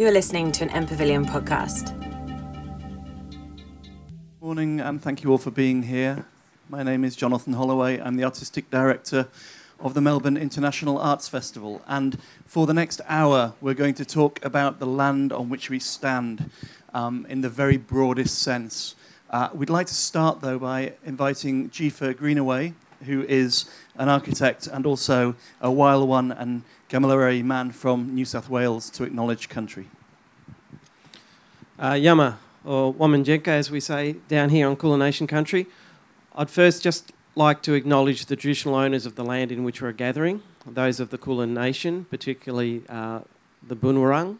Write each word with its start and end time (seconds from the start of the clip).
You 0.00 0.06
are 0.06 0.12
listening 0.12 0.50
to 0.52 0.64
an 0.64 0.86
MPavilion 0.86 1.26
podcast. 1.26 1.92
Morning, 4.40 4.80
and 4.80 5.02
thank 5.02 5.22
you 5.22 5.30
all 5.30 5.36
for 5.36 5.50
being 5.50 5.82
here. 5.82 6.24
My 6.70 6.82
name 6.82 7.04
is 7.04 7.14
Jonathan 7.14 7.52
Holloway. 7.52 8.00
I'm 8.00 8.16
the 8.16 8.24
Artistic 8.24 8.70
Director 8.70 9.28
of 9.78 9.92
the 9.92 10.00
Melbourne 10.00 10.38
International 10.38 10.96
Arts 10.96 11.28
Festival. 11.28 11.82
And 11.86 12.18
for 12.46 12.66
the 12.66 12.72
next 12.72 13.02
hour, 13.08 13.52
we're 13.60 13.74
going 13.74 13.92
to 13.96 14.06
talk 14.06 14.42
about 14.42 14.78
the 14.78 14.86
land 14.86 15.34
on 15.34 15.50
which 15.50 15.68
we 15.68 15.78
stand 15.78 16.50
um, 16.94 17.26
in 17.28 17.42
the 17.42 17.50
very 17.50 17.76
broadest 17.76 18.38
sense. 18.38 18.94
Uh, 19.28 19.50
we'd 19.52 19.68
like 19.68 19.88
to 19.88 19.94
start, 19.94 20.40
though, 20.40 20.58
by 20.58 20.94
inviting 21.04 21.68
Jefa 21.68 22.16
Greenaway, 22.16 22.72
who 23.06 23.22
is 23.22 23.64
an 23.96 24.08
architect 24.08 24.66
and 24.66 24.86
also 24.86 25.34
a 25.60 25.68
Wailwan 25.68 26.38
and 26.38 26.62
Gamilaroi 26.88 27.42
man 27.44 27.70
from 27.70 28.14
New 28.14 28.24
South 28.24 28.48
Wales, 28.48 28.90
to 28.90 29.04
acknowledge 29.04 29.48
country. 29.48 29.88
Uh, 31.78 31.94
Yama, 31.94 32.38
or 32.64 32.92
Wominjeka, 32.92 33.48
as 33.48 33.70
we 33.70 33.80
say 33.80 34.16
down 34.28 34.50
here 34.50 34.68
on 34.68 34.76
Kulin 34.76 34.98
Nation 34.98 35.26
country. 35.26 35.66
I'd 36.34 36.50
first 36.50 36.82
just 36.82 37.12
like 37.34 37.62
to 37.62 37.74
acknowledge 37.74 38.26
the 38.26 38.36
traditional 38.36 38.74
owners 38.74 39.06
of 39.06 39.14
the 39.14 39.24
land 39.24 39.50
in 39.52 39.64
which 39.64 39.80
we're 39.80 39.92
gathering, 39.92 40.42
those 40.66 41.00
of 41.00 41.10
the 41.10 41.18
Kulin 41.18 41.54
Nation, 41.54 42.04
particularly 42.10 42.82
uh, 42.88 43.20
the 43.66 43.76
Bunurong 43.76 44.38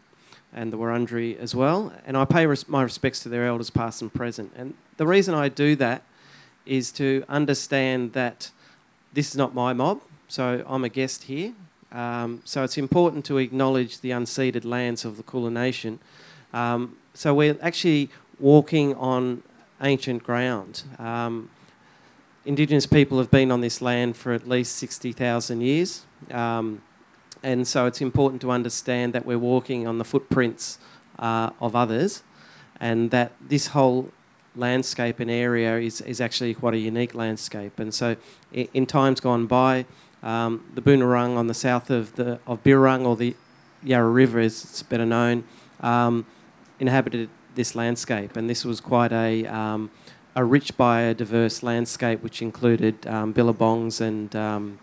and 0.53 0.71
the 0.71 0.77
Wurundjeri 0.77 1.37
as 1.37 1.55
well. 1.55 1.93
And 2.05 2.17
I 2.17 2.25
pay 2.25 2.45
res- 2.45 2.67
my 2.67 2.83
respects 2.83 3.21
to 3.21 3.29
their 3.29 3.45
elders, 3.45 3.69
past 3.69 4.01
and 4.01 4.13
present. 4.13 4.51
And 4.55 4.73
the 4.97 5.07
reason 5.07 5.33
I 5.33 5.49
do 5.49 5.75
that 5.77 6.03
is 6.65 6.91
to 6.93 7.23
understand 7.27 8.13
that 8.13 8.51
this 9.13 9.29
is 9.29 9.35
not 9.35 9.53
my 9.53 9.73
mob, 9.73 10.01
so 10.27 10.63
I'm 10.67 10.83
a 10.83 10.89
guest 10.89 11.23
here. 11.23 11.53
Um, 11.91 12.41
so 12.45 12.63
it's 12.63 12.77
important 12.77 13.25
to 13.25 13.37
acknowledge 13.37 13.99
the 13.99 14.11
unceded 14.11 14.63
lands 14.63 15.03
of 15.03 15.17
the 15.17 15.23
Kulin 15.23 15.53
Nation. 15.53 15.99
Um, 16.53 16.97
so 17.13 17.33
we're 17.33 17.57
actually 17.61 18.09
walking 18.39 18.95
on 18.95 19.43
ancient 19.81 20.23
ground. 20.23 20.83
Um, 20.97 21.49
Indigenous 22.43 22.87
people 22.87 23.19
have 23.19 23.29
been 23.29 23.51
on 23.51 23.61
this 23.61 23.81
land 23.81 24.17
for 24.17 24.33
at 24.33 24.47
least 24.47 24.77
60,000 24.77 25.61
years. 25.61 26.05
Um, 26.31 26.81
and 27.43 27.67
so 27.67 27.85
it's 27.85 28.01
important 28.01 28.41
to 28.41 28.51
understand 28.51 29.13
that 29.13 29.25
we're 29.25 29.37
walking 29.37 29.87
on 29.87 29.99
the 29.99 30.03
footprints 30.03 30.79
uh, 31.19 31.51
of 31.59 31.75
others 31.75 32.23
and 32.79 33.11
that 33.11 33.31
this 33.39 33.67
whole 33.67 34.09
landscape 34.55 35.19
and 35.19 35.31
area 35.31 35.77
is, 35.77 36.01
is 36.01 36.19
actually 36.19 36.53
quite 36.53 36.73
a 36.73 36.77
unique 36.77 37.15
landscape. 37.15 37.79
And 37.79 37.93
so 37.93 38.15
in, 38.51 38.67
in 38.73 38.85
times 38.85 39.19
gone 39.19 39.47
by, 39.47 39.85
um, 40.23 40.63
the 40.73 40.81
Boonwurrung 40.81 41.35
on 41.37 41.47
the 41.47 41.53
south 41.53 41.89
of 41.89 42.15
the 42.15 42.39
of 42.45 42.63
Birrarung 42.63 43.05
or 43.05 43.15
the 43.15 43.35
Yarra 43.83 44.09
River, 44.09 44.39
as 44.39 44.63
it's 44.63 44.83
better 44.83 45.05
known, 45.05 45.43
um, 45.79 46.25
inhabited 46.79 47.29
this 47.55 47.75
landscape, 47.75 48.37
and 48.37 48.49
this 48.49 48.63
was 48.63 48.79
quite 48.79 49.11
a 49.11 49.45
um, 49.47 49.89
a 50.35 50.43
rich 50.45 50.77
biodiverse 50.77 51.63
landscape, 51.63 52.21
which 52.21 52.41
included 52.41 53.05
um, 53.07 53.33
billabongs 53.33 53.99
and 53.99 54.35
um, 54.35 54.79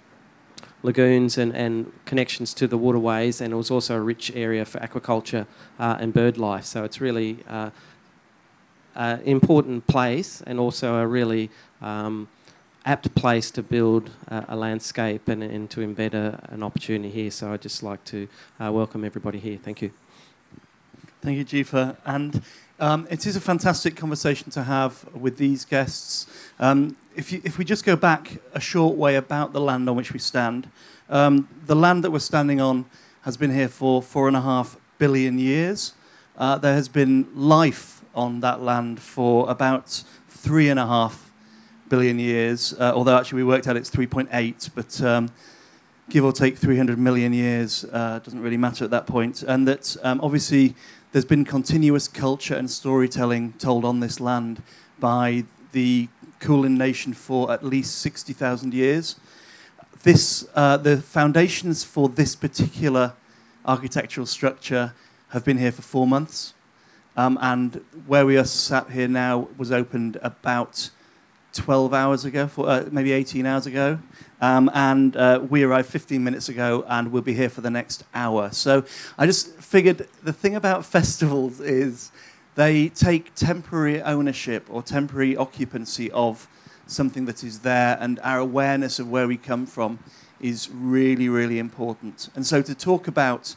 lagoons 0.82 1.38
and, 1.38 1.54
and 1.54 1.92
connections 2.04 2.52
to 2.54 2.66
the 2.66 2.76
waterways, 2.76 3.40
and 3.40 3.52
it 3.52 3.56
was 3.56 3.70
also 3.70 3.96
a 3.96 4.00
rich 4.00 4.32
area 4.34 4.64
for 4.64 4.78
aquaculture 4.80 5.46
uh, 5.78 5.96
and 6.00 6.12
bird 6.12 6.36
life. 6.36 6.64
So 6.64 6.84
it's 6.84 7.00
really 7.00 7.38
uh, 7.48 7.70
an 8.98 9.20
important 9.22 9.86
place, 9.86 10.42
and 10.46 10.58
also 10.60 10.96
a 10.96 11.06
really 11.06 11.50
um, 11.80 12.28
apt 12.84 13.14
place 13.14 13.50
to 13.52 13.62
build 13.62 14.10
uh, 14.28 14.42
a 14.48 14.56
landscape 14.56 15.28
and, 15.28 15.42
and 15.42 15.70
to 15.70 15.80
embed 15.80 16.14
a, 16.14 16.38
an 16.50 16.62
opportunity 16.62 17.10
here. 17.10 17.30
So 17.30 17.52
I'd 17.52 17.62
just 17.62 17.82
like 17.82 18.04
to 18.06 18.28
uh, 18.60 18.72
welcome 18.72 19.04
everybody 19.04 19.38
here. 19.38 19.58
Thank 19.62 19.82
you. 19.82 19.92
Thank 21.22 21.38
you, 21.38 21.44
Jefa. 21.44 21.96
And 22.04 22.42
um, 22.80 23.06
it 23.10 23.26
is 23.26 23.36
a 23.36 23.40
fantastic 23.40 23.96
conversation 23.96 24.50
to 24.52 24.62
have 24.62 25.04
with 25.14 25.36
these 25.36 25.64
guests. 25.64 26.26
Um, 26.58 26.96
if, 27.16 27.32
you, 27.32 27.40
if, 27.44 27.58
we 27.58 27.64
just 27.64 27.84
go 27.84 27.96
back 27.96 28.38
a 28.54 28.60
short 28.60 28.96
way 28.96 29.16
about 29.16 29.52
the 29.52 29.60
land 29.60 29.88
on 29.88 29.96
which 29.96 30.12
we 30.12 30.18
stand, 30.18 30.70
um, 31.10 31.48
the 31.66 31.74
land 31.74 32.04
that 32.04 32.10
we're 32.10 32.20
standing 32.20 32.60
on 32.60 32.86
has 33.22 33.36
been 33.36 33.52
here 33.52 33.68
for 33.68 34.00
four 34.00 34.28
and 34.28 34.36
a 34.36 34.40
half 34.40 34.76
billion 34.98 35.38
years. 35.38 35.92
Uh, 36.36 36.56
there 36.56 36.74
has 36.74 36.88
been 36.88 37.26
life 37.34 37.97
on 38.18 38.40
that 38.40 38.60
land 38.60 39.00
for 39.00 39.48
about 39.48 40.02
three 40.28 40.68
and 40.68 40.78
a 40.78 40.86
half 40.86 41.30
billion 41.88 42.18
years, 42.18 42.74
uh, 42.74 42.92
although 42.94 43.16
actually 43.16 43.36
we 43.42 43.44
worked 43.44 43.66
out 43.66 43.76
it's 43.76 43.90
3.8, 43.90 44.70
but 44.74 45.00
um, 45.00 45.30
give 46.10 46.24
or 46.24 46.32
take 46.32 46.58
300 46.58 46.98
million 46.98 47.32
years 47.32 47.84
uh, 47.92 48.18
doesn't 48.18 48.40
really 48.40 48.56
matter 48.56 48.84
at 48.84 48.90
that 48.90 49.06
point. 49.06 49.42
And 49.42 49.66
that 49.68 49.96
um, 50.02 50.20
obviously 50.20 50.74
there's 51.12 51.24
been 51.24 51.44
continuous 51.44 52.08
culture 52.08 52.54
and 52.54 52.70
storytelling 52.70 53.54
told 53.54 53.84
on 53.84 54.00
this 54.00 54.20
land 54.20 54.62
by 54.98 55.44
the 55.72 56.08
Kulin 56.40 56.76
Nation 56.76 57.14
for 57.14 57.50
at 57.52 57.64
least 57.64 57.98
60,000 57.98 58.74
years. 58.74 59.16
This, 60.02 60.46
uh, 60.54 60.76
the 60.76 60.98
foundations 60.98 61.84
for 61.84 62.08
this 62.08 62.34
particular 62.36 63.14
architectural 63.64 64.26
structure 64.26 64.92
have 65.30 65.44
been 65.44 65.58
here 65.58 65.72
for 65.72 65.82
four 65.82 66.06
months. 66.06 66.54
Um, 67.18 67.36
and 67.40 67.84
where 68.06 68.24
we 68.24 68.38
are 68.38 68.44
sat 68.44 68.90
here 68.90 69.08
now 69.08 69.48
was 69.56 69.72
opened 69.72 70.18
about 70.22 70.88
12 71.52 71.92
hours 71.92 72.24
ago, 72.24 72.46
for, 72.46 72.68
uh, 72.68 72.88
maybe 72.92 73.10
18 73.10 73.44
hours 73.44 73.66
ago. 73.66 73.98
Um, 74.40 74.70
and 74.72 75.16
uh, 75.16 75.40
we 75.50 75.64
arrived 75.64 75.88
15 75.88 76.22
minutes 76.22 76.48
ago, 76.48 76.84
and 76.86 77.10
we'll 77.10 77.22
be 77.22 77.34
here 77.34 77.48
for 77.48 77.60
the 77.60 77.70
next 77.70 78.04
hour. 78.14 78.52
So 78.52 78.84
I 79.18 79.26
just 79.26 79.52
figured 79.56 80.06
the 80.22 80.32
thing 80.32 80.54
about 80.54 80.84
festivals 80.96 81.58
is 81.58 82.12
they 82.54 82.88
take 82.90 83.34
temporary 83.34 84.00
ownership 84.00 84.68
or 84.70 84.80
temporary 84.80 85.36
occupancy 85.36 86.12
of 86.12 86.46
something 86.86 87.24
that 87.24 87.42
is 87.42 87.58
there, 87.60 87.98
and 88.00 88.20
our 88.20 88.38
awareness 88.38 89.00
of 89.00 89.10
where 89.10 89.26
we 89.26 89.36
come 89.36 89.66
from 89.66 89.98
is 90.40 90.70
really, 90.72 91.28
really 91.28 91.58
important. 91.58 92.28
And 92.36 92.46
so 92.46 92.62
to 92.62 92.76
talk 92.76 93.08
about 93.08 93.56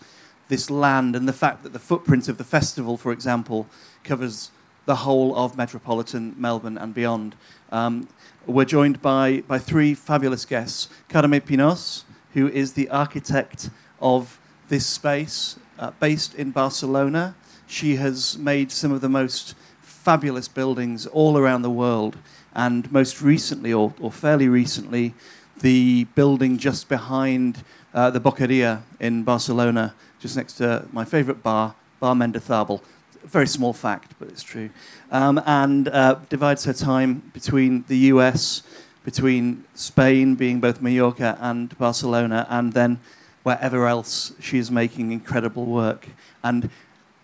this 0.51 0.69
land 0.69 1.15
and 1.15 1.29
the 1.29 1.33
fact 1.33 1.63
that 1.63 1.71
the 1.71 1.79
footprint 1.79 2.27
of 2.27 2.37
the 2.37 2.43
festival, 2.43 2.97
for 2.97 3.13
example, 3.13 3.67
covers 4.03 4.51
the 4.85 4.97
whole 4.97 5.33
of 5.35 5.55
metropolitan 5.55 6.35
Melbourne 6.37 6.77
and 6.77 6.93
beyond. 6.93 7.35
Um, 7.71 8.09
we're 8.45 8.65
joined 8.65 9.01
by, 9.01 9.43
by 9.47 9.59
three 9.59 9.93
fabulous 9.93 10.43
guests. 10.43 10.89
Carme 11.07 11.39
Pinos, 11.39 12.03
who 12.33 12.49
is 12.49 12.73
the 12.73 12.89
architect 12.89 13.69
of 14.01 14.41
this 14.67 14.85
space, 14.85 15.57
uh, 15.79 15.91
based 16.01 16.35
in 16.35 16.51
Barcelona. 16.51 17.33
She 17.65 17.95
has 17.95 18.37
made 18.37 18.73
some 18.73 18.91
of 18.91 18.99
the 18.99 19.07
most 19.07 19.55
fabulous 19.79 20.49
buildings 20.49 21.05
all 21.07 21.37
around 21.37 21.61
the 21.61 21.69
world, 21.71 22.17
and 22.53 22.91
most 22.91 23.21
recently, 23.21 23.71
or, 23.71 23.93
or 24.01 24.11
fairly 24.11 24.49
recently, 24.49 25.13
the 25.61 26.05
building 26.15 26.57
just 26.57 26.89
behind 26.89 27.63
uh, 27.93 28.09
the 28.09 28.19
Boqueria 28.19 28.81
in 28.99 29.23
Barcelona, 29.23 29.93
just 30.21 30.37
next 30.37 30.53
to 30.53 30.85
my 30.93 31.03
favorite 31.03 31.41
bar, 31.41 31.73
Bar 31.99 32.15
a 32.15 33.27
very 33.27 33.47
small 33.47 33.73
fact, 33.73 34.13
but 34.19 34.27
it's 34.29 34.43
true, 34.43 34.69
um, 35.11 35.41
and 35.45 35.87
uh, 35.87 36.19
divides 36.29 36.63
her 36.65 36.73
time 36.73 37.31
between 37.33 37.83
the 37.87 37.97
US, 38.13 38.63
between 39.03 39.65
Spain, 39.73 40.35
being 40.35 40.59
both 40.59 40.81
Mallorca 40.81 41.37
and 41.41 41.75
Barcelona, 41.77 42.47
and 42.49 42.73
then 42.73 42.99
wherever 43.43 43.87
else 43.87 44.33
she 44.39 44.57
is 44.57 44.69
making 44.69 45.11
incredible 45.11 45.65
work. 45.65 46.07
And 46.43 46.69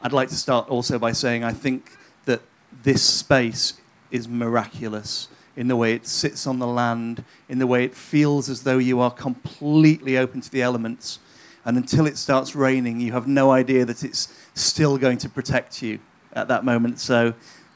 I'd 0.01 0.13
like 0.13 0.29
to 0.29 0.35
start 0.35 0.67
also 0.69 0.97
by 0.97 1.11
saying 1.11 1.43
I 1.43 1.53
think 1.53 1.91
that 2.25 2.41
this 2.83 3.03
space 3.03 3.73
is 4.09 4.27
miraculous 4.27 5.27
in 5.55 5.67
the 5.67 5.75
way 5.75 5.93
it 5.93 6.07
sits 6.07 6.45
on 6.45 6.59
the 6.59 6.67
land, 6.67 7.23
in 7.49 7.59
the 7.59 7.67
way 7.67 7.83
it 7.83 7.95
feels 7.95 8.49
as 8.49 8.63
though 8.63 8.77
you 8.77 8.99
are 8.99 9.11
completely 9.11 10.17
open 10.17 10.41
to 10.41 10.51
the 10.51 10.61
elements 10.61 11.19
and 11.67 11.75
until 11.75 12.07
it 12.07 12.17
starts 12.17 12.55
raining, 12.55 13.01
you 13.01 13.11
have 13.11 13.27
no 13.27 13.51
idea 13.51 13.83
that 13.83 14.01
it's 14.01 14.33
still 14.53 14.97
going 14.97 15.17
to 15.17 15.27
protect 15.27 15.81
you 15.81 15.99
at 16.31 16.47
that 16.47 16.63
moment. 16.63 16.97
So, 16.97 17.33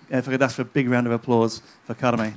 if 0.10 0.30
I 0.30 0.32
could 0.32 0.42
ask 0.42 0.56
for 0.56 0.62
a 0.62 0.66
big 0.66 0.90
round 0.90 1.08
of 1.08 1.14
applause 1.14 1.62
for 1.84 1.94
Carme. 1.94 2.32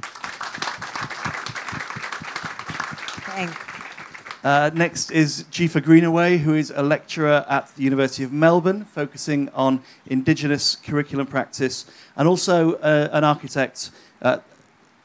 Thanks. 3.22 3.56
Uh, 4.42 4.70
next 4.74 5.12
is 5.12 5.44
Jefa 5.52 5.80
Greenaway, 5.80 6.38
who 6.38 6.54
is 6.54 6.72
a 6.74 6.82
lecturer 6.82 7.46
at 7.48 7.72
the 7.76 7.84
University 7.84 8.24
of 8.24 8.32
Melbourne, 8.32 8.84
focusing 8.84 9.48
on 9.50 9.80
Indigenous 10.06 10.74
curriculum 10.74 11.28
practice, 11.28 11.86
and 12.16 12.26
also 12.26 12.74
uh, 12.78 13.10
an 13.12 13.22
architect 13.22 13.92
uh, 14.22 14.38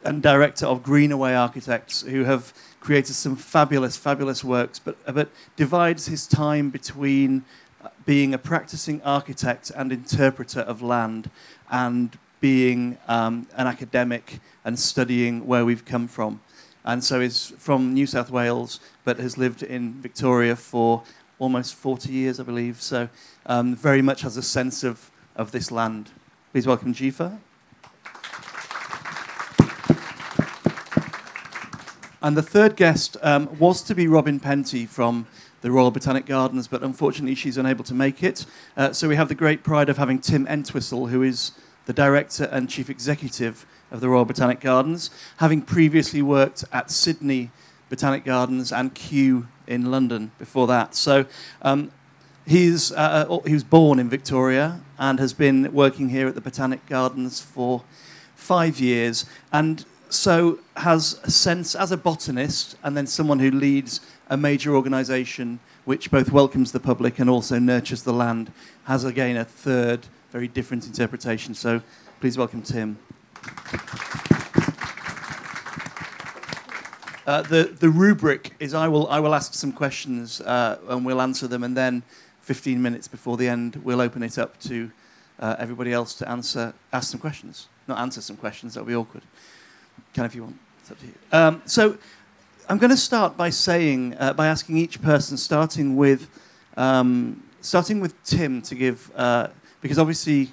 and 0.03 0.23
director 0.23 0.65
of 0.65 0.81
Greenaway 0.81 1.33
Architects, 1.35 2.01
who 2.01 2.23
have 2.23 2.53
created 2.79 3.13
some 3.13 3.35
fabulous, 3.35 3.97
fabulous 3.97 4.43
works, 4.43 4.79
but, 4.79 4.97
but 5.13 5.29
divides 5.55 6.07
his 6.07 6.27
time 6.27 6.69
between 6.69 7.43
uh, 7.83 7.89
being 8.05 8.33
a 8.33 8.37
practicing 8.37 9.01
architect 9.03 9.71
and 9.75 9.91
interpreter 9.91 10.61
of 10.61 10.81
land 10.81 11.29
and 11.69 12.17
being 12.41 12.97
um, 13.07 13.47
an 13.55 13.67
academic 13.67 14.39
and 14.63 14.79
studying 14.79 15.45
where 15.45 15.65
we've 15.65 15.85
come 15.85 16.07
from. 16.07 16.39
And 16.85 17.03
so 17.03 17.19
he's 17.19 17.53
from 17.57 17.93
New 17.93 18.07
South 18.07 18.31
Wales, 18.31 18.79
but 19.03 19.19
has 19.19 19.37
lived 19.37 19.61
in 19.61 19.93
Victoria 20.01 20.55
for 20.55 21.03
almost 21.37 21.75
40 21.75 22.11
years, 22.11 22.39
I 22.39 22.43
believe. 22.43 22.81
So 22.81 23.09
um, 23.45 23.75
very 23.75 24.01
much 24.01 24.21
has 24.21 24.37
a 24.37 24.41
sense 24.41 24.83
of, 24.83 25.11
of 25.35 25.51
this 25.51 25.71
land. 25.71 26.11
Please 26.51 26.65
welcome 26.65 26.93
Jefa. 26.93 27.39
And 32.21 32.35
the 32.35 32.43
third 32.43 32.75
guest 32.75 33.15
um, 33.21 33.57
was 33.59 33.81
to 33.83 33.95
be 33.95 34.07
Robin 34.07 34.39
Penty 34.41 34.85
from 34.85 35.25
the 35.61 35.71
Royal 35.71 35.91
Botanic 35.91 36.25
Gardens, 36.25 36.67
but 36.67 36.83
unfortunately 36.83 37.35
she's 37.35 37.57
unable 37.57 37.83
to 37.85 37.93
make 37.93 38.23
it. 38.23 38.45
Uh, 38.75 38.91
so 38.91 39.07
we 39.07 39.15
have 39.15 39.29
the 39.29 39.35
great 39.35 39.63
pride 39.63 39.87
of 39.87 39.97
having 39.97 40.19
Tim 40.19 40.45
Entwisle, 40.47 41.07
who 41.09 41.23
is 41.23 41.51
the 41.85 41.93
director 41.93 42.43
and 42.51 42.69
chief 42.69 42.89
executive 42.89 43.65
of 43.89 44.01
the 44.01 44.09
Royal 44.09 44.25
Botanic 44.25 44.59
Gardens, 44.59 45.09
having 45.37 45.61
previously 45.61 46.21
worked 46.21 46.65
at 46.73 46.91
Sydney 46.91 47.51
Botanic 47.89 48.25
Gardens 48.25 48.71
and 48.71 48.93
Kew 48.93 49.47
in 49.65 49.89
London 49.89 50.31
before 50.37 50.67
that. 50.67 50.95
So 50.95 51.25
um, 51.61 51.91
he's, 52.45 52.91
uh, 52.91 53.27
uh, 53.29 53.39
he 53.45 53.53
was 53.53 53.63
born 53.63 53.97
in 53.97 54.09
Victoria 54.09 54.81
and 54.97 55.19
has 55.19 55.33
been 55.33 55.73
working 55.73 56.09
here 56.09 56.27
at 56.27 56.35
the 56.35 56.41
Botanic 56.41 56.85
Gardens 56.85 57.39
for 57.39 57.83
five 58.35 58.79
years. 58.79 59.25
And 59.51 59.85
so 60.09 60.59
has 60.75 61.19
a 61.23 61.31
sense 61.31 61.75
as 61.75 61.91
a 61.91 61.97
botanist 61.97 62.75
and 62.83 62.97
then 62.97 63.05
someone 63.05 63.39
who 63.39 63.51
leads 63.51 64.01
a 64.29 64.37
major 64.37 64.75
organisation 64.75 65.59
which 65.85 66.11
both 66.11 66.31
welcomes 66.31 66.71
the 66.71 66.79
public 66.79 67.19
and 67.19 67.29
also 67.29 67.59
nurtures 67.59 68.03
the 68.03 68.13
land 68.13 68.51
has 68.85 69.03
again 69.03 69.37
a 69.37 69.45
third 69.45 70.07
very 70.31 70.47
different 70.47 70.85
interpretation 70.85 71.53
so 71.53 71.81
please 72.19 72.37
welcome 72.37 72.61
tim 72.61 72.97
uh, 77.29 77.43
the, 77.43 77.75
the 77.79 77.89
rubric 77.89 78.53
is 78.59 78.73
I 78.73 78.87
will, 78.87 79.07
I 79.07 79.19
will 79.19 79.35
ask 79.35 79.53
some 79.53 79.71
questions 79.71 80.41
uh, 80.41 80.79
and 80.87 81.05
we'll 81.05 81.21
answer 81.21 81.47
them, 81.47 81.63
and 81.63 81.77
then 81.77 82.01
15 82.41 82.81
minutes 82.81 83.07
before 83.07 83.37
the 83.37 83.47
end, 83.47 83.75
we'll 83.83 84.01
open 84.01 84.23
it 84.23 84.39
up 84.39 84.59
to 84.61 84.91
uh, 85.39 85.55
everybody 85.59 85.93
else 85.93 86.15
to 86.15 86.27
answer, 86.27 86.73
ask 86.91 87.11
some 87.11 87.19
questions. 87.19 87.67
Not 87.87 87.99
answer 87.99 88.21
some 88.21 88.35
questions, 88.35 88.73
that'll 88.73 88.87
be 88.87 88.95
awkward. 88.95 89.23
Can 90.13 90.25
if 90.25 90.35
you 90.35 90.43
want. 90.43 90.57
It's 90.81 90.91
up 90.91 90.99
to 90.99 91.05
you. 91.05 91.13
Um, 91.31 91.61
so 91.65 91.97
I'm 92.69 92.77
going 92.77 92.91
to 92.91 92.97
start 92.97 93.35
by 93.35 93.49
saying, 93.49 94.15
uh, 94.19 94.33
by 94.33 94.47
asking 94.47 94.77
each 94.77 95.01
person, 95.01 95.37
starting 95.37 95.95
with, 95.95 96.27
um, 96.77 97.43
starting 97.61 97.99
with 97.99 98.21
Tim 98.23 98.61
to 98.63 98.75
give, 98.75 99.11
uh, 99.15 99.47
because 99.81 99.97
obviously 99.97 100.51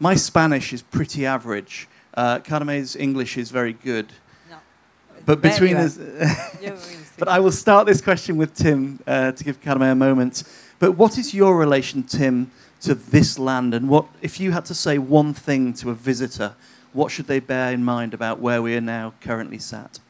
my 0.00 0.14
Spanish 0.14 0.72
is 0.72 0.82
pretty 0.82 1.24
average. 1.24 1.88
Uh, 2.14 2.40
Carme's 2.40 2.96
English 2.96 3.36
is 3.36 3.50
very 3.50 3.74
good. 3.74 4.12
No. 4.50 4.56
But 5.24 5.40
between 5.40 5.76
us, 5.76 5.96
but 7.18 7.28
I 7.28 7.38
will 7.38 7.52
start 7.52 7.86
this 7.86 8.00
question 8.00 8.36
with 8.36 8.54
Tim 8.54 8.98
uh, 9.06 9.32
to 9.32 9.44
give 9.44 9.60
Carme 9.60 9.82
a 9.82 9.94
moment. 9.94 10.42
But 10.78 10.92
what 10.92 11.16
is 11.16 11.32
your 11.32 11.56
relation, 11.56 12.02
Tim, 12.02 12.50
to 12.80 12.94
this 12.94 13.38
land? 13.38 13.72
And 13.72 13.88
what, 13.88 14.06
if 14.20 14.40
you 14.40 14.52
had 14.52 14.64
to 14.66 14.74
say 14.74 14.98
one 14.98 15.32
thing 15.32 15.72
to 15.74 15.90
a 15.90 15.94
visitor, 15.94 16.54
what 16.96 17.12
should 17.12 17.26
they 17.26 17.40
bear 17.40 17.72
in 17.72 17.84
mind 17.84 18.14
about 18.14 18.40
where 18.40 18.60
we 18.62 18.74
are 18.74 18.80
now 18.80 19.14
currently 19.20 19.58
sat? 19.58 20.00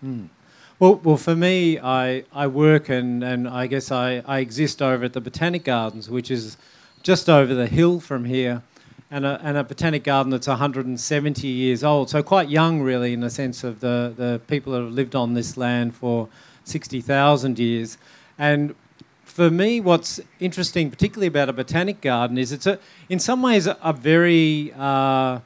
Well, 0.79 0.97
well, 1.03 1.17
for 1.17 1.35
me, 1.35 1.79
I, 1.79 2.25
I 2.33 2.47
work 2.47 2.88
and, 2.88 3.25
and 3.25 3.49
I 3.49 3.67
guess 3.67 3.91
I, 3.91 4.23
I 4.27 4.38
exist 4.38 4.81
over 4.81 5.05
at 5.05 5.15
the 5.15 5.21
Botanic 5.21 5.65
Gardens, 5.65 6.09
which 6.09 6.31
is 6.31 6.56
just 7.03 7.29
over 7.29 7.55
the 7.55 7.67
hill 7.67 7.99
from 7.99 8.25
here, 8.25 8.62
and 9.11 9.25
a, 9.25 9.41
and 9.43 9.56
a 9.56 9.65
botanic 9.65 10.05
garden 10.05 10.31
that's 10.31 10.49
170 10.49 11.47
years 11.47 11.83
old. 11.83 12.11
So 12.11 12.23
quite 12.23 12.49
young, 12.49 12.83
really, 12.83 13.12
in 13.12 13.21
the 13.21 13.31
sense 13.31 13.65
of 13.65 13.81
the, 13.81 14.12
the 14.17 14.41
people 14.49 14.73
that 14.73 14.82
have 14.82 14.93
lived 14.93 15.15
on 15.15 15.35
this 15.35 15.56
land 15.56 15.94
for 15.94 16.29
60,000 16.65 17.59
years. 17.59 17.97
And 18.39 18.75
for 19.25 19.50
me, 19.50 19.81
what's 19.81 20.21
interesting, 20.41 20.91
particularly 20.91 21.29
about 21.29 21.49
a 21.49 21.53
botanic 21.53 22.00
garden, 22.00 22.37
is 22.37 22.53
it's 22.53 22.67
a, 22.67 22.79
in 23.09 23.19
some 23.19 23.41
ways 23.43 23.67
a, 23.67 23.79
a 23.82 23.93
very 23.93 24.73
uh, 24.77 25.41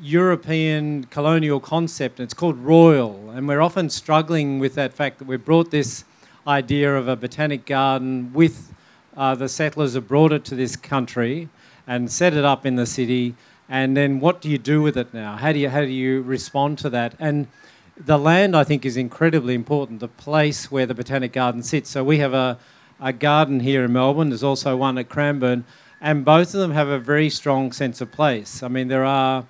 European 0.00 1.04
colonial 1.04 1.58
concept. 1.58 2.20
It's 2.20 2.34
called 2.34 2.56
royal, 2.58 3.30
and 3.30 3.48
we're 3.48 3.60
often 3.60 3.90
struggling 3.90 4.60
with 4.60 4.74
that 4.74 4.94
fact 4.94 5.18
that 5.18 5.26
we've 5.26 5.44
brought 5.44 5.70
this 5.70 6.04
idea 6.46 6.96
of 6.96 7.08
a 7.08 7.16
botanic 7.16 7.66
garden 7.66 8.32
with 8.32 8.72
uh, 9.16 9.34
the 9.34 9.48
settlers 9.48 9.94
have 9.94 10.06
brought 10.06 10.32
it 10.32 10.44
to 10.44 10.54
this 10.54 10.76
country 10.76 11.48
and 11.86 12.12
set 12.12 12.34
it 12.34 12.44
up 12.44 12.64
in 12.64 12.76
the 12.76 12.86
city. 12.86 13.34
And 13.68 13.96
then 13.96 14.20
what 14.20 14.40
do 14.40 14.48
you 14.48 14.58
do 14.58 14.80
with 14.80 14.96
it 14.96 15.12
now? 15.12 15.36
How 15.36 15.52
do 15.52 15.58
you 15.58 15.68
how 15.68 15.80
do 15.80 15.90
you 15.90 16.22
respond 16.22 16.78
to 16.78 16.90
that? 16.90 17.14
And 17.18 17.48
the 17.96 18.18
land, 18.18 18.56
I 18.56 18.62
think, 18.62 18.86
is 18.86 18.96
incredibly 18.96 19.54
important. 19.54 19.98
The 19.98 20.06
place 20.06 20.70
where 20.70 20.86
the 20.86 20.94
botanic 20.94 21.32
garden 21.32 21.64
sits. 21.64 21.90
So 21.90 22.04
we 22.04 22.18
have 22.18 22.32
a, 22.32 22.56
a 23.00 23.12
garden 23.12 23.60
here 23.60 23.84
in 23.84 23.92
Melbourne. 23.92 24.28
There's 24.28 24.44
also 24.44 24.76
one 24.76 24.96
at 24.96 25.08
Cranbourne, 25.08 25.64
and 26.00 26.24
both 26.24 26.54
of 26.54 26.60
them 26.60 26.70
have 26.70 26.86
a 26.86 27.00
very 27.00 27.28
strong 27.28 27.72
sense 27.72 28.00
of 28.00 28.12
place. 28.12 28.62
I 28.62 28.68
mean, 28.68 28.86
there 28.86 29.04
are 29.04 29.46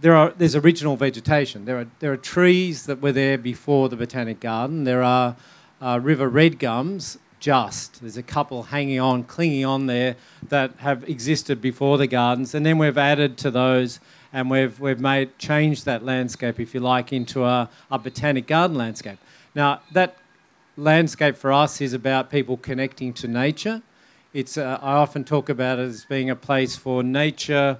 there 0.00 0.14
are 0.16 0.30
there's 0.36 0.56
original 0.56 0.96
vegetation. 0.96 1.64
There 1.64 1.78
are 1.80 1.86
there 2.00 2.12
are 2.12 2.16
trees 2.16 2.86
that 2.86 3.00
were 3.00 3.12
there 3.12 3.38
before 3.38 3.88
the 3.88 3.96
botanic 3.96 4.40
garden. 4.40 4.84
There 4.84 5.02
are 5.02 5.36
uh, 5.80 6.00
river 6.02 6.28
red 6.28 6.58
gums. 6.58 7.18
Just 7.38 8.02
there's 8.02 8.18
a 8.18 8.22
couple 8.22 8.64
hanging 8.64 9.00
on, 9.00 9.24
clinging 9.24 9.64
on 9.64 9.86
there 9.86 10.16
that 10.48 10.72
have 10.80 11.08
existed 11.08 11.62
before 11.62 11.96
the 11.96 12.06
gardens, 12.06 12.54
and 12.54 12.66
then 12.66 12.76
we've 12.76 12.98
added 12.98 13.38
to 13.38 13.50
those, 13.50 13.98
and 14.32 14.50
we've 14.50 14.78
we've 14.78 15.00
made 15.00 15.38
changed 15.38 15.86
that 15.86 16.04
landscape, 16.04 16.60
if 16.60 16.74
you 16.74 16.80
like, 16.80 17.12
into 17.12 17.44
a, 17.44 17.70
a 17.90 17.98
botanic 17.98 18.46
garden 18.46 18.76
landscape. 18.76 19.18
Now 19.54 19.80
that 19.92 20.16
landscape 20.76 21.36
for 21.36 21.52
us 21.52 21.80
is 21.80 21.94
about 21.94 22.30
people 22.30 22.56
connecting 22.58 23.12
to 23.14 23.28
nature. 23.28 23.82
It's 24.34 24.58
uh, 24.58 24.78
I 24.82 24.92
often 24.92 25.24
talk 25.24 25.48
about 25.48 25.78
it 25.78 25.82
as 25.82 26.04
being 26.04 26.28
a 26.28 26.36
place 26.36 26.76
for 26.76 27.02
nature, 27.02 27.78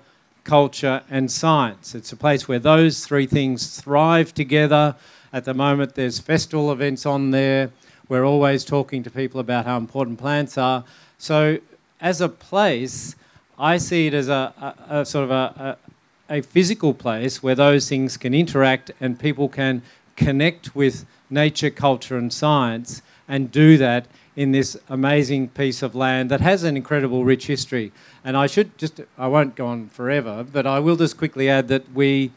culture, 0.50 1.00
and 1.08 1.30
science. 1.30 1.94
It's 1.94 2.10
a 2.10 2.16
place 2.16 2.48
where 2.48 2.58
those 2.58 3.06
three 3.06 3.24
things 3.24 3.80
thrive 3.80 4.34
together. 4.34 4.96
At 5.32 5.44
the 5.44 5.54
moment, 5.54 5.94
there's 5.94 6.18
festival 6.18 6.72
events 6.72 7.06
on 7.06 7.30
there. 7.30 7.70
We're 8.08 8.24
always 8.24 8.64
talking 8.64 9.04
to 9.04 9.12
people 9.12 9.38
about 9.38 9.64
how 9.64 9.76
important 9.76 10.18
plants 10.18 10.58
are. 10.58 10.82
So, 11.18 11.58
as 12.00 12.20
a 12.20 12.28
place, 12.28 13.14
I 13.60 13.76
see 13.76 14.08
it 14.08 14.14
as 14.14 14.28
a, 14.28 14.52
a, 14.90 15.02
a 15.02 15.06
sort 15.06 15.22
of 15.22 15.30
a, 15.30 15.78
a, 16.28 16.38
a 16.38 16.42
physical 16.42 16.94
place 16.94 17.44
where 17.44 17.54
those 17.54 17.88
things 17.88 18.16
can 18.16 18.34
interact 18.34 18.90
and 19.00 19.20
people 19.20 19.48
can 19.48 19.82
connect 20.16 20.74
with 20.74 21.06
nature, 21.30 21.70
culture, 21.70 22.18
and 22.18 22.32
science 22.32 23.02
and 23.28 23.52
do 23.52 23.78
that 23.78 24.06
in 24.34 24.50
this 24.50 24.76
amazing 24.88 25.46
piece 25.46 25.80
of 25.80 25.94
land 25.94 26.28
that 26.28 26.40
has 26.40 26.64
an 26.64 26.76
incredible 26.76 27.24
rich 27.24 27.46
history. 27.46 27.92
And 28.24 28.36
I 28.36 28.46
should 28.46 28.76
just, 28.76 29.00
I 29.16 29.28
won't 29.28 29.56
go 29.56 29.66
on 29.66 29.88
forever, 29.88 30.44
but 30.44 30.66
I 30.66 30.78
will 30.78 30.96
just 30.96 31.16
quickly 31.16 31.48
add 31.48 31.68
that 31.68 31.92
we, 31.92 32.32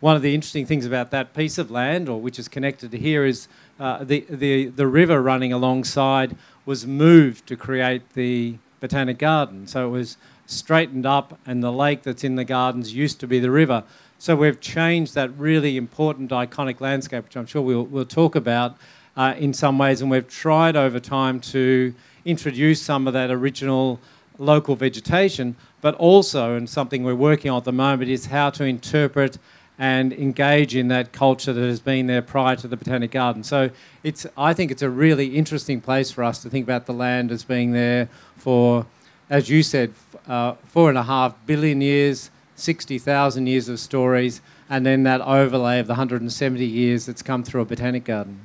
one 0.00 0.16
of 0.16 0.22
the 0.22 0.34
interesting 0.34 0.66
things 0.66 0.84
about 0.84 1.10
that 1.12 1.34
piece 1.34 1.56
of 1.56 1.70
land, 1.70 2.08
or 2.08 2.20
which 2.20 2.38
is 2.38 2.48
connected 2.48 2.90
to 2.90 2.98
here, 2.98 3.24
is 3.24 3.46
uh, 3.78 4.02
the, 4.02 4.26
the, 4.28 4.66
the 4.66 4.86
river 4.86 5.22
running 5.22 5.52
alongside 5.52 6.36
was 6.66 6.86
moved 6.86 7.46
to 7.46 7.56
create 7.56 8.14
the 8.14 8.56
Botanic 8.80 9.18
Garden. 9.18 9.66
So 9.66 9.86
it 9.86 9.90
was 9.90 10.16
straightened 10.46 11.06
up, 11.06 11.38
and 11.46 11.62
the 11.62 11.70
lake 11.70 12.02
that's 12.02 12.24
in 12.24 12.34
the 12.34 12.44
gardens 12.44 12.92
used 12.92 13.20
to 13.20 13.26
be 13.28 13.38
the 13.38 13.50
river. 13.50 13.84
So 14.18 14.34
we've 14.34 14.60
changed 14.60 15.14
that 15.14 15.30
really 15.38 15.76
important 15.76 16.30
iconic 16.30 16.80
landscape, 16.80 17.24
which 17.24 17.36
I'm 17.36 17.46
sure 17.46 17.62
we'll, 17.62 17.84
we'll 17.84 18.04
talk 18.04 18.34
about 18.34 18.76
uh, 19.16 19.34
in 19.38 19.54
some 19.54 19.78
ways, 19.78 20.02
and 20.02 20.10
we've 20.10 20.28
tried 20.28 20.76
over 20.76 20.98
time 20.98 21.40
to 21.40 21.94
introduce 22.24 22.82
some 22.82 23.06
of 23.06 23.12
that 23.14 23.30
original 23.30 24.00
local 24.40 24.74
vegetation, 24.74 25.54
but 25.80 25.94
also, 25.96 26.56
and 26.56 26.68
something 26.68 27.04
we're 27.04 27.14
working 27.14 27.50
on 27.50 27.58
at 27.58 27.64
the 27.64 27.72
moment, 27.72 28.10
is 28.10 28.26
how 28.26 28.50
to 28.50 28.64
interpret 28.64 29.38
and 29.78 30.12
engage 30.12 30.74
in 30.74 30.88
that 30.88 31.12
culture 31.12 31.52
that 31.52 31.66
has 31.66 31.80
been 31.80 32.06
there 32.06 32.20
prior 32.20 32.56
to 32.56 32.68
the 32.68 32.76
Botanic 32.76 33.12
Garden. 33.12 33.42
So 33.42 33.70
it's, 34.02 34.26
I 34.36 34.52
think 34.52 34.70
it's 34.70 34.82
a 34.82 34.90
really 34.90 35.36
interesting 35.36 35.80
place 35.80 36.10
for 36.10 36.24
us 36.24 36.42
to 36.42 36.50
think 36.50 36.64
about 36.64 36.86
the 36.86 36.92
land 36.92 37.30
as 37.30 37.44
being 37.44 37.72
there 37.72 38.08
for, 38.36 38.86
as 39.30 39.48
you 39.48 39.62
said, 39.62 39.94
uh, 40.28 40.54
four 40.64 40.90
and 40.90 40.98
a 40.98 41.04
half 41.04 41.34
billion 41.46 41.80
years, 41.80 42.30
60,000 42.56 43.46
years 43.46 43.68
of 43.70 43.80
stories, 43.80 44.42
and 44.68 44.84
then 44.84 45.02
that 45.04 45.22
overlay 45.22 45.78
of 45.78 45.86
the 45.86 45.94
170 45.94 46.64
years 46.64 47.06
that's 47.06 47.22
come 47.22 47.42
through 47.42 47.62
a 47.62 47.64
Botanic 47.64 48.04
Garden. 48.04 48.40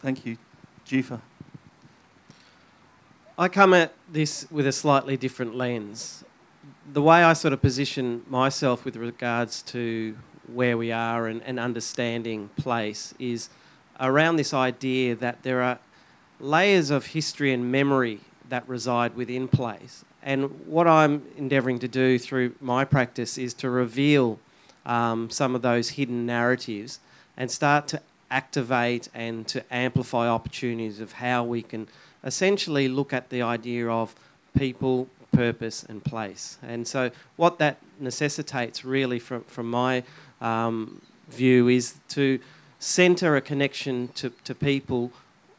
Thank 0.00 0.24
you. 0.24 0.38
Jefa. 0.86 1.20
I 3.40 3.46
come 3.46 3.72
at 3.72 3.92
this 4.10 4.48
with 4.50 4.66
a 4.66 4.72
slightly 4.72 5.16
different 5.16 5.54
lens. 5.54 6.24
The 6.92 7.00
way 7.00 7.22
I 7.22 7.34
sort 7.34 7.52
of 7.54 7.62
position 7.62 8.24
myself 8.28 8.84
with 8.84 8.96
regards 8.96 9.62
to 9.74 10.18
where 10.52 10.76
we 10.76 10.90
are 10.90 11.28
and, 11.28 11.40
and 11.44 11.60
understanding 11.60 12.50
place 12.56 13.14
is 13.20 13.48
around 14.00 14.36
this 14.36 14.52
idea 14.52 15.14
that 15.14 15.44
there 15.44 15.62
are 15.62 15.78
layers 16.40 16.90
of 16.90 17.06
history 17.06 17.52
and 17.52 17.70
memory 17.70 18.18
that 18.48 18.68
reside 18.68 19.14
within 19.14 19.46
place. 19.46 20.04
And 20.20 20.66
what 20.66 20.88
I'm 20.88 21.22
endeavouring 21.36 21.78
to 21.78 21.88
do 21.88 22.18
through 22.18 22.56
my 22.60 22.84
practice 22.84 23.38
is 23.38 23.54
to 23.54 23.70
reveal 23.70 24.40
um, 24.84 25.30
some 25.30 25.54
of 25.54 25.62
those 25.62 25.90
hidden 25.90 26.26
narratives 26.26 26.98
and 27.36 27.52
start 27.52 27.86
to 27.88 28.02
activate 28.32 29.08
and 29.14 29.46
to 29.46 29.62
amplify 29.72 30.28
opportunities 30.28 30.98
of 30.98 31.12
how 31.12 31.44
we 31.44 31.62
can 31.62 31.86
essentially 32.24 32.88
look 32.88 33.12
at 33.12 33.30
the 33.30 33.42
idea 33.42 33.88
of 33.88 34.14
people, 34.56 35.08
purpose, 35.32 35.84
and 35.88 36.04
place. 36.04 36.58
And 36.62 36.86
so, 36.86 37.10
what 37.36 37.58
that 37.58 37.78
necessitates, 38.00 38.84
really, 38.84 39.18
from, 39.18 39.44
from 39.44 39.70
my 39.70 40.02
um, 40.40 41.02
view, 41.28 41.68
is 41.68 41.94
to 42.10 42.40
centre 42.78 43.36
a 43.36 43.40
connection 43.40 44.08
to, 44.14 44.30
to 44.44 44.54
people 44.54 45.12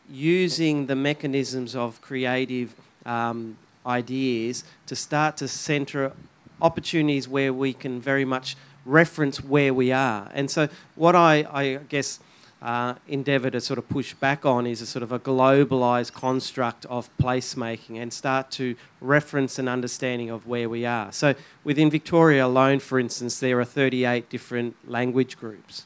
using 0.09 0.87
the 0.87 0.95
mechanisms 0.95 1.75
of 1.75 2.01
creative 2.01 2.73
um, 3.05 3.57
ideas 3.85 4.63
to 4.87 4.95
start 4.95 5.37
to 5.37 5.47
centre 5.47 6.11
opportunities 6.61 7.27
where 7.27 7.53
we 7.53 7.73
can 7.73 8.01
very 8.01 8.25
much 8.25 8.55
reference 8.85 9.43
where 9.43 9.73
we 9.73 9.91
are. 9.91 10.29
And 10.33 10.49
so, 10.49 10.67
what 10.95 11.15
I, 11.15 11.45
I 11.51 11.75
guess 11.89 12.19
uh, 12.61 12.95
endeavour 13.07 13.49
to 13.49 13.61
sort 13.61 13.79
of 13.79 13.87
push 13.87 14.13
back 14.13 14.45
on 14.45 14.67
is 14.67 14.81
a 14.81 14.85
sort 14.85 15.03
of 15.03 15.11
a 15.11 15.19
globalised 15.19 16.11
construct 16.13 16.85
of 16.87 17.09
placemaking 17.17 18.01
and 18.01 18.11
start 18.11 18.51
to 18.51 18.75
reference 18.99 19.57
an 19.59 19.67
understanding 19.67 20.29
of 20.29 20.45
where 20.45 20.67
we 20.67 20.85
are. 20.85 21.11
So, 21.11 21.35
within 21.63 21.89
Victoria 21.89 22.45
alone, 22.45 22.79
for 22.79 22.99
instance, 22.99 23.39
there 23.39 23.59
are 23.59 23.65
38 23.65 24.29
different 24.29 24.75
language 24.89 25.37
groups. 25.37 25.85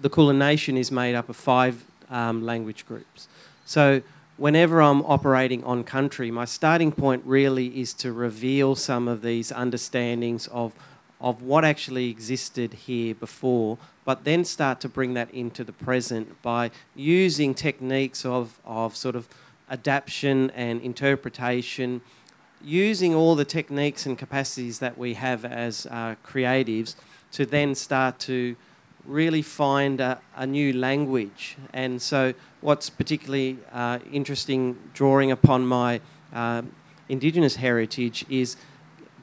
The 0.00 0.10
Kulin 0.10 0.38
Nation 0.38 0.76
is 0.76 0.90
made 0.90 1.14
up 1.14 1.28
of 1.28 1.36
five 1.36 1.84
um, 2.10 2.44
language 2.44 2.84
groups. 2.86 3.28
So, 3.64 4.02
whenever 4.36 4.82
I'm 4.82 5.02
operating 5.02 5.62
on 5.62 5.84
country, 5.84 6.32
my 6.32 6.46
starting 6.46 6.90
point 6.90 7.22
really 7.24 7.80
is 7.80 7.94
to 7.94 8.12
reveal 8.12 8.74
some 8.74 9.06
of 9.06 9.22
these 9.22 9.52
understandings 9.52 10.48
of, 10.48 10.74
of 11.22 11.40
what 11.40 11.64
actually 11.64 12.10
existed 12.10 12.74
here 12.74 13.14
before, 13.14 13.78
but 14.04 14.24
then 14.24 14.44
start 14.44 14.80
to 14.80 14.88
bring 14.88 15.14
that 15.14 15.30
into 15.32 15.62
the 15.62 15.72
present 15.72 16.42
by 16.42 16.70
using 16.96 17.54
techniques 17.54 18.26
of, 18.26 18.58
of 18.66 18.96
sort 18.96 19.14
of 19.14 19.28
adaptation 19.70 20.50
and 20.50 20.82
interpretation, 20.82 22.00
using 22.60 23.14
all 23.14 23.36
the 23.36 23.44
techniques 23.44 24.04
and 24.04 24.18
capacities 24.18 24.80
that 24.80 24.98
we 24.98 25.14
have 25.14 25.44
as 25.44 25.86
uh, 25.86 26.16
creatives 26.26 26.96
to 27.30 27.46
then 27.46 27.74
start 27.74 28.18
to 28.18 28.56
really 29.04 29.42
find 29.42 30.00
a, 30.00 30.20
a 30.36 30.46
new 30.46 30.72
language. 30.72 31.56
And 31.72 32.02
so, 32.02 32.34
what's 32.60 32.90
particularly 32.90 33.58
uh, 33.72 34.00
interesting, 34.12 34.76
drawing 34.92 35.30
upon 35.30 35.66
my 35.66 36.00
uh, 36.32 36.62
Indigenous 37.08 37.56
heritage, 37.56 38.24
is 38.28 38.56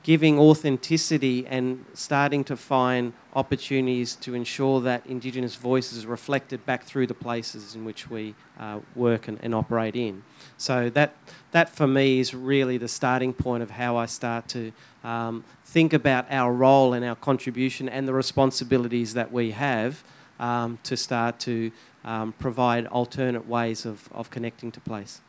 giving 0.03 0.39
authenticity 0.39 1.45
and 1.47 1.85
starting 1.93 2.43
to 2.45 2.55
find 2.55 3.13
opportunities 3.35 4.15
to 4.15 4.33
ensure 4.33 4.81
that 4.81 5.05
Indigenous 5.05 5.55
voices 5.55 6.05
are 6.05 6.07
reflected 6.07 6.65
back 6.65 6.83
through 6.83 7.07
the 7.07 7.13
places 7.13 7.75
in 7.75 7.85
which 7.85 8.09
we 8.09 8.33
uh, 8.59 8.79
work 8.95 9.27
and, 9.27 9.37
and, 9.43 9.53
operate 9.53 9.95
in. 9.95 10.23
So 10.57 10.89
that 10.91 11.15
that 11.51 11.69
for 11.69 11.87
me 11.87 12.19
is 12.19 12.33
really 12.33 12.77
the 12.77 12.87
starting 12.87 13.33
point 13.33 13.61
of 13.61 13.71
how 13.71 13.97
I 13.97 14.05
start 14.05 14.47
to 14.49 14.71
um, 15.03 15.43
think 15.65 15.93
about 15.93 16.25
our 16.29 16.53
role 16.53 16.93
and 16.93 17.05
our 17.05 17.15
contribution 17.15 17.89
and 17.89 18.07
the 18.07 18.13
responsibilities 18.13 19.13
that 19.13 19.31
we 19.31 19.51
have 19.51 20.03
um, 20.39 20.79
to 20.83 20.95
start 20.95 21.39
to 21.39 21.71
um, 22.03 22.33
provide 22.39 22.87
alternate 22.87 23.47
ways 23.47 23.85
of, 23.85 24.09
of 24.11 24.29
connecting 24.29 24.71
to 24.71 24.79
place. 24.79 25.21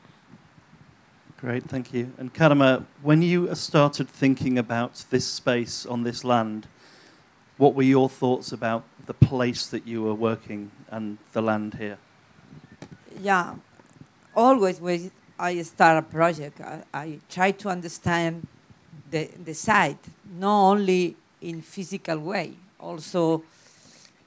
Great, 1.41 1.65
thank 1.65 1.95
you. 1.95 2.13
And 2.19 2.35
Carme, 2.35 2.87
when 3.01 3.23
you 3.23 3.55
started 3.55 4.11
thinking 4.11 4.59
about 4.59 5.07
this 5.09 5.27
space 5.27 5.87
on 5.87 6.03
this 6.03 6.23
land, 6.23 6.67
what 7.57 7.75
were 7.75 7.83
your 7.83 8.11
thoughts 8.11 8.53
about 8.53 8.85
the 9.07 9.15
place 9.15 9.67
that 9.69 9.87
you 9.87 10.03
were 10.03 10.15
working 10.15 10.71
and 10.91 11.17
the 11.33 11.41
land 11.41 11.77
here? 11.79 11.97
Yeah, 13.23 13.55
always 14.37 14.83
when 14.83 15.11
I 15.39 15.63
start 15.63 16.05
a 16.05 16.07
project, 16.07 16.61
I, 16.61 16.83
I 16.93 17.19
try 17.31 17.53
to 17.53 17.71
understand 17.71 18.47
the, 19.11 19.31
the 19.43 19.55
site, 19.55 20.05
not 20.39 20.73
only 20.73 21.17
in 21.41 21.63
physical 21.63 22.19
way, 22.19 22.53
also 22.79 23.45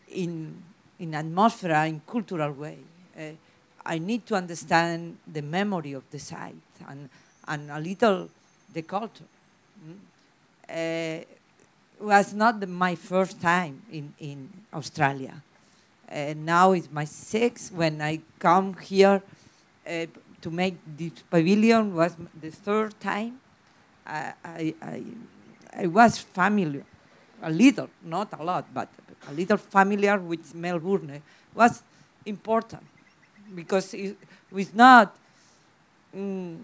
in, 0.10 0.64
in 0.98 1.14
atmosphere, 1.14 1.76
in 1.86 2.02
cultural 2.08 2.54
way. 2.54 2.80
Uh, 3.16 3.22
I 3.86 4.00
need 4.00 4.26
to 4.28 4.36
understand 4.36 5.18
the 5.32 5.44
memory 5.44 5.94
of 5.94 6.10
the 6.10 6.18
site 6.18 6.56
and, 6.90 7.10
and 7.48 7.72
a 7.72 7.80
little 7.80 8.30
the 8.74 8.82
culture. 8.82 9.26
Mm? 9.86 9.98
Uh, 10.70 11.26
was 12.00 12.34
not 12.34 12.60
the, 12.60 12.68
my 12.68 12.96
first 12.96 13.42
time 13.42 13.82
in, 13.92 14.14
in 14.20 14.50
Australia. 14.74 15.42
Uh, 16.12 16.34
now 16.36 16.74
it's 16.74 16.90
my 16.92 17.06
sixth. 17.06 17.72
When 17.72 18.02
I 18.02 18.20
come 18.40 18.76
here 18.76 19.22
uh, 19.88 20.06
to 20.42 20.52
make 20.52 20.76
this 20.98 21.24
pavilion 21.30 21.96
was 21.96 22.16
the 22.40 22.52
third 22.52 23.00
time. 23.00 23.40
I, 24.06 24.34
I, 24.44 24.74
I, 24.82 25.04
I 25.84 25.88
was 25.88 26.18
familiar, 26.18 26.84
a 27.42 27.50
little, 27.50 27.90
not 28.04 28.28
a 28.38 28.44
lot, 28.44 28.66
but 28.74 28.90
a 29.30 29.34
little 29.34 29.58
familiar 29.58 30.20
with 30.20 30.54
Melbourne 30.54 31.22
was 31.56 31.82
important 32.26 32.84
because 33.56 33.94
it 33.94 34.18
was 34.52 34.74
not, 34.74 35.16
mm, 36.16 36.58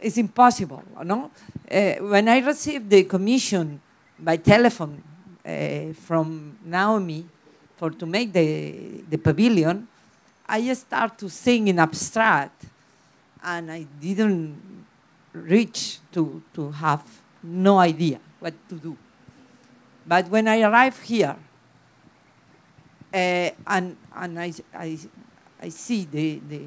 it's 0.00 0.16
impossible, 0.18 0.82
no? 1.04 1.30
Uh, 1.70 1.92
when 2.00 2.28
I 2.28 2.38
received 2.38 2.90
the 2.90 3.04
commission 3.04 3.80
by 4.18 4.36
telephone 4.36 5.02
uh, 5.44 5.92
from 5.94 6.58
Naomi 6.64 7.26
for 7.76 7.90
to 7.90 8.06
make 8.06 8.32
the, 8.32 9.02
the 9.08 9.18
pavilion, 9.18 9.86
I 10.48 10.72
start 10.74 11.18
to 11.18 11.28
sing 11.28 11.68
in 11.68 11.78
abstract, 11.78 12.66
and 13.42 13.70
I 13.70 13.86
didn't 14.00 14.86
reach 15.32 15.98
to, 16.12 16.42
to 16.54 16.70
have 16.70 17.02
no 17.42 17.78
idea 17.78 18.20
what 18.40 18.54
to 18.68 18.74
do. 18.76 18.96
But 20.06 20.28
when 20.28 20.46
I 20.46 20.62
arrived 20.62 21.02
here, 21.02 21.36
uh, 23.12 23.50
and, 23.66 23.96
and 24.14 24.38
I, 24.38 24.52
I, 24.74 24.98
I 25.60 25.68
see 25.68 26.04
the, 26.04 26.40
the, 26.48 26.62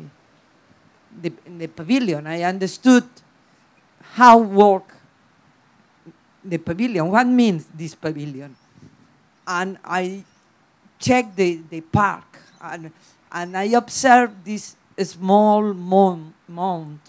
the, 1.22 1.32
the 1.58 1.68
pavilion, 1.68 2.28
I 2.28 2.44
understood 2.44 3.04
how 4.14 4.38
work 4.40 4.96
the 6.44 6.58
pavilion. 6.58 7.10
What 7.10 7.28
means 7.28 7.68
this 7.74 7.96
pavilion? 7.96 8.56
And 9.48 9.78
I 9.84 10.24
checked 11.00 11.36
the, 11.36 11.60
the 11.70 11.82
park 11.82 12.40
and, 12.62 12.92
and 13.32 13.58
I 13.58 13.64
observed 13.66 14.46
this 14.46 14.76
small 15.02 15.74
mound, 15.74 16.34
mound 16.48 17.00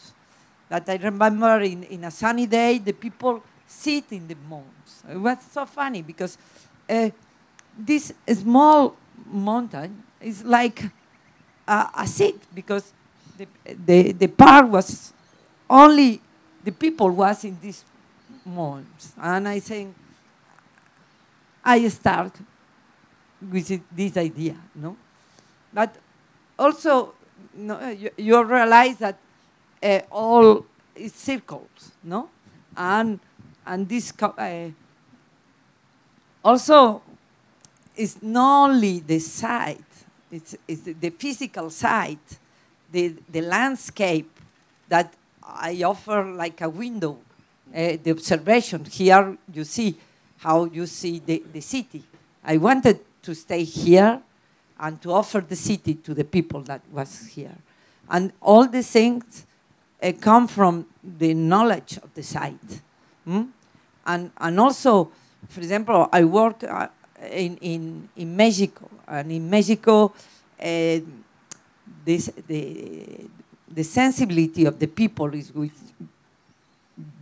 that 0.69 0.89
I 0.89 0.97
remember 0.97 1.61
in, 1.61 1.83
in 1.85 2.05
a 2.05 2.11
sunny 2.11 2.47
day, 2.47 2.79
the 2.79 2.93
people 2.93 3.43
sit 3.67 4.05
in 4.11 4.29
the 4.29 4.37
mounds. 4.49 5.03
It 5.11 5.17
was 5.17 5.39
so 5.51 5.67
funny 5.67 6.03
because 6.03 6.39
uh, 6.89 7.11
this 7.77 8.13
small 8.33 8.97
mountain 9.27 10.03
is 10.21 10.45
like 10.45 10.85
a, 11.67 11.89
a 11.99 12.07
seat 12.07 12.41
because 12.55 12.93
the, 13.41 13.75
the, 13.87 14.13
the 14.13 14.29
park 14.29 14.71
was 14.71 15.13
only 15.69 16.21
the 16.63 16.73
people 16.73 17.11
was 17.11 17.45
in 17.45 17.57
this 17.61 17.85
months. 18.45 19.13
And 19.21 19.49
I 19.49 19.61
think 19.61 19.95
I 21.65 21.89
start 21.89 22.33
with 23.51 23.81
this 23.91 24.17
idea, 24.17 24.57
no? 24.75 24.97
But 25.73 25.97
also, 26.59 27.15
no, 27.55 27.89
you, 27.89 28.11
you 28.17 28.45
realize 28.45 28.97
that 28.99 29.19
uh, 29.83 30.01
all 30.11 30.67
is 30.95 31.15
circles, 31.15 31.93
no? 32.05 32.29
And 32.77 33.21
and 33.67 33.89
this 33.89 34.13
uh, 34.21 34.71
also 36.45 37.03
is 37.97 38.23
not 38.23 38.71
only 38.71 39.01
the 39.01 39.19
site, 39.19 39.79
it's, 40.31 40.57
it's 40.67 40.83
the 40.83 41.11
physical 41.11 41.71
site, 41.71 42.39
the, 42.93 43.15
the 43.29 43.41
landscape 43.41 44.31
that 44.89 45.15
I 45.43 45.83
offer 45.83 46.25
like 46.25 46.61
a 46.61 46.69
window 46.69 47.19
uh, 47.75 47.97
the 48.03 48.11
observation. 48.11 48.85
Here 48.85 49.37
you 49.53 49.65
see 49.65 49.97
how 50.39 50.65
you 50.65 50.87
see 50.87 51.21
the, 51.21 51.43
the 51.53 51.61
city. 51.61 52.03
I 52.45 52.57
wanted 52.57 53.01
to 53.23 53.35
stay 53.35 53.65
here 53.65 54.21
and 54.79 55.01
to 55.03 55.13
offer 55.13 55.41
the 55.41 55.57
city 55.57 55.95
to 55.95 56.15
the 56.15 56.25
people 56.25 56.63
that 56.63 56.81
was 56.91 57.27
here. 57.29 57.57
And 58.09 58.33
all 58.41 58.67
the 58.67 58.83
things 58.83 59.47
uh, 60.03 60.13
come 60.21 60.49
from 60.49 60.87
the 61.05 61.35
knowledge 61.35 61.99
of 61.99 62.13
the 62.15 62.23
site. 62.23 62.81
Hmm? 63.25 63.43
And, 64.07 64.31
and 64.39 64.59
also, 64.59 65.13
for 65.49 65.61
example, 65.61 66.09
I 66.13 66.25
work 66.25 66.65
uh, 66.65 66.89
in, 67.31 67.57
in, 67.59 68.09
in 68.17 68.35
Mexico, 68.35 68.89
and 69.07 69.31
in 69.31 69.49
Mexico, 69.49 70.13
uh, 70.61 70.99
this, 72.05 72.31
the, 72.47 73.27
the 73.69 73.83
sensibility 73.83 74.65
of 74.65 74.79
the 74.79 74.87
people 74.87 75.33
is 75.35 75.53
with 75.55 75.93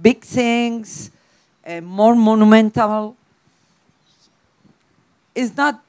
big 0.00 0.22
things, 0.22 1.10
uh, 1.66 1.80
more 1.80 2.14
monumental. 2.14 3.16
It's 5.34 5.56
not 5.56 5.82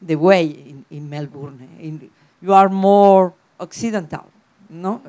the 0.00 0.16
way 0.16 0.46
in, 0.46 0.84
in 0.90 1.10
Melbourne. 1.10 1.68
In, 1.80 2.10
you 2.40 2.52
are 2.52 2.68
more 2.68 3.34
occidental, 3.58 4.26
no? 4.68 5.02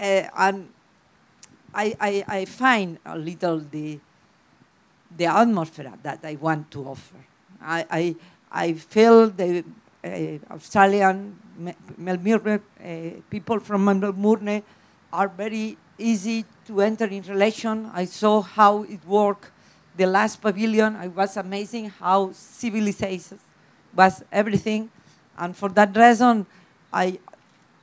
and 0.00 0.68
I, 1.74 1.94
I, 2.00 2.24
I 2.26 2.44
find 2.46 2.98
a 3.04 3.16
little 3.16 3.58
the, 3.58 4.00
the 5.16 5.26
atmosphere 5.26 5.92
that 6.02 6.20
I 6.24 6.36
want 6.36 6.70
to 6.72 6.88
offer. 6.88 7.16
I, 7.62 7.86
I, 7.90 8.16
I 8.50 8.72
feel 8.72 9.30
the 9.30 9.58
uh, 9.58 9.62
Australian 10.02 11.36
Melbourne, 11.98 12.60
uh, 12.82 13.20
people 13.28 13.60
from 13.60 13.84
Melbourne 13.84 14.62
are 15.12 15.28
very 15.28 15.76
easy 15.98 16.44
to 16.66 16.80
enter 16.80 17.04
in 17.04 17.22
relation. 17.22 17.90
I 17.92 18.06
saw 18.06 18.40
how 18.40 18.84
it 18.84 19.04
worked. 19.06 19.50
The 19.96 20.06
last 20.06 20.40
pavilion, 20.40 20.96
it 20.96 21.14
was 21.14 21.36
amazing 21.36 21.90
how 21.90 22.32
civilization 22.32 23.38
was 23.94 24.22
everything. 24.32 24.88
And 25.36 25.54
for 25.54 25.68
that 25.70 25.94
reason, 25.94 26.46
I, 26.92 27.18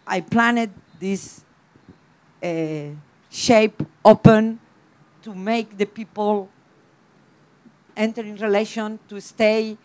I 0.08 0.22
planned 0.22 0.74
this 1.00 1.42
uh, 2.42 2.90
shape 3.30 3.84
open 4.04 4.60
to 5.22 5.36
make 5.36 5.78
the 5.78 5.86
people 5.86 6.50
enter 7.96 8.22
in 8.22 8.38
relation, 8.38 9.00
to 9.10 9.20
stay 9.20 9.78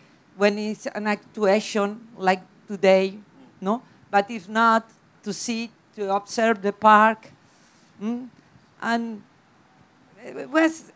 when 0.43 0.59
it's 0.59 0.87
an 0.87 1.07
actuation 1.07 2.01
like 2.19 2.43
today, 2.67 3.17
no? 3.61 3.81
But 4.11 4.29
if 4.29 4.49
not, 4.49 4.83
to 5.23 5.33
see, 5.33 5.71
to 5.95 6.13
observe 6.13 6.61
the 6.61 6.73
park. 6.73 7.31
Mm? 8.03 8.27
And 8.83 9.23
it 10.25 10.51
was, 10.51 10.91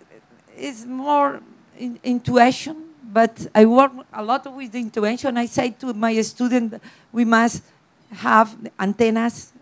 it's 0.56 0.84
more 0.84 1.40
in, 1.78 1.96
intuition, 2.02 2.76
but 3.04 3.46
I 3.54 3.66
work 3.66 3.92
a 4.12 4.24
lot 4.24 4.52
with 4.52 4.72
the 4.72 4.80
intuition. 4.80 5.38
I 5.38 5.46
say 5.46 5.70
to 5.78 5.94
my 5.94 6.20
student, 6.22 6.82
we 7.12 7.24
must 7.24 7.62
have 8.10 8.52
antennas. 8.80 9.52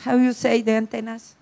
How 0.00 0.16
you 0.16 0.32
say 0.32 0.60
the 0.60 0.72
antennas? 0.72 1.36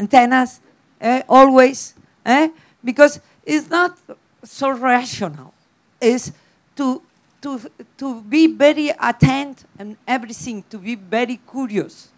Antennas, 0.00 0.60
eh, 1.00 1.22
always, 1.28 1.94
eh? 2.26 2.48
because 2.82 3.20
it's 3.44 3.70
not 3.70 3.96
so 4.42 4.70
rational. 4.70 5.54
It's 6.00 6.32
to, 6.76 7.02
to, 7.40 7.60
to 7.98 8.20
be 8.22 8.46
very 8.46 8.90
attent 8.90 9.64
and 9.78 9.96
everything, 10.06 10.64
to 10.70 10.78
be 10.78 10.94
very 10.94 11.40
curious, 11.50 12.08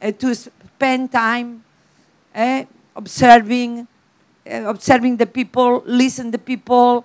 uh, 0.00 0.10
to 0.12 0.34
spend 0.34 1.12
time 1.12 1.64
uh, 2.34 2.64
observing, 2.96 3.86
uh, 4.50 4.64
observing 4.66 5.16
the 5.16 5.26
people, 5.26 5.82
listen 5.86 6.30
the 6.30 6.38
people, 6.38 7.04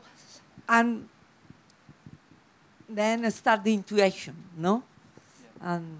and 0.67 1.07
then 2.88 3.29
start 3.31 3.63
the 3.63 3.74
intuition, 3.74 4.35
no? 4.57 4.83
Yeah. 5.62 5.75
And 5.75 5.97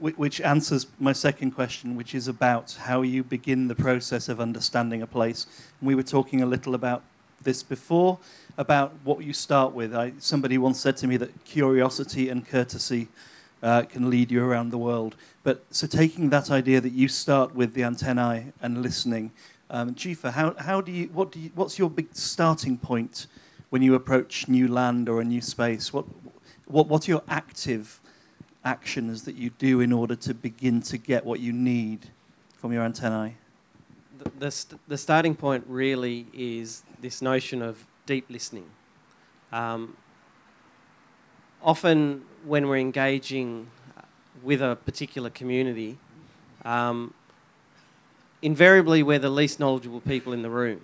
which 0.00 0.40
answers 0.40 0.86
my 1.00 1.12
second 1.12 1.52
question, 1.52 1.96
which 1.96 2.14
is 2.14 2.28
about 2.28 2.76
how 2.80 3.02
you 3.02 3.24
begin 3.24 3.66
the 3.66 3.74
process 3.74 4.28
of 4.28 4.40
understanding 4.40 5.02
a 5.02 5.06
place. 5.06 5.46
We 5.82 5.94
were 5.94 6.04
talking 6.04 6.40
a 6.40 6.46
little 6.46 6.74
about 6.74 7.02
this 7.42 7.62
before, 7.62 8.18
about 8.58 8.92
what 9.04 9.22
you 9.24 9.32
start 9.32 9.72
with. 9.72 9.94
I, 9.94 10.12
somebody 10.18 10.58
once 10.58 10.80
said 10.80 10.96
to 10.98 11.06
me 11.06 11.16
that 11.16 11.44
curiosity 11.44 12.28
and 12.28 12.46
courtesy 12.46 13.08
uh, 13.62 13.82
can 13.82 14.10
lead 14.10 14.30
you 14.30 14.44
around 14.44 14.70
the 14.70 14.78
world. 14.78 15.14
But 15.44 15.64
so 15.70 15.86
taking 15.86 16.28
that 16.30 16.50
idea 16.50 16.80
that 16.80 16.92
you 16.92 17.08
start 17.08 17.54
with 17.54 17.72
the 17.74 17.84
antennae 17.84 18.52
and 18.60 18.82
listening, 18.82 19.30
um, 19.70 19.94
Jefa, 19.94 20.32
how, 20.32 20.54
how 20.58 20.80
do 20.80 20.90
you, 20.90 21.06
what 21.06 21.30
do 21.30 21.38
you, 21.38 21.50
what's 21.54 21.78
your 21.78 21.88
big 21.88 22.08
starting 22.12 22.76
point 22.76 23.28
when 23.70 23.80
you 23.80 23.94
approach 23.94 24.48
new 24.48 24.66
land 24.66 25.08
or 25.08 25.20
a 25.20 25.24
new 25.24 25.40
space? 25.40 25.92
What, 25.92 26.06
what, 26.66 26.88
what 26.88 27.08
are 27.08 27.12
your 27.12 27.22
active 27.28 28.00
actions 28.64 29.22
that 29.22 29.36
you 29.36 29.50
do 29.50 29.80
in 29.80 29.92
order 29.92 30.16
to 30.16 30.34
begin 30.34 30.82
to 30.82 30.98
get 30.98 31.24
what 31.24 31.38
you 31.38 31.52
need 31.52 32.08
from 32.56 32.72
your 32.72 32.82
antennae? 32.82 33.36
The, 34.18 34.30
the, 34.38 34.50
st- 34.50 34.80
the 34.88 34.98
starting 34.98 35.36
point 35.36 35.64
really 35.68 36.26
is 36.32 36.82
this 37.00 37.22
notion 37.22 37.62
of 37.62 37.84
deep 38.08 38.24
listening. 38.30 38.64
Um, 39.52 39.94
often, 41.62 42.24
when 42.46 42.66
we're 42.66 42.78
engaging 42.78 43.66
with 44.42 44.62
a 44.62 44.76
particular 44.86 45.28
community, 45.28 45.98
um, 46.64 47.12
invariably 48.40 49.02
we're 49.02 49.18
the 49.18 49.28
least 49.28 49.60
knowledgeable 49.60 50.00
people 50.00 50.32
in 50.32 50.40
the 50.40 50.48
room. 50.48 50.80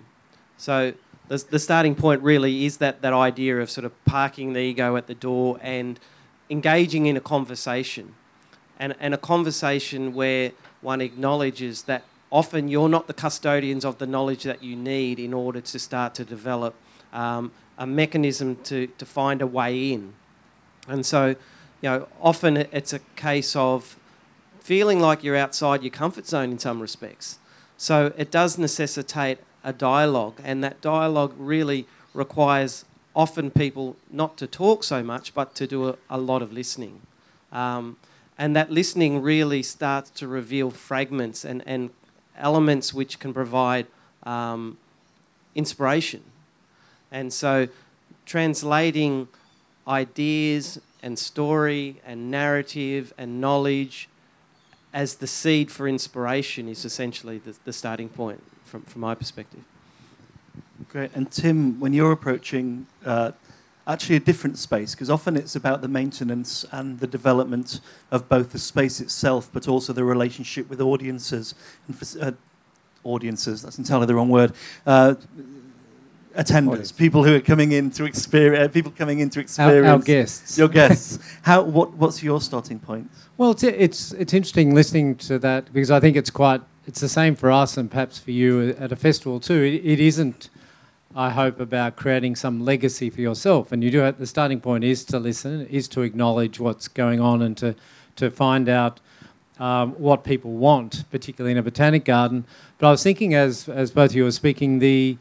So 0.59 0.93
the, 1.29 1.39
the 1.39 1.59
starting 1.59 1.95
point 1.95 2.21
really 2.23 2.67
is 2.67 2.77
that, 2.77 3.01
that 3.01 3.15
idea 3.15 3.59
of 3.59 3.71
sort 3.71 3.87
of 3.87 4.05
parking 4.05 4.53
the 4.53 4.61
ego 4.61 4.97
at 4.97 5.07
the 5.07 5.15
door 5.15 5.59
and 5.63 5.99
engaging 6.51 7.07
in 7.07 7.17
a 7.17 7.23
conversation. 7.23 8.15
And, 8.79 8.95
and 9.01 9.15
a 9.15 9.19
conversation 9.19 10.13
where 10.13 10.53
one 10.83 11.01
acknowledges 11.01 11.85
that 11.85 12.03
often 12.31 12.69
you're 12.69 12.91
not 12.91 13.07
the 13.07 13.15
custodians 13.15 13.83
of 13.83 13.97
the 13.97 14.07
knowledge 14.07 14.43
that 14.43 14.63
you 14.63 14.77
need 14.77 15.19
in 15.19 15.33
order 15.33 15.63
to 15.63 15.79
start 15.79 16.15
to 16.17 16.25
develop 16.25 16.75
um, 17.15 17.53
a 17.79 17.87
mechanism 17.87 18.57
to, 18.65 18.87
to 18.99 19.07
find 19.07 19.41
a 19.41 19.47
way 19.47 19.93
in. 19.93 20.13
And 20.87 21.07
so, 21.07 21.29
you 21.29 21.37
know, 21.83 22.09
often 22.21 22.57
it's 22.57 22.93
a 22.93 22.99
case 23.17 23.57
of 23.57 23.97
feeling 24.61 25.01
like 25.01 25.25
you're 25.25 25.37
outside 25.37 25.83
your 25.83 25.91
comfort 25.91 26.27
zone 26.27 26.51
in 26.51 26.59
some 26.59 26.81
respects. 26.81 27.39
So 27.77 28.13
it 28.17 28.31
does 28.31 28.59
necessitate 28.59 29.39
a 29.63 29.73
dialogue, 29.73 30.41
and 30.45 30.63
that 30.63 30.81
dialogue 30.81 31.33
really 31.39 31.87
requires 32.13 32.85
often 33.17 33.51
people 33.51 33.97
not 34.11 34.37
to 34.37 34.47
talk 34.47 34.85
so 34.85 35.03
much, 35.03 35.35
but 35.35 35.55
to 35.55 35.67
do 35.67 35.89
a, 35.89 35.97
a 36.11 36.19
lot 36.19 36.43
of 36.43 36.53
listening. 36.53 37.01
Um, 37.53 37.97
and 38.37 38.55
that 38.57 38.71
listening 38.71 39.23
really 39.23 39.63
starts 39.63 40.11
to 40.11 40.27
reveal 40.27 40.71
fragments 40.71 41.45
and, 41.45 41.63
and 41.67 41.91
elements 42.37 42.93
which 42.93 43.21
can 43.21 43.33
provide 43.33 43.87
um, 44.25 44.77
inspiration 45.55 46.23
and 47.15 47.33
so, 47.33 47.69
translating 48.27 49.29
ideas 49.87 50.81
and 51.01 51.17
story 51.17 52.01
and 52.05 52.29
narrative 52.29 53.15
and 53.17 53.41
knowledge 53.41 54.09
as 54.93 55.15
the 55.17 55.29
seed 55.29 55.71
for 55.71 55.87
inspiration 55.87 56.69
is 56.69 56.85
essentially 56.85 57.39
the, 57.39 57.55
the 57.65 57.73
starting 57.73 58.09
point 58.09 58.43
from, 58.65 58.83
from 58.83 59.01
my 59.01 59.15
perspective. 59.15 59.63
Great. 60.89 61.13
And 61.15 61.31
Tim, 61.31 61.79
when 61.79 61.93
you're 61.93 62.11
approaching 62.11 62.87
uh, 63.07 63.31
actually 63.87 64.17
a 64.17 64.21
different 64.21 64.59
space, 64.59 64.97
because 64.97 65.09
often 65.09 65.37
it's 65.37 65.55
about 65.55 65.83
the 65.83 65.89
maintenance 65.89 66.65
and 66.73 66.99
the 66.99 67.07
development 67.07 67.79
of 68.11 68.29
both 68.29 68.51
the 68.51 68.59
space 68.59 69.01
itself, 69.01 69.49
but 69.53 69.69
also 69.69 69.93
the 69.93 70.03
relationship 70.03 70.69
with 70.69 70.81
audiences 70.81 71.55
and 71.87 71.97
uh, 72.21 72.33
audiences. 73.05 73.63
That's 73.63 73.79
entirely 73.79 74.07
the 74.07 74.17
wrong 74.17 74.31
word. 74.31 74.53
Uh, 74.85 75.15
attenders, 76.37 76.97
people 76.97 77.25
who 77.25 77.35
are 77.35 77.41
coming 77.41 77.73
in 77.73 77.91
to 77.93 78.05
experience, 78.05 78.69
uh, 78.69 78.73
people 78.73 78.93
coming 78.93 79.21
in 79.21 79.31
to 79.31 79.41
experience. 79.41 79.87
Our, 79.87 79.93
our 79.93 79.99
guests. 79.99 80.59
Your 80.59 80.69
guests. 80.81 81.19
How? 81.43 81.63
What? 81.63 81.95
What's 81.95 82.23
your 82.23 82.41
starting 82.41 82.79
point? 82.79 83.11
Well, 83.37 83.53
it's, 83.53 83.63
it's 83.63 84.13
it's 84.13 84.35
interesting 84.35 84.75
listening 84.75 85.17
to 85.17 85.39
that 85.41 85.73
because 85.73 85.91
I 85.91 86.01
think 86.01 86.17
it's 86.17 86.31
quite. 86.31 86.61
It's 86.87 87.01
the 87.01 87.09
same 87.09 87.35
for 87.35 87.51
us 87.51 87.79
and 87.79 87.91
perhaps 87.91 88.19
for 88.19 88.31
you 88.31 88.77
at 88.79 88.93
a 88.93 88.97
festival 88.97 89.41
too. 89.41 89.63
it, 89.63 89.85
it 89.85 90.01
isn't. 90.01 90.51
I 91.17 91.31
hope 91.31 91.61
about 91.61 91.95
creating 91.95 92.35
some 92.35 92.65
legacy 92.65 93.09
for 93.09 93.21
yourself, 93.21 93.71
and 93.71 93.85
you 93.85 93.91
do 93.91 94.05
it. 94.05 94.19
The 94.19 94.27
starting 94.27 94.61
point 94.61 94.83
is 94.83 95.05
to 95.07 95.21
listen, 95.21 95.67
is 95.67 95.87
to 95.89 96.03
acknowledge 96.03 96.59
what's 96.59 96.89
going 96.89 97.21
on, 97.21 97.41
and 97.41 97.57
to 97.59 97.77
to 98.17 98.31
find 98.31 98.69
out 98.69 99.01
um, 99.59 99.93
what 99.93 100.25
people 100.25 100.53
want, 100.53 101.05
particularly 101.11 101.53
in 101.53 101.59
a 101.59 101.63
botanic 101.63 102.05
garden. 102.05 102.45
But 102.79 102.89
I 102.89 102.91
was 102.91 103.03
thinking, 103.03 103.35
as 103.35 103.69
as 103.69 103.93
both 103.93 104.11
of 104.11 104.17
you 104.17 104.25
were 104.25 104.33
speaking, 104.33 104.81
the 104.81 105.17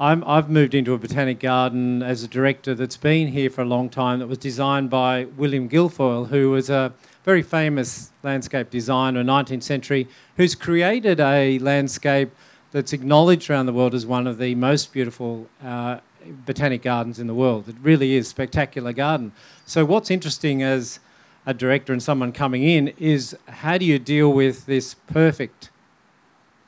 i 0.00 0.34
have 0.34 0.48
moved 0.48 0.74
into 0.74 0.94
a 0.94 0.98
botanic 0.98 1.38
garden 1.38 2.02
as 2.02 2.22
a 2.22 2.28
director 2.28 2.74
that's 2.74 2.96
been 2.96 3.28
here 3.28 3.50
for 3.50 3.60
a 3.60 3.66
long 3.66 3.90
time 3.90 4.18
that 4.18 4.28
was 4.28 4.38
designed 4.38 4.88
by 4.88 5.26
William 5.36 5.68
Guilfoyle, 5.68 6.28
who 6.28 6.50
was 6.50 6.70
a 6.70 6.94
very 7.22 7.42
famous 7.42 8.10
landscape 8.22 8.70
designer, 8.70 9.22
19th 9.22 9.62
century, 9.62 10.08
who's 10.38 10.54
created 10.54 11.20
a 11.20 11.58
landscape 11.58 12.30
that's 12.70 12.94
acknowledged 12.94 13.50
around 13.50 13.66
the 13.66 13.74
world 13.74 13.94
as 13.94 14.06
one 14.06 14.26
of 14.26 14.38
the 14.38 14.54
most 14.54 14.90
beautiful 14.90 15.46
uh, 15.62 15.98
botanic 16.46 16.80
gardens 16.80 17.18
in 17.18 17.26
the 17.26 17.34
world. 17.34 17.68
It 17.68 17.76
really 17.82 18.14
is 18.14 18.26
a 18.26 18.30
spectacular 18.30 18.94
garden. 18.94 19.32
So 19.66 19.84
what's 19.84 20.10
interesting 20.10 20.62
as 20.62 20.98
a 21.44 21.52
director 21.52 21.92
and 21.92 22.02
someone 22.02 22.32
coming 22.32 22.62
in 22.62 22.88
is 22.98 23.36
how 23.48 23.76
do 23.76 23.84
you 23.84 23.98
deal 23.98 24.32
with 24.32 24.64
this 24.64 24.94
perfect, 24.94 25.68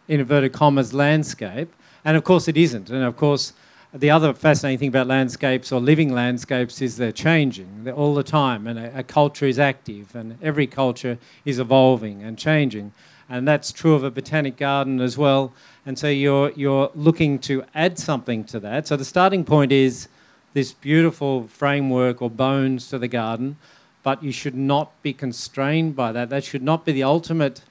in 0.07 0.21
inverted 0.21 0.53
commas, 0.53 0.93
landscape 0.93 1.73
and 2.05 2.17
of 2.17 2.25
course, 2.25 2.49
it 2.49 2.57
isn't. 2.57 2.91
And 2.91 3.05
of 3.05 3.17
course, 3.17 3.53
the 3.95 4.11
other 4.11 4.33
fascinating 4.33 4.79
thing 4.79 4.89
about 4.89 5.07
landscapes 5.07 5.71
or 5.71 5.81
living 5.81 6.13
landscapes 6.13 6.81
is 6.81 6.97
they're 6.97 7.13
changing 7.13 7.85
they're 7.85 7.95
all 7.95 8.15
the 8.15 8.23
time, 8.23 8.67
and 8.67 8.79
a, 8.79 9.01
a, 9.01 9.03
culture 9.03 9.47
is 9.47 9.59
active, 9.59 10.15
and 10.17 10.39
every 10.43 10.67
culture 10.67 11.19
is 11.45 11.59
evolving 11.59 12.23
and 12.23 12.39
changing. 12.39 12.93
And 13.29 13.47
that's 13.47 13.73
true 13.73 13.95
of 13.95 14.05
a 14.05 14.11
botanic 14.11 14.57
garden 14.57 15.01
as 15.01 15.17
well. 15.17 15.53
And 15.87 15.99
so 15.99 16.09
you're, 16.09 16.51
you're 16.53 16.91
looking 16.95 17.39
to 17.41 17.65
add 17.75 17.99
something 17.99 18.45
to 18.45 18.61
that. 18.61 18.87
So 18.87 18.97
the 18.97 19.05
starting 19.05 19.45
point 19.45 19.73
is 19.73 20.09
this 20.53 20.73
beautiful 20.73 21.45
framework 21.45 22.21
or 22.21 22.31
bones 22.31 22.89
to 22.89 22.99
the 22.99 23.09
garden, 23.09 23.57
but 24.03 24.23
you 24.23 24.33
should 24.33 24.55
not 24.55 25.01
be 25.03 25.13
constrained 25.13 25.97
by 25.97 26.13
that. 26.13 26.29
That 26.31 26.45
should 26.45 26.63
not 26.63 26.85
be 26.85 26.93
the 26.93 27.05
ultimate 27.05 27.63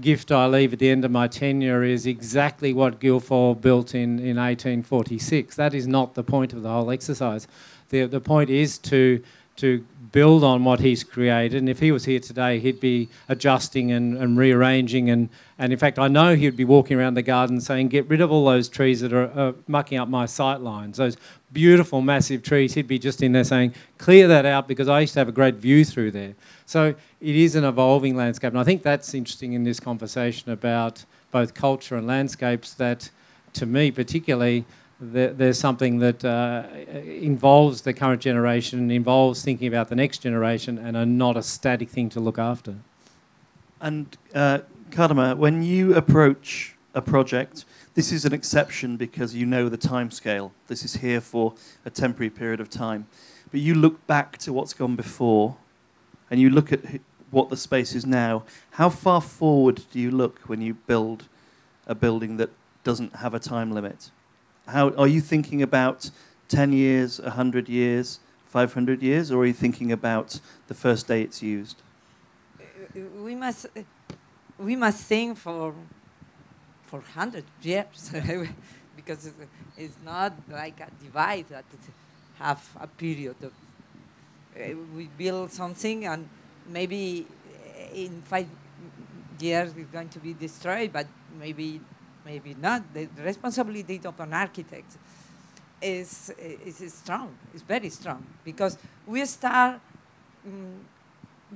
gift 0.00 0.30
I 0.30 0.46
leave 0.46 0.72
at 0.72 0.78
the 0.78 0.88
end 0.88 1.04
of 1.04 1.10
my 1.10 1.26
tenure 1.26 1.82
is 1.82 2.06
exactly 2.06 2.72
what 2.72 3.00
Guilfoyle 3.00 3.60
built 3.60 3.94
in, 3.94 4.18
in 4.18 4.36
1846. 4.36 5.56
That 5.56 5.74
is 5.74 5.86
not 5.86 6.14
the 6.14 6.22
point 6.22 6.52
of 6.52 6.62
the 6.62 6.68
whole 6.68 6.90
exercise. 6.90 7.48
The, 7.88 8.06
the 8.06 8.20
point 8.20 8.50
is 8.50 8.78
to, 8.78 9.22
to 9.60 9.84
build 10.12 10.42
on 10.42 10.64
what 10.64 10.80
he's 10.80 11.04
created. 11.04 11.58
And 11.58 11.68
if 11.68 11.78
he 11.78 11.92
was 11.92 12.04
here 12.04 12.20
today, 12.20 12.58
he'd 12.58 12.80
be 12.80 13.08
adjusting 13.28 13.92
and, 13.92 14.16
and 14.16 14.36
rearranging. 14.36 15.10
And, 15.10 15.28
and 15.58 15.72
in 15.72 15.78
fact, 15.78 15.98
I 15.98 16.08
know 16.08 16.34
he'd 16.34 16.56
be 16.56 16.64
walking 16.64 16.98
around 16.98 17.14
the 17.14 17.22
garden 17.22 17.60
saying, 17.60 17.88
Get 17.88 18.08
rid 18.08 18.20
of 18.20 18.32
all 18.32 18.44
those 18.46 18.68
trees 18.68 19.00
that 19.00 19.12
are 19.12 19.30
uh, 19.38 19.52
mucking 19.68 19.98
up 19.98 20.08
my 20.08 20.26
sight 20.26 20.60
lines, 20.60 20.96
those 20.96 21.16
beautiful, 21.52 22.00
massive 22.00 22.42
trees. 22.42 22.74
He'd 22.74 22.88
be 22.88 22.98
just 22.98 23.22
in 23.22 23.32
there 23.32 23.44
saying, 23.44 23.74
Clear 23.98 24.26
that 24.28 24.46
out 24.46 24.66
because 24.66 24.88
I 24.88 25.00
used 25.00 25.14
to 25.14 25.20
have 25.20 25.28
a 25.28 25.32
great 25.32 25.56
view 25.56 25.84
through 25.84 26.10
there. 26.10 26.34
So 26.66 26.94
it 27.20 27.36
is 27.36 27.54
an 27.54 27.64
evolving 27.64 28.16
landscape. 28.16 28.52
And 28.52 28.60
I 28.60 28.64
think 28.64 28.82
that's 28.82 29.14
interesting 29.14 29.52
in 29.52 29.64
this 29.64 29.78
conversation 29.78 30.50
about 30.50 31.04
both 31.30 31.54
culture 31.54 31.96
and 31.96 32.06
landscapes 32.06 32.74
that, 32.74 33.10
to 33.52 33.66
me 33.66 33.90
particularly, 33.90 34.64
there's 35.00 35.58
something 35.58 35.98
that 36.00 36.24
uh, 36.24 36.64
involves 37.04 37.82
the 37.82 37.94
current 37.94 38.20
generation, 38.20 38.90
involves 38.90 39.42
thinking 39.42 39.66
about 39.66 39.88
the 39.88 39.96
next 39.96 40.18
generation, 40.18 40.78
and 40.78 40.96
are 40.96 41.06
not 41.06 41.36
a 41.36 41.42
static 41.42 41.88
thing 41.88 42.10
to 42.10 42.20
look 42.20 42.38
after. 42.38 42.76
And 43.80 44.16
uh, 44.34 44.60
Carme, 44.90 45.38
when 45.38 45.62
you 45.62 45.94
approach 45.94 46.76
a 46.94 47.00
project, 47.00 47.64
this 47.94 48.12
is 48.12 48.24
an 48.24 48.34
exception 48.34 48.96
because 48.96 49.34
you 49.34 49.46
know 49.46 49.68
the 49.68 49.78
time 49.78 50.10
scale. 50.10 50.52
This 50.66 50.84
is 50.84 50.96
here 50.96 51.20
for 51.20 51.54
a 51.84 51.90
temporary 51.90 52.30
period 52.30 52.60
of 52.60 52.68
time. 52.68 53.06
But 53.50 53.60
you 53.60 53.74
look 53.74 54.06
back 54.06 54.36
to 54.38 54.52
what's 54.52 54.74
gone 54.74 54.96
before, 54.96 55.56
and 56.30 56.38
you 56.38 56.50
look 56.50 56.72
at 56.72 56.80
what 57.30 57.48
the 57.48 57.56
space 57.56 57.94
is 57.94 58.04
now. 58.04 58.44
How 58.72 58.90
far 58.90 59.20
forward 59.20 59.82
do 59.92 59.98
you 59.98 60.10
look 60.10 60.40
when 60.40 60.60
you 60.60 60.74
build 60.74 61.24
a 61.86 61.94
building 61.94 62.36
that 62.36 62.50
doesn't 62.84 63.16
have 63.16 63.32
a 63.34 63.38
time 63.38 63.72
limit? 63.72 64.10
How 64.70 64.90
are 64.90 65.08
you 65.08 65.20
thinking 65.20 65.62
about 65.62 66.10
10 66.48 66.72
years, 66.72 67.18
100 67.20 67.68
years, 67.68 68.20
500 68.46 69.02
years, 69.02 69.32
or 69.32 69.42
are 69.42 69.46
you 69.46 69.52
thinking 69.52 69.90
about 69.90 70.40
the 70.68 70.74
first 70.74 71.08
day 71.08 71.22
it's 71.22 71.42
used? 71.42 71.82
We 72.94 73.34
must, 73.34 73.66
we 74.58 74.76
must 74.76 75.02
think 75.04 75.38
for, 75.38 75.74
for 76.84 77.00
100 77.00 77.44
years 77.62 78.12
because 78.96 79.32
it's 79.76 79.96
not 80.04 80.34
like 80.48 80.78
a 80.80 80.88
device 81.02 81.46
that 81.48 81.64
have 82.38 82.68
a 82.80 82.86
period 82.86 83.36
of. 83.42 83.52
Uh, 84.56 84.74
we 84.94 85.08
build 85.18 85.50
something 85.50 86.06
and 86.06 86.28
maybe 86.68 87.26
in 87.94 88.22
five 88.22 88.48
years 89.40 89.72
it's 89.76 89.90
going 89.90 90.08
to 90.10 90.20
be 90.20 90.32
destroyed, 90.32 90.92
but 90.92 91.06
maybe 91.38 91.80
maybe 92.30 92.54
not. 92.54 92.82
The, 92.94 93.08
responsibility 93.24 94.00
of 94.04 94.18
an 94.20 94.32
architect 94.32 94.92
is, 95.82 96.30
is 96.38 96.94
strong, 96.94 97.36
it's 97.52 97.62
very 97.62 97.90
strong, 97.90 98.24
because 98.44 98.78
we 99.06 99.24
start 99.24 99.80
um, 100.46 100.80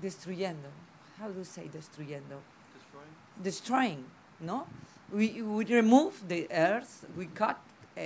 destruyendo. 0.00 0.70
How 1.18 1.28
do 1.28 1.38
you 1.38 1.44
say 1.44 1.68
destruyendo? 1.76 2.38
Destroying. 2.74 3.14
Destroying, 3.42 4.04
no? 4.40 4.66
We, 5.12 5.42
we 5.42 5.64
remove 5.66 6.26
the 6.26 6.50
earth, 6.50 7.06
we 7.16 7.26
cut 7.26 7.58
uh, 7.96 8.00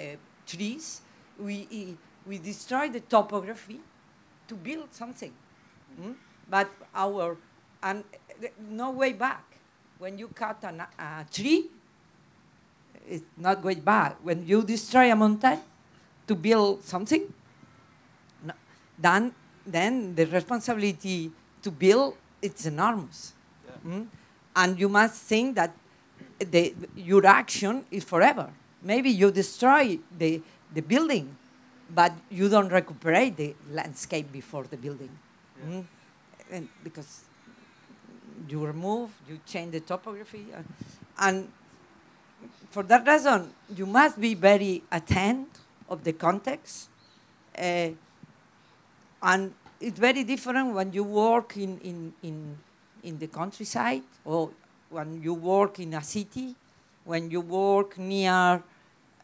trees, 0.47 1.01
we, 1.39 1.97
we 2.27 2.39
destroy 2.39 2.91
the 2.91 3.01
topography 3.01 3.81
to 4.49 4.55
build 4.55 4.93
something. 4.93 5.33
Mm? 6.01 6.15
But 6.51 6.69
our, 6.95 7.37
and 7.83 8.05
no 8.69 8.91
way 8.91 9.13
back. 9.13 9.45
When 9.99 10.19
you 10.19 10.29
cut 10.29 10.63
an, 10.63 10.83
a 10.99 11.27
tree, 11.33 11.71
it's 13.09 13.25
not 13.37 13.63
going 13.63 13.81
back. 13.81 14.17
When 14.23 14.47
you 14.47 14.63
destroy 14.63 15.11
a 15.11 15.17
mountain 15.17 15.59
to 16.27 16.35
build 16.35 16.85
something, 16.85 17.33
no, 18.45 18.53
then, 18.99 19.33
then 19.67 20.15
the 20.15 20.27
responsibility 20.27 21.31
to 21.63 21.71
build 21.71 22.15
it's 22.41 22.67
enormous. 22.67 23.35
Yeah. 23.67 23.91
Mm? 23.91 24.07
And 24.57 24.79
you 24.79 24.89
must 24.89 25.23
think 25.23 25.57
that 25.57 25.75
the, 26.39 26.75
your 26.97 27.27
action 27.27 27.85
is 27.91 28.05
forever. 28.05 28.51
Maybe 28.83 29.11
you 29.11 29.31
destroy 29.31 29.99
the, 30.17 30.41
the 30.73 30.83
building, 30.83 31.37
but 31.95 32.13
you 32.31 32.49
don't 32.49 32.69
recuperate 32.69 33.37
the 33.37 33.55
landscape 33.73 34.31
before 34.31 34.65
the 34.65 34.77
building. 34.77 35.11
Yeah. 35.61 35.71
Mm? 35.71 35.85
And 36.51 36.69
because 36.83 37.25
you 38.49 38.65
remove, 38.65 39.11
you 39.29 39.41
change 39.47 39.73
the 39.73 39.81
topography, 39.81 40.47
uh, 40.55 40.63
and 41.19 41.49
for 42.79 42.85
that 42.85 43.05
reason, 43.09 43.51
you 43.75 43.87
must 43.87 44.21
be 44.21 44.35
very 44.35 44.85
attentive 44.93 45.49
of 45.89 46.05
the 46.05 46.13
context. 46.13 46.89
Uh, 47.59 47.89
and 49.21 49.53
it's 49.81 49.99
very 49.99 50.23
different 50.23 50.73
when 50.73 50.93
you 50.93 51.03
work 51.03 51.57
in, 51.57 51.77
in, 51.81 52.13
in, 52.23 52.57
in 53.03 53.19
the 53.19 53.27
countryside 53.27 54.03
or 54.25 54.51
when 54.91 55.21
you 55.21 55.35
work 55.35 55.81
in 55.81 55.93
a 55.95 56.05
city, 56.05 56.55
when 57.05 57.29
you 57.33 57.41
work 57.41 57.99
near 57.99 58.31
uh, 58.33 58.63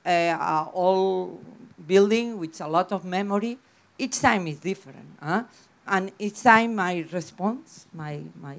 an 0.04 0.66
old 0.72 1.38
building 1.86 2.36
with 2.36 2.60
a 2.60 2.66
lot 2.66 2.90
of 2.90 3.04
memory. 3.04 3.56
Each 3.96 4.20
time 4.20 4.48
is 4.48 4.58
different. 4.58 5.06
Huh? 5.22 5.44
And 5.86 6.10
each 6.18 6.42
time 6.42 6.74
my 6.74 7.06
response, 7.12 7.86
my, 7.94 8.20
my 8.42 8.56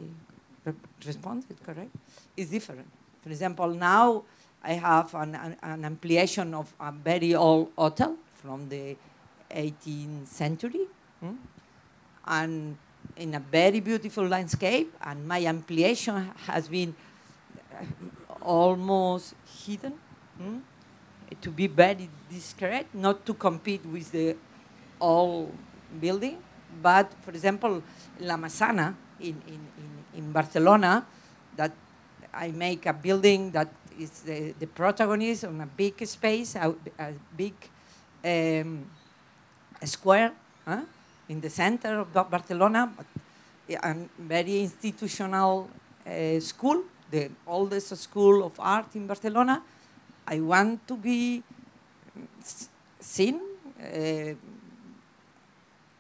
response 1.06 1.48
is 1.50 1.58
correct, 1.66 1.92
is 2.38 2.50
different. 2.50 2.88
For 3.22 3.30
example, 3.30 3.68
now 3.72 4.24
I 4.66 4.74
have 4.74 5.14
an, 5.14 5.36
an, 5.36 5.56
an, 5.62 5.86
ampliation 5.86 6.56
of 6.56 6.74
a 6.80 6.92
very 6.92 7.36
old 7.36 7.70
hotel 7.78 8.18
from 8.34 8.68
the 8.68 8.98
18th 9.52 10.26
century, 10.26 10.88
hmm? 11.20 11.36
and 12.26 12.76
in 13.16 13.36
a 13.36 13.40
very 13.40 13.80
beautiful 13.80 14.26
landscape. 14.26 14.92
And 15.06 15.28
my 15.28 15.46
ampliation 15.46 16.32
has 16.48 16.68
been 16.68 16.96
uh, 17.72 17.86
almost 18.42 19.36
hidden 19.46 19.94
hmm? 20.36 20.58
to 21.42 21.52
be 21.52 21.68
very 21.68 22.10
discreet, 22.28 22.88
not 22.94 23.24
to 23.28 23.36
compete 23.36 23.86
with 23.86 24.12
the 24.12 24.36
old 25.00 25.54
building. 26.02 26.42
But 26.82 27.14
for 27.22 27.30
example, 27.30 27.84
La 28.20 28.36
Massana 28.36 28.96
in, 29.20 29.40
in, 29.46 29.62
in, 29.78 29.92
in 30.16 30.32
Barcelona, 30.32 31.06
that 31.56 31.72
I 32.34 32.50
make 32.50 32.88
a 32.88 32.94
building 32.94 33.52
that 33.52 33.70
is 34.00 34.22
the, 34.22 34.54
the 34.60 34.68
protagonist 34.68 35.46
on 35.46 35.62
a 35.62 35.66
big 35.66 36.06
space, 36.06 36.56
a, 36.56 36.74
a 37.00 37.14
big 37.36 37.54
um, 38.24 38.86
square 39.84 40.32
huh? 40.66 40.82
in 41.30 41.42
the 41.42 41.50
center 41.50 42.00
of 42.00 42.14
Barcelona, 42.14 42.92
a 43.70 43.96
very 44.20 44.62
institutional 44.62 45.70
uh, 46.06 46.40
school, 46.40 46.84
the 47.10 47.30
oldest 47.48 47.96
school 47.98 48.46
of 48.46 48.60
art 48.60 48.96
in 48.96 49.08
Barcelona. 49.08 49.62
I 50.28 50.40
want 50.40 50.88
to 50.88 50.96
be 50.96 51.44
seen, 53.00 53.40
uh, 53.80 54.34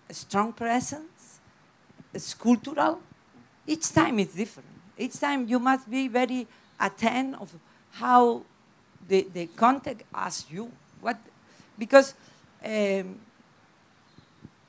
a 0.10 0.14
strong 0.14 0.54
presence, 0.54 1.40
sculptural. 2.16 3.00
Each 3.68 3.92
time 3.92 4.20
it's 4.20 4.36
different. 4.36 4.70
Each 4.98 5.20
time 5.20 5.48
you 5.48 5.60
must 5.60 5.90
be 5.90 6.08
very 6.08 6.48
attentive 6.80 7.42
of 7.42 7.54
how 7.96 8.44
the, 9.08 9.28
the 9.34 9.48
context 9.56 10.06
asks 10.14 10.52
you 10.52 10.72
what 11.02 11.18
because 11.78 12.14
um, 12.66 13.20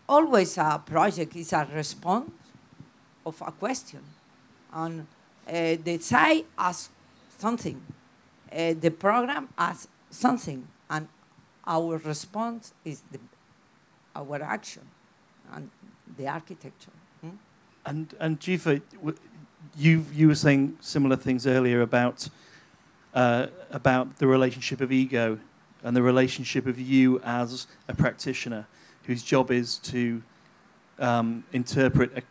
always 0.08 0.56
a 0.58 0.80
project 0.84 1.34
is 1.34 1.52
a 1.52 1.66
response 1.74 2.30
of 3.24 3.40
a 3.44 3.50
question 3.50 4.00
and 4.72 5.06
uh, 5.48 5.52
the 5.82 5.98
site 5.98 6.46
asks 6.58 6.90
something 7.38 7.80
uh, 8.52 8.74
the 8.78 8.90
program 8.90 9.48
asks 9.58 9.88
something 10.10 10.66
and 10.90 11.08
our 11.66 11.98
response 11.98 12.74
is 12.84 13.02
the, 13.10 13.18
our 14.14 14.40
action 14.42 14.82
and 15.52 15.68
the 16.16 16.28
architecture 16.28 16.92
hmm? 17.20 17.30
and 17.84 18.14
and 18.20 18.38
Jefa, 18.38 18.80
you 19.76 20.04
you 20.12 20.28
were 20.28 20.36
saying 20.36 20.76
similar 20.80 21.16
things 21.16 21.44
earlier 21.46 21.80
about 21.80 22.28
uh, 23.16 23.46
about 23.70 24.18
the 24.18 24.26
relationship 24.26 24.80
of 24.82 24.92
ego 24.92 25.38
and 25.82 25.96
the 25.96 26.02
relationship 26.02 26.66
of 26.66 26.78
you 26.78 27.18
as 27.24 27.66
a 27.88 27.94
practitioner 27.94 28.66
whose 29.04 29.22
job 29.22 29.50
is 29.50 29.78
to 29.78 30.22
um, 30.98 31.42
interpret 31.52 32.12
a, 32.16 32.22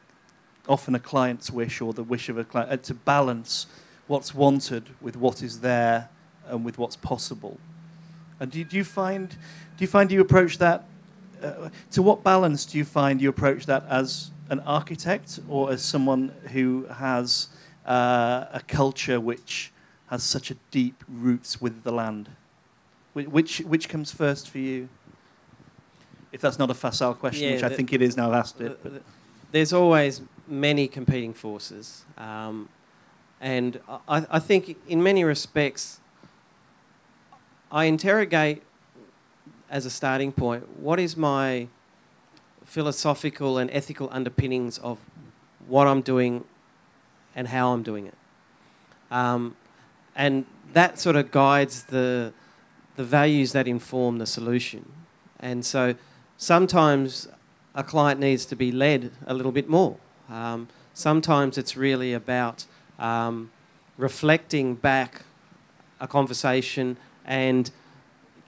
often 0.69 0.93
a 0.93 0.99
client's 0.99 1.49
wish 1.49 1.81
or 1.81 1.91
the 1.91 2.03
wish 2.03 2.29
of 2.29 2.37
a 2.37 2.43
client, 2.43 2.71
uh, 2.71 2.77
to 2.77 2.93
balance 2.93 3.65
what's 4.05 4.35
wanted 4.35 4.83
with 5.01 5.17
what 5.17 5.41
is 5.41 5.61
there 5.61 6.09
and 6.47 6.63
with 6.63 6.77
what's 6.77 6.95
possible. 6.95 7.59
And 8.39 8.51
do, 8.51 8.63
do 8.63 8.77
you 8.77 8.83
find 8.83 9.29
do 9.29 9.79
you 9.79 9.87
find 9.87 10.11
you 10.11 10.21
approach 10.21 10.59
that 10.59 10.85
uh, 11.41 11.69
to 11.91 12.03
what 12.03 12.23
balance 12.23 12.63
do 12.65 12.77
you 12.77 12.85
find 12.85 13.19
you 13.19 13.29
approach 13.29 13.65
that 13.65 13.85
as 13.89 14.29
an 14.49 14.59
architect 14.61 15.39
or 15.49 15.71
as 15.71 15.83
someone 15.83 16.31
who 16.51 16.85
has 16.85 17.47
uh, 17.87 18.45
a 18.53 18.61
culture 18.67 19.19
which 19.19 19.71
has 20.07 20.23
such 20.23 20.51
a 20.51 20.55
deep 20.71 21.03
roots 21.07 21.61
with 21.61 21.83
the 21.83 21.91
land? 21.91 22.29
Which, 23.13 23.59
which 23.59 23.87
comes 23.87 24.11
first 24.11 24.49
for 24.49 24.57
you? 24.57 24.89
If 26.31 26.41
that's 26.41 26.59
not 26.59 26.69
a 26.69 26.73
facile 26.73 27.13
question, 27.13 27.47
Yeah, 27.47 27.55
which 27.55 27.63
I 27.63 27.69
think 27.69 27.93
it 27.93 28.01
is 28.01 28.17
now 28.17 28.27
I've 28.27 28.35
asked 28.35 28.59
it. 28.59 28.77
But 28.83 29.03
There's 29.51 29.71
always 29.71 30.21
many 30.47 30.87
competing 30.87 31.33
forces. 31.33 32.03
Um, 32.17 32.67
and 33.39 33.79
I, 34.07 34.25
I 34.29 34.39
think, 34.39 34.77
in 34.87 35.01
many 35.01 35.23
respects, 35.23 35.99
I 37.71 37.85
interrogate 37.85 38.63
as 39.69 39.85
a 39.85 39.89
starting 39.89 40.31
point 40.31 40.79
what 40.79 40.99
is 40.99 41.17
my 41.17 41.67
philosophical 42.65 43.57
and 43.57 43.69
ethical 43.71 44.09
underpinnings 44.11 44.77
of 44.79 44.99
what 45.67 45.87
I'm 45.87 46.01
doing 46.01 46.43
and 47.35 47.47
how 47.47 47.73
I'm 47.73 47.83
doing 47.83 48.07
it. 48.07 48.15
Um, 49.11 49.55
and 50.15 50.45
that 50.73 50.99
sort 50.99 51.15
of 51.15 51.31
guides 51.31 51.83
the, 51.83 52.33
the 52.95 53.03
values 53.03 53.51
that 53.53 53.67
inform 53.67 54.17
the 54.17 54.25
solution. 54.25 54.91
And 55.39 55.65
so 55.65 55.95
sometimes 56.37 57.27
a 57.73 57.83
client 57.83 58.19
needs 58.19 58.45
to 58.45 58.55
be 58.55 58.71
led 58.71 59.11
a 59.27 59.33
little 59.33 59.51
bit 59.51 59.69
more. 59.69 59.97
Um, 60.29 60.67
sometimes 60.93 61.57
it's 61.57 61.75
really 61.77 62.13
about 62.13 62.65
um, 62.97 63.51
reflecting 63.97 64.75
back 64.75 65.23
a 65.99 66.07
conversation 66.07 66.97
and 67.25 67.71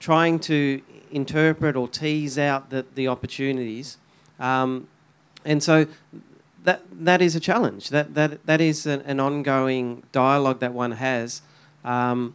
trying 0.00 0.38
to 0.38 0.80
interpret 1.10 1.76
or 1.76 1.88
tease 1.88 2.38
out 2.38 2.70
the, 2.70 2.84
the 2.94 3.08
opportunities. 3.08 3.98
Um, 4.38 4.88
and 5.44 5.62
so 5.62 5.86
that, 6.64 6.82
that 6.92 7.22
is 7.22 7.34
a 7.34 7.40
challenge. 7.40 7.90
That, 7.90 8.14
that, 8.14 8.44
that 8.46 8.60
is 8.60 8.86
an, 8.86 9.00
an 9.02 9.20
ongoing 9.20 10.02
dialogue 10.12 10.60
that 10.60 10.72
one 10.72 10.92
has. 10.92 11.42
Um, 11.84 12.34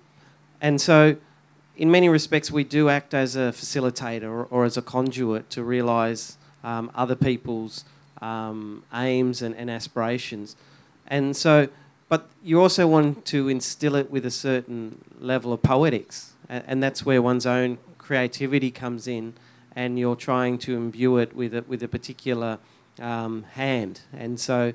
and 0.62 0.80
so, 0.80 1.18
in 1.76 1.90
many 1.90 2.08
respects, 2.10 2.52
we 2.52 2.64
do 2.64 2.90
act 2.90 3.14
as 3.14 3.36
a 3.36 3.52
facilitator 3.52 4.24
or, 4.24 4.46
or 4.46 4.66
as 4.66 4.78
a 4.78 4.82
conduit 4.82 5.50
to 5.52 5.64
realise 5.64 6.38
um, 6.64 6.92
other 6.96 7.16
people's 7.16 7.84
um, 8.22 8.84
aims 8.94 9.42
and, 9.42 9.56
and 9.56 9.70
aspirations. 9.70 10.56
And 11.08 11.36
so, 11.36 11.68
but 12.10 12.30
you 12.44 12.62
also 12.62 12.88
want 12.88 13.26
to 13.26 13.50
instill 13.50 13.96
it 13.96 14.10
with 14.10 14.26
a 14.26 14.32
certain 14.32 15.04
level 15.20 15.52
of 15.52 15.62
poetics, 15.62 16.34
and, 16.48 16.64
and 16.68 16.84
that's 16.84 17.06
where 17.06 17.22
one's 17.22 17.46
own 17.46 17.78
creativity 17.98 18.72
comes 18.72 19.08
in, 19.08 19.34
and 19.76 19.98
you're 19.98 20.16
trying 20.16 20.58
to 20.60 20.76
imbue 20.76 21.18
it 21.18 21.36
with 21.36 21.54
a, 21.56 21.64
with 21.68 21.84
a 21.84 21.88
particular 21.88 22.60
um, 23.00 23.44
hand. 23.54 24.02
And 24.14 24.40
so, 24.40 24.74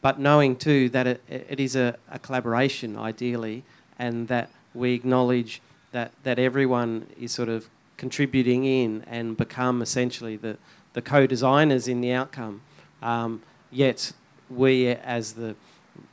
but 0.00 0.18
knowing 0.18 0.56
too 0.56 0.88
that 0.90 1.06
it, 1.06 1.22
it 1.28 1.60
is 1.60 1.76
a, 1.76 1.96
a 2.10 2.18
collaboration 2.18 2.96
ideally, 2.96 3.64
and 4.00 4.26
that 4.28 4.48
we 4.74 4.94
acknowledge 4.94 5.60
that, 5.92 6.10
that 6.22 6.38
everyone 6.38 7.06
is 7.20 7.30
sort 7.32 7.50
of 7.50 7.68
contributing 7.98 8.64
in 8.64 9.04
and 9.06 9.36
become 9.36 9.82
essentially 9.82 10.36
the, 10.36 10.56
the 10.94 11.02
co-designers 11.02 11.86
in 11.86 12.00
the 12.00 12.12
outcome. 12.12 12.62
Um, 13.02 13.42
yet 13.70 14.12
we 14.48 14.86
as 14.86 15.34
the, 15.34 15.54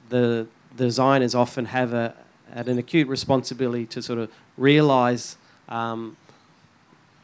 the 0.09 0.47
designers 0.75 1.33
often 1.33 1.65
have 1.65 1.93
a, 1.93 2.13
an 2.51 2.77
acute 2.77 3.07
responsibility 3.07 3.85
to 3.85 4.01
sort 4.01 4.19
of 4.19 4.29
realise 4.57 5.37
um, 5.69 6.17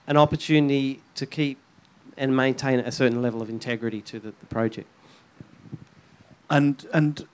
an 0.08 0.16
opportunity 0.16 1.02
to 1.16 1.26
keep 1.26 1.58
and 2.16 2.36
maintain 2.36 2.80
a 2.80 2.92
certain 2.92 3.22
level 3.22 3.42
of 3.42 3.50
integrity 3.50 4.02
to 4.02 4.20
the, 4.20 4.34
the 4.40 4.46
project. 4.46 4.88
And 6.50 6.86
and 6.94 7.28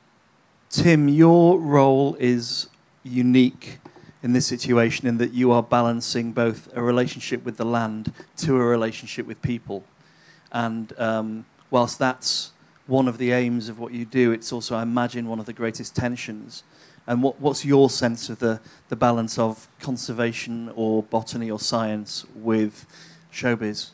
Tim, 0.69 1.09
your 1.09 1.59
role 1.59 2.15
is 2.19 2.69
unique 3.09 3.79
in 4.21 4.33
this 4.33 4.45
situation 4.45 5.07
in 5.07 5.17
that 5.17 5.33
you 5.33 5.51
are 5.51 5.63
balancing 5.63 6.31
both 6.31 6.69
a 6.75 6.81
relationship 6.81 7.45
with 7.45 7.57
the 7.57 7.65
land 7.65 8.11
to 8.37 8.55
a 8.55 8.63
relationship 8.63 9.25
with 9.25 9.41
people. 9.41 9.83
And 10.51 10.93
um, 10.99 11.45
whilst 11.71 11.99
that's 11.99 12.51
one 12.87 13.07
of 13.07 13.17
the 13.17 13.31
aims 13.31 13.69
of 13.69 13.79
what 13.79 13.93
you 13.93 14.05
do, 14.05 14.31
it's 14.31 14.51
also, 14.51 14.75
I 14.75 14.81
imagine, 14.81 15.27
one 15.27 15.39
of 15.39 15.45
the 15.45 15.53
greatest 15.53 15.95
tensions. 15.95 16.63
And 17.07 17.23
what, 17.23 17.39
what's 17.39 17.63
your 17.63 17.89
sense 17.89 18.29
of 18.29 18.39
the, 18.39 18.59
the 18.89 18.95
balance 18.95 19.39
of 19.39 19.67
conservation 19.79 20.71
or 20.75 21.03
botany 21.03 21.49
or 21.49 21.59
science 21.59 22.25
with 22.35 22.85
showbiz? 23.31 23.91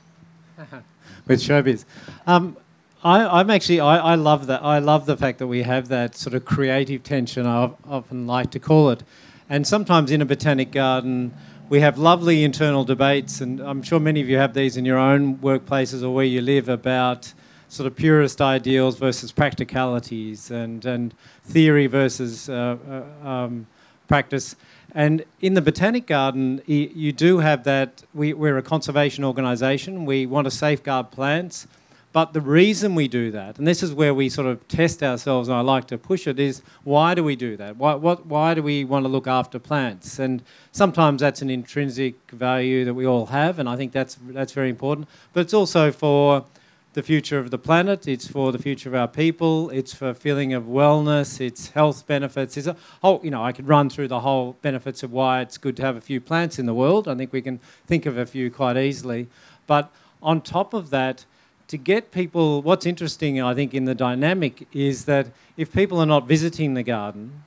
with 1.27 1.41
showbiz. 1.41 1.85
Um, 2.25 2.57
I, 3.05 3.39
I'm 3.39 3.51
actually 3.51 3.81
I, 3.81 3.97
I 3.97 4.15
love 4.15 4.47
that. 4.47 4.63
I 4.63 4.79
love 4.79 5.05
the 5.05 5.15
fact 5.15 5.37
that 5.37 5.45
we 5.45 5.61
have 5.61 5.89
that 5.89 6.15
sort 6.15 6.33
of 6.33 6.43
creative 6.43 7.03
tension. 7.03 7.45
I 7.45 7.69
often 7.87 8.25
like 8.25 8.49
to 8.51 8.59
call 8.59 8.89
it, 8.89 9.03
and 9.47 9.67
sometimes 9.67 10.09
in 10.09 10.21
a 10.21 10.25
botanic 10.25 10.71
garden. 10.71 11.33
We 11.67 11.79
have 11.79 11.97
lovely 11.97 12.43
internal 12.43 12.83
debates, 12.83 13.41
and 13.41 13.59
I'm 13.59 13.81
sure 13.81 13.99
many 13.99 14.21
of 14.21 14.29
you 14.29 14.37
have 14.37 14.53
these 14.53 14.77
in 14.77 14.85
your 14.85 14.99
own 14.99 15.37
workplaces 15.37 16.03
or 16.03 16.11
where 16.11 16.25
you 16.25 16.39
live 16.39 16.69
about 16.69 17.33
sort 17.69 17.87
of 17.87 17.95
purist 17.95 18.39
ideals 18.39 18.99
versus 18.99 19.31
practicalities 19.31 20.51
and, 20.51 20.85
and 20.85 21.15
theory 21.43 21.87
versus 21.87 22.49
uh, 22.49 22.77
uh, 22.87 23.27
um, 23.27 23.65
practice. 24.07 24.55
And 24.93 25.25
in 25.41 25.55
the 25.55 25.61
Botanic 25.61 26.05
Garden, 26.05 26.61
you 26.67 27.11
do 27.11 27.39
have 27.39 27.63
that. 27.63 28.03
We, 28.13 28.33
we're 28.33 28.59
a 28.59 28.61
conservation 28.61 29.23
organisation. 29.23 30.05
We 30.05 30.27
want 30.27 30.45
to 30.45 30.51
safeguard 30.51 31.09
plants. 31.09 31.65
But 32.15 32.31
the 32.31 32.39
reason 32.39 32.95
we 32.95 33.09
do 33.09 33.29
that, 33.31 33.57
and 33.57 33.67
this 33.67 33.83
is 33.83 33.93
where 33.93 34.13
we 34.13 34.29
sort 34.29 34.47
of 34.47 34.65
test 34.69 35.03
ourselves, 35.03 35.49
and 35.49 35.57
I 35.57 35.59
like 35.59 35.85
to 35.87 35.97
push 35.97 36.27
it, 36.27 36.39
is 36.39 36.61
why 36.85 37.13
do 37.13 37.25
we 37.25 37.35
do 37.35 37.57
that? 37.57 37.75
Why, 37.75 37.95
what, 37.95 38.25
why 38.25 38.53
do 38.53 38.63
we 38.63 38.85
want 38.85 39.03
to 39.03 39.09
look 39.09 39.27
after 39.27 39.59
plants? 39.59 40.17
And 40.17 40.41
sometimes 40.71 41.19
that's 41.19 41.41
an 41.41 41.49
intrinsic 41.49 42.15
value 42.31 42.85
that 42.85 42.93
we 42.93 43.05
all 43.05 43.25
have, 43.25 43.59
and 43.59 43.67
I 43.67 43.75
think 43.75 43.91
that's, 43.91 44.17
that's 44.29 44.53
very 44.53 44.69
important. 44.69 45.09
But 45.33 45.41
it's 45.41 45.53
also 45.53 45.91
for 45.91 46.45
the 46.93 47.03
future 47.03 47.37
of 47.37 47.51
the 47.51 47.57
planet, 47.57 48.07
it's 48.07 48.29
for 48.29 48.53
the 48.53 48.59
future 48.59 48.87
of 48.87 48.95
our 48.95 49.09
people, 49.09 49.69
it's 49.71 49.93
for 49.93 50.13
feeling 50.13 50.53
of 50.53 50.63
wellness, 50.63 51.41
it's 51.41 51.71
health 51.71 52.07
benefits. 52.07 52.55
It's 52.55 52.67
a 52.67 52.77
whole, 53.01 53.19
you 53.25 53.31
know, 53.31 53.43
I 53.43 53.51
could 53.51 53.67
run 53.67 53.89
through 53.89 54.07
the 54.07 54.21
whole 54.21 54.55
benefits 54.61 55.03
of 55.03 55.11
why 55.11 55.41
it's 55.41 55.57
good 55.57 55.75
to 55.75 55.83
have 55.83 55.97
a 55.97 56.01
few 56.01 56.21
plants 56.21 56.59
in 56.59 56.65
the 56.65 56.73
world. 56.73 57.09
I 57.09 57.15
think 57.15 57.33
we 57.33 57.41
can 57.41 57.59
think 57.87 58.05
of 58.05 58.17
a 58.17 58.25
few 58.25 58.49
quite 58.49 58.77
easily. 58.77 59.27
But 59.67 59.91
on 60.23 60.39
top 60.39 60.73
of 60.73 60.91
that, 60.91 61.25
to 61.67 61.77
get 61.77 62.11
people, 62.11 62.61
what's 62.61 62.85
interesting, 62.85 63.41
I 63.41 63.53
think, 63.55 63.73
in 63.73 63.85
the 63.85 63.95
dynamic 63.95 64.67
is 64.71 65.05
that 65.05 65.27
if 65.57 65.73
people 65.73 65.99
are 65.99 66.05
not 66.05 66.27
visiting 66.27 66.73
the 66.75 66.83
garden, 66.83 67.43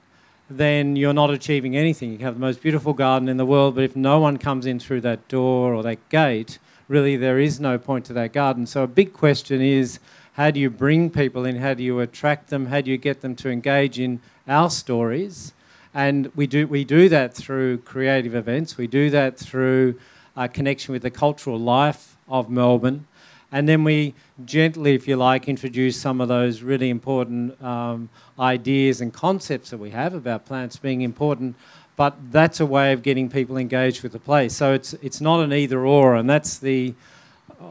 then 0.50 0.96
you're 0.96 1.12
not 1.12 1.30
achieving 1.30 1.76
anything. 1.76 2.12
You 2.12 2.18
have 2.18 2.34
the 2.34 2.40
most 2.40 2.62
beautiful 2.62 2.94
garden 2.94 3.28
in 3.28 3.36
the 3.36 3.46
world, 3.46 3.74
but 3.74 3.84
if 3.84 3.94
no 3.94 4.18
one 4.18 4.38
comes 4.38 4.66
in 4.66 4.80
through 4.80 5.02
that 5.02 5.28
door 5.28 5.74
or 5.74 5.82
that 5.82 6.08
gate, 6.08 6.58
really 6.88 7.16
there 7.16 7.38
is 7.38 7.60
no 7.60 7.78
point 7.78 8.06
to 8.06 8.12
that 8.14 8.32
garden. 8.32 8.66
So 8.66 8.82
a 8.82 8.86
big 8.86 9.12
question 9.12 9.60
is 9.60 10.00
how 10.32 10.50
do 10.50 10.60
you 10.60 10.70
bring 10.70 11.10
people 11.10 11.44
in? 11.44 11.56
How 11.56 11.74
do 11.74 11.82
you 11.82 11.98
attract 12.00 12.48
them? 12.48 12.66
How 12.66 12.80
do 12.80 12.90
you 12.90 12.96
get 12.96 13.22
them 13.22 13.34
to 13.36 13.50
engage 13.50 13.98
in 13.98 14.20
our 14.46 14.70
stories? 14.70 15.52
And 15.92 16.30
we 16.36 16.46
do, 16.46 16.66
we 16.66 16.84
do 16.84 17.08
that 17.08 17.34
through 17.34 17.78
creative 17.78 18.34
events. 18.34 18.78
We 18.78 18.86
do 18.86 19.10
that 19.10 19.36
through 19.36 19.98
a 20.36 20.48
connection 20.48 20.92
with 20.92 21.02
the 21.02 21.10
cultural 21.10 21.58
life 21.58 22.16
of 22.28 22.48
Melbourne. 22.48 23.07
And 23.50 23.66
then 23.68 23.82
we 23.82 24.14
gently, 24.44 24.94
if 24.94 25.08
you 25.08 25.16
like, 25.16 25.48
introduce 25.48 25.98
some 25.98 26.20
of 26.20 26.28
those 26.28 26.62
really 26.62 26.90
important 26.90 27.60
um, 27.62 28.10
ideas 28.38 29.00
and 29.00 29.12
concepts 29.12 29.70
that 29.70 29.78
we 29.78 29.90
have 29.90 30.12
about 30.12 30.44
plants 30.44 30.76
being 30.76 31.00
important. 31.00 31.56
But 31.96 32.14
that's 32.30 32.60
a 32.60 32.66
way 32.66 32.92
of 32.92 33.02
getting 33.02 33.30
people 33.30 33.56
engaged 33.56 34.02
with 34.02 34.12
the 34.12 34.18
place. 34.18 34.54
So 34.54 34.72
it's, 34.74 34.92
it's 34.94 35.20
not 35.20 35.40
an 35.40 35.52
either 35.52 35.84
or, 35.86 36.14
and 36.14 36.28
that's 36.28 36.58
the. 36.58 36.94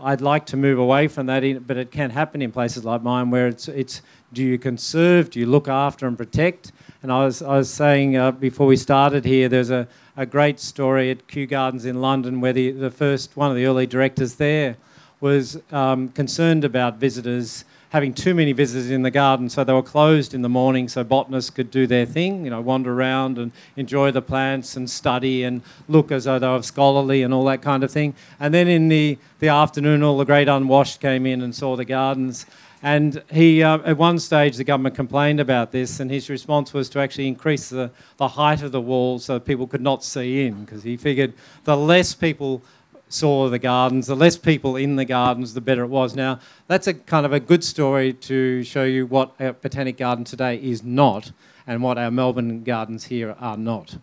I'd 0.03 0.19
like 0.19 0.45
to 0.47 0.57
move 0.57 0.79
away 0.79 1.07
from 1.07 1.27
that, 1.27 1.45
in, 1.45 1.59
but 1.59 1.77
it 1.77 1.91
can 1.91 2.09
happen 2.09 2.41
in 2.41 2.51
places 2.51 2.83
like 2.83 3.01
mine 3.03 3.29
where 3.29 3.47
it's, 3.47 3.69
it's 3.69 4.01
do 4.33 4.43
you 4.43 4.57
conserve, 4.57 5.29
do 5.29 5.39
you 5.39 5.45
look 5.45 5.69
after 5.69 6.07
and 6.07 6.17
protect? 6.17 6.73
And 7.01 7.09
I 7.09 7.23
was, 7.23 7.41
I 7.41 7.55
was 7.55 7.69
saying 7.69 8.17
uh, 8.17 8.31
before 8.31 8.67
we 8.67 8.75
started 8.75 9.23
here, 9.23 9.47
there's 9.47 9.69
a, 9.69 9.87
a 10.17 10.25
great 10.25 10.59
story 10.59 11.09
at 11.09 11.29
Kew 11.29 11.47
Gardens 11.47 11.85
in 11.85 12.01
London 12.01 12.41
where 12.41 12.51
the, 12.51 12.71
the 12.71 12.91
first, 12.91 13.37
one 13.37 13.49
of 13.49 13.55
the 13.55 13.65
early 13.65 13.87
directors 13.87 14.35
there 14.35 14.75
was 15.19 15.59
um, 15.71 16.09
concerned 16.09 16.63
about 16.63 16.97
visitors 16.97 17.65
having 17.89 18.13
too 18.13 18.33
many 18.33 18.51
visitors 18.51 18.91
in 18.91 19.01
the 19.01 19.11
garden, 19.11 19.49
so 19.49 19.63
they 19.63 19.71
were 19.71 19.81
closed 19.81 20.33
in 20.33 20.41
the 20.41 20.49
morning 20.49 20.89
so 20.89 21.03
botanists 21.03 21.49
could 21.49 21.71
do 21.71 21.87
their 21.87 22.05
thing, 22.05 22.43
you 22.43 22.49
know, 22.49 22.59
wander 22.59 22.93
around 22.93 23.37
and 23.37 23.51
enjoy 23.77 24.11
the 24.11 24.21
plants 24.21 24.75
and 24.75 24.89
study 24.89 25.43
and 25.43 25.61
look 25.87 26.11
as 26.11 26.25
though 26.25 26.37
they 26.37 26.47
were 26.47 26.61
scholarly 26.61 27.23
and 27.23 27.33
all 27.33 27.45
that 27.45 27.61
kind 27.61 27.83
of 27.83 27.91
thing. 27.91 28.13
And 28.39 28.53
then 28.53 28.67
in 28.67 28.89
the, 28.89 29.17
the 29.39 29.47
afternoon, 29.47 30.03
all 30.03 30.17
the 30.17 30.25
great 30.25 30.49
unwashed 30.49 30.99
came 30.99 31.25
in 31.25 31.41
and 31.41 31.55
saw 31.55 31.77
the 31.77 31.85
gardens. 31.85 32.45
And 32.83 33.23
he, 33.31 33.63
uh, 33.63 33.79
at 33.79 33.97
one 33.97 34.19
stage, 34.19 34.57
the 34.57 34.63
government 34.63 34.95
complained 34.95 35.39
about 35.39 35.71
this, 35.71 35.99
and 35.99 36.11
his 36.11 36.29
response 36.29 36.73
was 36.73 36.89
to 36.89 36.99
actually 36.99 37.27
increase 37.27 37.69
the, 37.69 37.89
the 38.17 38.27
height 38.27 38.61
of 38.61 38.71
the 38.71 38.81
walls 38.81 39.25
so 39.25 39.39
people 39.39 39.65
could 39.65 39.81
not 39.81 40.03
see 40.03 40.45
in, 40.45 40.65
because 40.65 40.83
he 40.83 40.97
figured 40.97 41.33
the 41.63 41.75
less 41.75 42.13
people 42.13 42.61
saw 43.09 43.49
the 43.49 43.59
gardens, 43.59 44.07
the 44.07 44.15
less 44.15 44.37
people 44.37 44.75
in 44.75 44.95
the 44.95 45.05
gardens, 45.05 45.53
the 45.53 45.61
better 45.61 45.83
it 45.83 45.87
was. 45.87 46.15
Now, 46.15 46.39
that's 46.67 46.87
a 46.87 46.93
kind 46.93 47.25
of 47.25 47.33
a 47.33 47.39
good 47.39 47.63
story 47.63 48.13
to 48.13 48.63
show 48.63 48.83
you 48.83 49.05
what 49.05 49.33
a 49.39 49.53
botanic 49.53 49.97
garden 49.97 50.23
today 50.25 50.57
is 50.57 50.83
not. 50.83 51.31
and 51.67 51.83
what 51.83 51.97
our 51.97 52.09
Melbourne 52.09 52.63
gardens 52.63 53.03
here 53.03 53.35
are 53.39 53.57
not. 53.57 53.97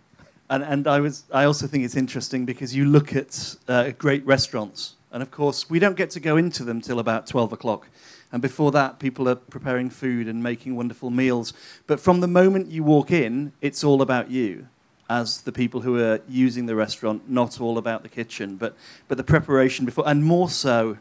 And, 0.50 0.62
and 0.62 0.86
I, 0.86 1.00
was, 1.00 1.24
I 1.32 1.44
also 1.44 1.66
think 1.66 1.84
it's 1.84 1.96
interesting 1.96 2.44
because 2.44 2.76
you 2.76 2.84
look 2.84 3.16
at 3.16 3.56
uh, 3.66 3.92
great 3.96 4.24
restaurants, 4.26 4.94
and 5.10 5.22
of 5.22 5.30
course, 5.30 5.70
we 5.70 5.78
don't 5.78 5.96
get 5.96 6.10
to 6.10 6.20
go 6.20 6.36
into 6.36 6.62
them 6.62 6.82
till 6.82 6.98
about 6.98 7.26
12 7.26 7.54
o'clock. 7.54 7.88
And 8.30 8.42
before 8.42 8.70
that, 8.72 8.98
people 8.98 9.28
are 9.28 9.36
preparing 9.36 9.88
food 9.88 10.28
and 10.28 10.42
making 10.42 10.76
wonderful 10.76 11.08
meals. 11.10 11.54
But 11.86 12.00
from 12.00 12.20
the 12.20 12.26
moment 12.26 12.68
you 12.68 12.84
walk 12.84 13.10
in, 13.10 13.52
it's 13.62 13.82
all 13.82 14.02
about 14.02 14.30
you 14.30 14.68
as 15.08 15.42
the 15.42 15.52
people 15.52 15.82
who 15.82 15.98
are 15.98 16.20
using 16.28 16.66
the 16.66 16.74
restaurant, 16.74 17.28
not 17.28 17.60
all 17.60 17.78
about 17.78 18.02
the 18.02 18.08
kitchen, 18.08 18.56
but, 18.56 18.74
but 19.08 19.16
the 19.16 19.24
preparation 19.24 19.84
before, 19.84 20.08
and 20.08 20.24
more 20.24 20.48
so 20.48 20.96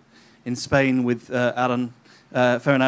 in 0.45 0.55
Spain 0.55 1.03
with 1.03 1.31
uh, 1.31 1.53
Alan 1.55 1.93
uh, 2.33 2.59
Ferran 2.59 2.81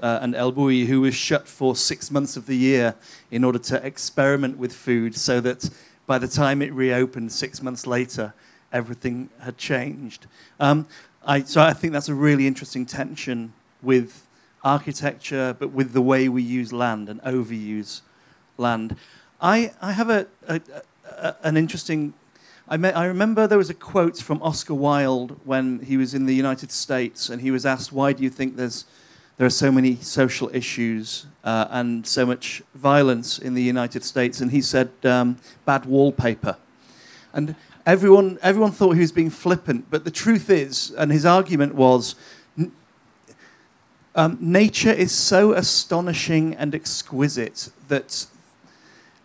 uh, 0.00 0.18
and 0.20 0.34
El 0.34 0.52
Bulli, 0.52 0.86
who 0.86 1.00
was 1.02 1.14
shut 1.14 1.46
for 1.46 1.76
six 1.76 2.10
months 2.10 2.36
of 2.36 2.46
the 2.46 2.56
year 2.56 2.94
in 3.30 3.44
order 3.44 3.58
to 3.58 3.84
experiment 3.86 4.58
with 4.58 4.72
food 4.72 5.14
so 5.14 5.40
that 5.40 5.70
by 6.06 6.18
the 6.18 6.28
time 6.28 6.60
it 6.60 6.72
reopened 6.72 7.30
six 7.30 7.62
months 7.62 7.86
later, 7.86 8.34
everything 8.72 9.30
had 9.40 9.56
changed. 9.56 10.26
Um, 10.58 10.86
I, 11.24 11.42
so 11.42 11.60
I 11.60 11.72
think 11.72 11.92
that's 11.92 12.08
a 12.08 12.14
really 12.14 12.46
interesting 12.46 12.84
tension 12.84 13.52
with 13.82 14.26
architecture, 14.64 15.56
but 15.58 15.70
with 15.70 15.92
the 15.92 16.02
way 16.02 16.28
we 16.28 16.42
use 16.42 16.72
land 16.72 17.08
and 17.08 17.20
overuse 17.22 18.00
land. 18.58 18.96
I, 19.40 19.72
I 19.80 19.92
have 19.92 20.10
a, 20.10 20.26
a, 20.48 20.60
a 21.06 21.36
an 21.42 21.56
interesting. 21.56 22.12
I, 22.68 22.74
I 22.74 23.06
remember 23.06 23.46
there 23.46 23.58
was 23.58 23.70
a 23.70 23.74
quote 23.74 24.18
from 24.18 24.42
Oscar 24.42 24.74
Wilde 24.74 25.38
when 25.44 25.80
he 25.80 25.96
was 25.96 26.12
in 26.14 26.26
the 26.26 26.34
United 26.34 26.70
States, 26.70 27.30
and 27.30 27.40
he 27.40 27.50
was 27.50 27.64
asked, 27.64 27.92
"Why 27.92 28.12
do 28.12 28.22
you 28.22 28.30
think 28.30 28.56
there's 28.56 28.84
there 29.38 29.46
are 29.46 29.50
so 29.50 29.72
many 29.72 29.96
social 29.96 30.50
issues 30.52 31.26
uh, 31.42 31.68
and 31.70 32.06
so 32.06 32.26
much 32.26 32.62
violence 32.74 33.38
in 33.38 33.54
the 33.54 33.62
United 33.62 34.04
States?" 34.04 34.40
And 34.42 34.50
he 34.50 34.60
said, 34.60 34.90
um, 35.04 35.38
"Bad 35.64 35.86
wallpaper." 35.86 36.56
And 37.32 37.56
everyone 37.86 38.38
everyone 38.42 38.72
thought 38.72 38.92
he 38.92 39.00
was 39.00 39.12
being 39.12 39.30
flippant, 39.30 39.86
but 39.90 40.04
the 40.04 40.10
truth 40.10 40.50
is, 40.50 40.90
and 40.98 41.10
his 41.10 41.24
argument 41.24 41.74
was. 41.74 42.14
Um, 44.16 44.38
nature 44.40 44.90
is 44.90 45.12
so 45.12 45.52
astonishing 45.52 46.56
and 46.56 46.74
exquisite 46.74 47.70
that 47.86 48.26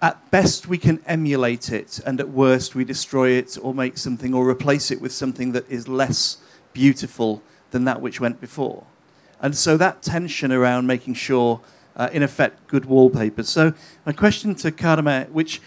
at 0.01 0.31
best 0.31 0.67
we 0.67 0.77
can 0.77 0.99
emulate 1.07 1.71
it, 1.71 1.99
and 2.05 2.19
at 2.19 2.29
worst 2.29 2.75
we 2.75 2.83
destroy 2.83 3.29
it 3.29 3.57
or 3.61 3.73
make 3.73 3.97
something 3.97 4.33
or 4.33 4.47
replace 4.47 4.91
it 4.91 5.01
with 5.01 5.11
something 5.11 5.51
that 5.53 5.69
is 5.69 5.87
less 5.87 6.37
beautiful 6.73 7.41
than 7.71 7.85
that 7.85 8.01
which 8.01 8.19
went 8.19 8.39
before. 8.41 8.85
And 9.41 9.55
so 9.55 9.77
that 9.77 10.01
tension 10.01 10.51
around 10.51 10.87
making 10.87 11.15
sure, 11.15 11.61
uh, 11.95 12.09
in 12.11 12.23
effect, 12.23 12.67
good 12.67 12.85
wallpaper. 12.85 13.43
So 13.43 13.73
my 14.05 14.11
question 14.11 14.55
to 14.55 14.71
Carme, 14.71 15.25
which, 15.31 15.61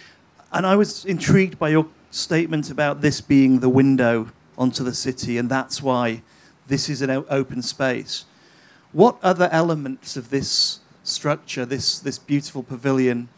and 0.52 0.66
I 0.66 0.76
was 0.76 1.04
intrigued 1.04 1.58
by 1.58 1.70
your 1.70 1.86
statement 2.10 2.70
about 2.70 3.00
this 3.00 3.20
being 3.20 3.60
the 3.60 3.68
window 3.68 4.30
onto 4.56 4.84
the 4.84 4.94
city, 4.94 5.38
and 5.38 5.48
that's 5.48 5.82
why 5.82 6.22
this 6.66 6.88
is 6.88 7.02
an 7.02 7.10
open 7.10 7.62
space. 7.62 8.24
What 8.92 9.16
other 9.22 9.48
elements 9.52 10.16
of 10.16 10.30
this 10.30 10.80
structure, 11.04 11.64
this, 11.64 11.98
this 11.98 12.18
beautiful 12.18 12.62
pavilion, 12.62 13.28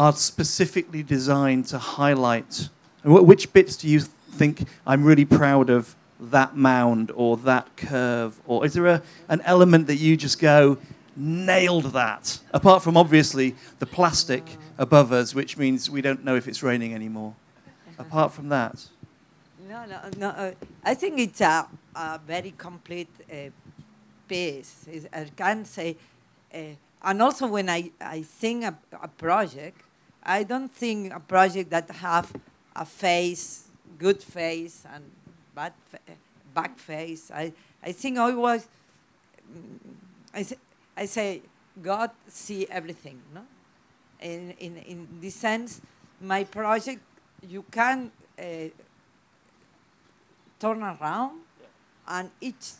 are 0.00 0.14
specifically 0.14 1.02
designed 1.02 1.66
to 1.66 1.78
highlight? 1.78 2.70
Which 3.04 3.52
bits 3.52 3.76
do 3.76 3.86
you 3.86 4.00
think 4.00 4.66
I'm 4.86 5.04
really 5.04 5.26
proud 5.26 5.68
of 5.68 5.94
that 6.18 6.56
mound 6.56 7.12
or 7.14 7.36
that 7.36 7.76
curve? 7.76 8.40
Or 8.46 8.64
is 8.64 8.72
there 8.72 8.86
a, 8.86 9.02
an 9.28 9.42
element 9.44 9.88
that 9.88 9.96
you 9.96 10.16
just 10.16 10.40
go, 10.40 10.78
nailed 11.14 11.92
that? 11.92 12.40
Apart 12.54 12.82
from 12.82 12.96
obviously 12.96 13.54
the 13.78 13.84
plastic 13.84 14.56
above 14.78 15.12
us, 15.12 15.34
which 15.34 15.58
means 15.58 15.90
we 15.90 16.00
don't 16.00 16.24
know 16.24 16.34
if 16.34 16.48
it's 16.48 16.62
raining 16.62 16.94
anymore. 16.94 17.34
Apart 17.98 18.32
from 18.32 18.48
that. 18.48 18.82
No, 19.68 19.84
no, 19.84 20.00
no. 20.16 20.28
Uh, 20.28 20.52
I 20.82 20.94
think 20.94 21.18
it's 21.18 21.42
a, 21.42 21.68
a 21.94 22.18
very 22.26 22.54
complete 22.56 23.12
uh, 23.30 23.50
piece. 24.26 24.86
It's, 24.90 25.06
I 25.12 25.24
can't 25.36 25.66
say, 25.66 25.98
uh, 26.54 26.58
and 27.02 27.20
also 27.20 27.48
when 27.48 27.68
I, 27.68 27.90
I 28.00 28.22
think 28.22 28.64
a, 28.64 28.74
a 29.02 29.08
project, 29.08 29.82
I 30.22 30.42
don't 30.42 30.70
think 30.70 31.12
a 31.12 31.20
project 31.20 31.70
that 31.70 31.90
have 31.90 32.32
a 32.76 32.84
face, 32.84 33.64
good 33.98 34.22
face, 34.22 34.84
and 34.92 35.04
bad 35.54 35.72
fa- 35.88 35.98
back 36.54 36.78
face. 36.78 37.30
I, 37.30 37.52
I 37.82 37.92
think 37.92 38.18
always, 38.18 38.68
mm, 39.50 39.78
I, 40.34 40.42
say, 40.42 40.56
I 40.96 41.06
say, 41.06 41.42
God 41.80 42.10
see 42.28 42.66
everything, 42.68 43.20
no? 43.34 43.42
In, 44.20 44.50
in, 44.58 44.76
in 44.76 45.08
this 45.20 45.34
sense, 45.34 45.80
my 46.20 46.44
project, 46.44 47.00
you 47.48 47.64
can 47.70 48.10
uh, 48.38 48.42
turn 50.58 50.82
around, 50.82 51.40
and 52.06 52.30
each 52.40 52.72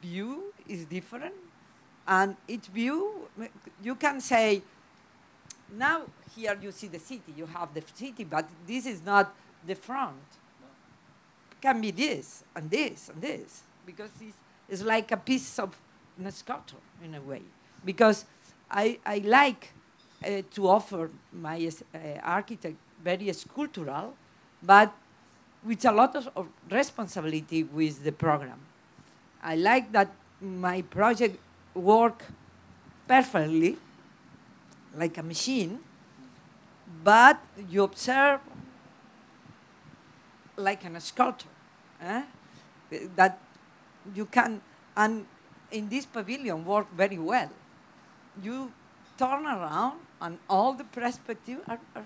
view 0.00 0.54
is 0.66 0.86
different, 0.86 1.34
and 2.06 2.36
each 2.46 2.66
view, 2.66 3.28
you 3.82 3.94
can 3.94 4.20
say, 4.20 4.62
now 5.76 6.02
here 6.34 6.56
you 6.60 6.72
see 6.72 6.88
the 6.88 6.98
city, 6.98 7.34
you 7.36 7.46
have 7.46 7.72
the 7.74 7.82
city, 7.94 8.24
but 8.24 8.48
this 8.66 8.86
is 8.86 9.02
not 9.04 9.34
the 9.66 9.74
front. 9.74 10.16
Can 11.60 11.80
be 11.80 11.90
this 11.90 12.44
and 12.54 12.70
this 12.70 13.08
and 13.08 13.20
this 13.20 13.62
because 13.84 14.10
it's, 14.20 14.36
it's 14.68 14.82
like 14.82 15.10
a 15.12 15.16
piece 15.16 15.58
of 15.58 15.76
a 16.24 16.30
sculpture 16.30 16.76
in 17.02 17.14
a 17.14 17.20
way. 17.20 17.42
Because 17.84 18.24
I, 18.70 18.98
I 19.04 19.18
like 19.18 19.72
uh, 20.24 20.42
to 20.52 20.68
offer 20.68 21.10
my 21.32 21.70
uh, 21.94 21.98
architect 22.22 22.76
very 23.02 23.32
sculptural, 23.32 24.14
but 24.62 24.92
with 25.64 25.84
a 25.84 25.92
lot 25.92 26.14
of, 26.16 26.28
of 26.36 26.48
responsibility 26.70 27.62
with 27.62 28.04
the 28.04 28.12
program. 28.12 28.58
I 29.42 29.56
like 29.56 29.92
that 29.92 30.12
my 30.40 30.82
project 30.82 31.38
work 31.74 32.24
perfectly 33.06 33.76
like 34.94 35.18
a 35.18 35.22
machine, 35.22 35.80
but 37.04 37.40
you 37.68 37.82
observe 37.82 38.40
like 40.56 40.84
a 40.84 41.00
sculptor. 41.00 41.48
Eh? 42.00 42.22
That 43.16 43.38
you 44.14 44.26
can, 44.26 44.60
and 44.96 45.26
in 45.70 45.88
this 45.88 46.06
pavilion 46.06 46.64
work 46.64 46.86
very 46.94 47.18
well. 47.18 47.50
You 48.42 48.72
turn 49.18 49.44
around 49.46 50.00
and 50.20 50.38
all 50.48 50.72
the 50.72 50.84
perspectives 50.84 51.60
are, 51.66 51.80
are, 51.94 52.04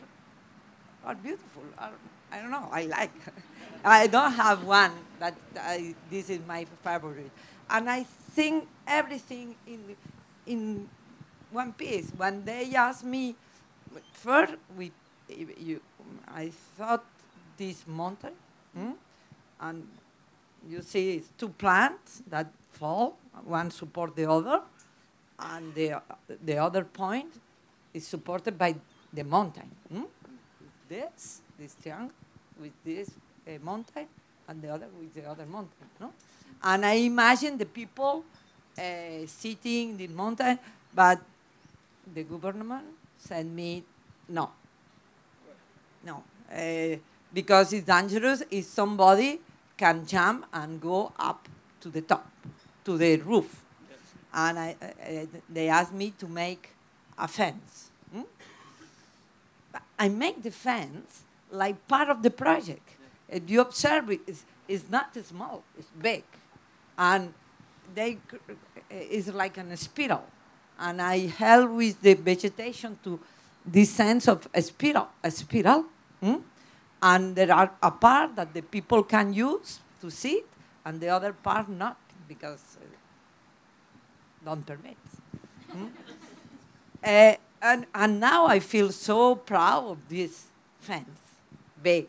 are 1.04 1.14
beautiful. 1.14 1.62
Are, 1.78 1.92
I 2.30 2.40
don't 2.40 2.50
know, 2.50 2.68
I 2.70 2.86
like. 2.86 3.12
I 3.84 4.06
don't 4.06 4.32
have 4.32 4.64
one 4.64 4.92
that 5.18 5.34
I, 5.58 5.94
this 6.10 6.30
is 6.30 6.40
my 6.46 6.66
favorite. 6.82 7.30
And 7.68 7.90
I 7.90 8.04
think 8.04 8.68
everything 8.86 9.56
in, 9.66 9.96
in 10.46 10.88
one 11.52 11.72
piece. 11.72 12.10
When 12.16 12.44
they 12.44 12.74
asked 12.74 13.04
me, 13.04 13.34
first 14.12 14.54
we, 14.76 14.92
you, 15.28 15.80
I 16.28 16.50
thought 16.76 17.04
this 17.56 17.84
mountain, 17.86 18.32
hmm? 18.74 18.92
and 19.60 19.86
you 20.68 20.82
see 20.82 21.16
it's 21.16 21.28
two 21.36 21.48
plants 21.50 22.22
that 22.28 22.48
fall, 22.72 23.18
one 23.44 23.70
support 23.70 24.16
the 24.16 24.28
other, 24.28 24.62
and 25.38 25.74
the, 25.74 26.00
the 26.44 26.56
other 26.58 26.84
point 26.84 27.32
is 27.92 28.06
supported 28.06 28.58
by 28.58 28.74
the 29.12 29.24
mountain. 29.24 29.70
Hmm? 29.92 30.02
This, 30.88 31.40
this 31.58 31.76
triangle, 31.82 32.14
with 32.60 32.72
this 32.84 33.10
uh, 33.46 33.52
mountain, 33.62 34.06
and 34.48 34.62
the 34.62 34.68
other 34.68 34.86
with 34.98 35.14
the 35.14 35.28
other 35.28 35.46
mountain. 35.46 35.88
No? 36.00 36.12
And 36.62 36.84
I 36.84 36.94
imagine 36.94 37.58
the 37.58 37.66
people 37.66 38.24
uh, 38.78 39.26
sitting 39.26 39.90
in 39.90 39.96
the 39.96 40.08
mountain, 40.08 40.58
but 40.94 41.20
the 42.14 42.22
government 42.24 42.84
said 43.18 43.46
me 43.46 43.84
no. 44.28 44.50
No. 46.04 46.22
Uh, 46.50 46.96
because 47.32 47.72
it's 47.72 47.86
dangerous 47.86 48.42
if 48.50 48.64
somebody 48.64 49.40
can 49.76 50.06
jump 50.06 50.46
and 50.52 50.80
go 50.80 51.12
up 51.18 51.48
to 51.80 51.88
the 51.88 52.02
top, 52.02 52.30
to 52.84 52.98
the 52.98 53.16
roof. 53.18 53.64
And 54.34 54.58
I, 54.58 54.76
uh, 54.80 55.26
they 55.48 55.68
asked 55.68 55.92
me 55.92 56.12
to 56.18 56.26
make 56.26 56.70
a 57.18 57.28
fence. 57.28 57.90
Hmm? 58.12 58.22
I 59.98 60.08
make 60.08 60.42
the 60.42 60.50
fence 60.50 61.22
like 61.50 61.86
part 61.86 62.08
of 62.08 62.22
the 62.22 62.30
project. 62.30 62.88
If 63.28 63.48
you 63.48 63.60
observe 63.60 64.10
it, 64.10 64.20
it's, 64.26 64.44
it's 64.68 64.90
not 64.90 65.14
small, 65.24 65.62
it's 65.78 65.88
big. 66.00 66.24
And 66.98 67.32
they, 67.94 68.18
it's 68.90 69.28
like 69.28 69.58
a 69.58 69.76
spiral 69.76 70.24
and 70.78 71.00
I 71.00 71.26
help 71.26 71.70
with 71.70 72.00
the 72.00 72.14
vegetation 72.14 72.98
to 73.04 73.20
this 73.64 73.90
sense 73.90 74.28
of 74.28 74.48
a 74.54 74.60
spiral, 74.62 75.08
a 75.22 75.30
spiral. 75.30 75.84
Hmm? 76.20 76.36
And 77.00 77.34
there 77.34 77.52
are 77.52 77.70
a 77.82 77.90
part 77.90 78.36
that 78.36 78.54
the 78.54 78.62
people 78.62 79.02
can 79.02 79.32
use 79.32 79.80
to 80.00 80.10
see 80.10 80.42
and 80.84 81.00
the 81.00 81.08
other 81.08 81.32
part 81.32 81.68
not, 81.68 81.96
because 82.28 82.76
uh, 82.80 82.84
don't 84.44 84.64
permit. 84.66 84.96
hmm? 85.70 85.86
uh, 87.04 87.34
and, 87.62 87.86
and 87.94 88.20
now 88.20 88.46
I 88.46 88.58
feel 88.58 88.90
so 88.90 89.36
proud 89.36 89.84
of 89.86 90.08
this 90.08 90.46
fence, 90.80 91.18
big. 91.82 92.08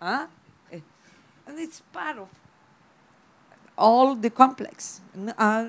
Huh? 0.00 0.26
Eh, 0.72 0.80
And 1.46 1.58
it's 1.58 1.80
part 1.92 2.16
of 2.18 2.28
all 3.76 4.14
the 4.14 4.30
complex. 4.30 5.00
Uh, 5.36 5.68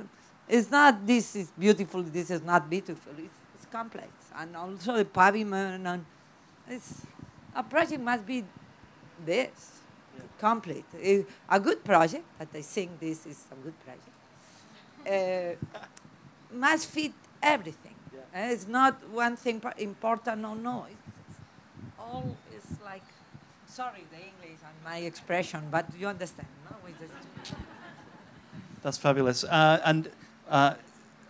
it's 0.52 0.70
not 0.70 1.08
this 1.08 1.36
is 1.36 1.50
beautiful, 1.58 2.04
this 2.04 2.30
is 2.30 2.42
not 2.44 2.70
beautiful. 2.70 3.14
It's, 3.18 3.34
it's 3.56 3.66
complex. 3.72 4.10
And 4.36 4.56
also 4.56 4.98
the 4.98 5.06
pavement 5.06 5.88
and 5.88 6.06
it's, 6.68 7.02
a 7.56 7.64
project 7.64 8.02
must 8.02 8.26
be 8.26 8.44
this, 9.26 9.80
complete. 10.38 10.86
Eh, 11.02 11.24
A 11.50 11.60
good 11.60 11.84
project, 11.84 12.26
that 12.38 12.50
I 12.54 12.62
think 12.62 13.00
this 13.00 13.26
is 13.26 13.46
a 13.52 13.56
good 13.56 13.74
project, 13.86 14.16
uh, 15.08 15.78
must 16.54 16.88
fit 16.90 17.14
everything. 17.42 17.96
Uh, 18.14 18.52
It's 18.54 18.68
not 18.68 18.94
one 19.10 19.38
thing 19.38 19.62
important 19.78 20.46
or 20.46 20.56
no. 20.56 20.86
It's 20.90 21.40
all 22.00 22.36
is 22.56 22.78
like, 22.84 23.04
sorry, 23.68 24.04
the 24.12 24.18
English 24.18 24.60
and 24.68 24.76
my 24.84 24.98
expression, 24.98 25.62
but 25.72 25.86
you 25.98 26.08
understand, 26.08 26.48
no? 26.70 26.76
That's 28.84 28.98
fabulous. 28.98 29.44
Uh, 29.44 29.80
and 29.86 30.10
uh, 30.52 30.76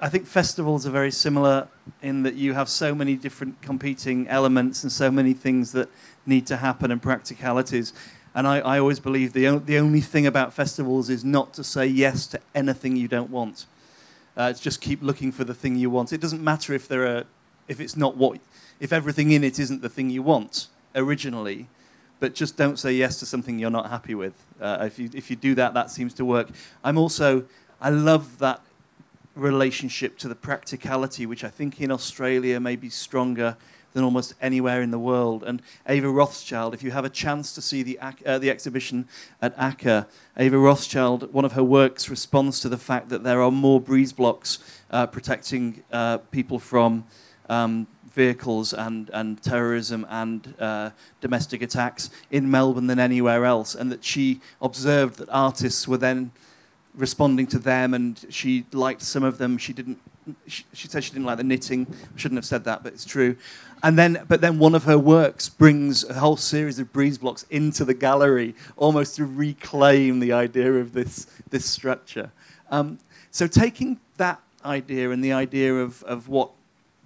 I 0.01 0.09
think 0.09 0.25
festivals 0.25 0.87
are 0.87 0.89
very 0.89 1.11
similar 1.11 1.67
in 2.01 2.23
that 2.23 2.33
you 2.33 2.53
have 2.53 2.67
so 2.67 2.95
many 2.95 3.15
different 3.15 3.61
competing 3.61 4.27
elements 4.27 4.81
and 4.81 4.91
so 4.91 5.11
many 5.11 5.33
things 5.33 5.71
that 5.73 5.89
need 6.25 6.47
to 6.47 6.57
happen 6.57 6.91
and 6.91 6.99
practicalities. 6.99 7.93
And 8.33 8.47
I, 8.47 8.59
I 8.59 8.79
always 8.79 8.99
believe 8.99 9.33
the, 9.33 9.59
the 9.59 9.77
only 9.77 10.01
thing 10.01 10.25
about 10.25 10.53
festivals 10.53 11.09
is 11.09 11.23
not 11.23 11.53
to 11.53 11.63
say 11.63 11.85
yes 11.85 12.25
to 12.27 12.39
anything 12.55 12.95
you 12.95 13.07
don't 13.07 13.29
want. 13.29 13.67
Uh, 14.35 14.47
it's 14.49 14.59
just 14.59 14.81
keep 14.81 15.03
looking 15.03 15.31
for 15.31 15.43
the 15.43 15.53
thing 15.53 15.75
you 15.75 15.91
want. 15.91 16.11
It 16.11 16.19
doesn't 16.19 16.43
matter 16.43 16.73
if 16.73 16.87
there 16.87 17.05
are, 17.05 17.23
if 17.67 17.79
it's 17.79 17.95
not 17.95 18.17
what, 18.17 18.39
if 18.79 18.91
everything 18.91 19.31
in 19.31 19.43
it 19.43 19.59
isn't 19.59 19.83
the 19.83 19.89
thing 19.89 20.09
you 20.09 20.23
want 20.23 20.67
originally, 20.95 21.67
but 22.19 22.33
just 22.33 22.57
don't 22.57 22.79
say 22.79 22.93
yes 22.93 23.19
to 23.19 23.27
something 23.27 23.59
you're 23.59 23.69
not 23.69 23.89
happy 23.89 24.15
with. 24.15 24.33
Uh, 24.59 24.79
if 24.81 24.97
you 24.97 25.09
if 25.13 25.29
you 25.29 25.35
do 25.35 25.53
that, 25.55 25.73
that 25.73 25.91
seems 25.91 26.13
to 26.15 26.25
work. 26.25 26.49
I'm 26.83 26.97
also 26.97 27.45
I 27.81 27.89
love 27.89 28.37
that 28.39 28.61
relationship 29.35 30.17
to 30.19 30.27
the 30.27 30.35
practicality, 30.35 31.25
which 31.25 31.43
I 31.43 31.49
think 31.49 31.79
in 31.81 31.91
Australia 31.91 32.59
may 32.59 32.75
be 32.75 32.89
stronger 32.89 33.57
than 33.93 34.03
almost 34.03 34.33
anywhere 34.41 34.81
in 34.81 34.91
the 34.91 34.99
world. 34.99 35.43
And 35.43 35.61
Eva 35.89 36.09
Rothschild, 36.09 36.73
if 36.73 36.83
you 36.83 36.91
have 36.91 37.05
a 37.05 37.09
chance 37.09 37.53
to 37.55 37.61
see 37.61 37.83
the, 37.83 37.99
uh, 37.99 38.39
the 38.39 38.49
exhibition 38.49 39.07
at 39.41 39.57
ACCA, 39.57 40.07
Eva 40.39 40.57
Rothschild, 40.57 41.33
one 41.33 41.45
of 41.45 41.53
her 41.53 41.63
works 41.63 42.09
responds 42.09 42.59
to 42.61 42.69
the 42.69 42.77
fact 42.77 43.09
that 43.09 43.23
there 43.23 43.41
are 43.41 43.51
more 43.51 43.81
breeze 43.81 44.13
blocks 44.13 44.59
uh, 44.91 45.07
protecting 45.07 45.83
uh, 45.91 46.19
people 46.31 46.59
from 46.59 47.05
um, 47.49 47.87
vehicles 48.13 48.73
and, 48.73 49.09
and 49.13 49.41
terrorism 49.41 50.05
and 50.09 50.53
uh, 50.59 50.89
domestic 51.21 51.61
attacks 51.61 52.09
in 52.29 52.49
Melbourne 52.49 52.87
than 52.87 52.99
anywhere 52.99 53.45
else. 53.45 53.75
And 53.75 53.91
that 53.91 54.03
she 54.03 54.41
observed 54.61 55.17
that 55.17 55.29
artists 55.29 55.87
were 55.87 55.97
then 55.97 56.31
responding 56.95 57.47
to 57.47 57.59
them, 57.59 57.93
and 57.93 58.25
she 58.29 58.65
liked 58.71 59.01
some 59.01 59.23
of 59.23 59.37
them. 59.37 59.57
She 59.57 59.73
didn't. 59.73 59.99
She, 60.47 60.65
she 60.73 60.87
said 60.87 61.03
she 61.03 61.11
didn't 61.11 61.25
like 61.25 61.37
the 61.37 61.43
knitting. 61.43 61.87
Shouldn't 62.15 62.37
have 62.37 62.45
said 62.45 62.63
that, 62.65 62.83
but 62.83 62.93
it's 62.93 63.05
true. 63.05 63.35
And 63.83 63.97
then, 63.97 64.23
but 64.27 64.41
then 64.41 64.59
one 64.59 64.75
of 64.75 64.83
her 64.83 64.97
works 64.97 65.49
brings 65.49 66.03
a 66.03 66.13
whole 66.13 66.37
series 66.37 66.77
of 66.77 66.93
breeze 66.93 67.17
blocks 67.17 67.45
into 67.49 67.83
the 67.83 67.95
gallery, 67.95 68.55
almost 68.77 69.15
to 69.15 69.25
reclaim 69.25 70.19
the 70.19 70.31
idea 70.33 70.73
of 70.73 70.93
this 70.93 71.27
this 71.49 71.65
structure. 71.65 72.31
Um, 72.69 72.99
so 73.31 73.47
taking 73.47 73.99
that 74.17 74.39
idea 74.63 75.09
and 75.09 75.23
the 75.23 75.33
idea 75.33 75.73
of, 75.73 76.03
of 76.03 76.29
what 76.29 76.51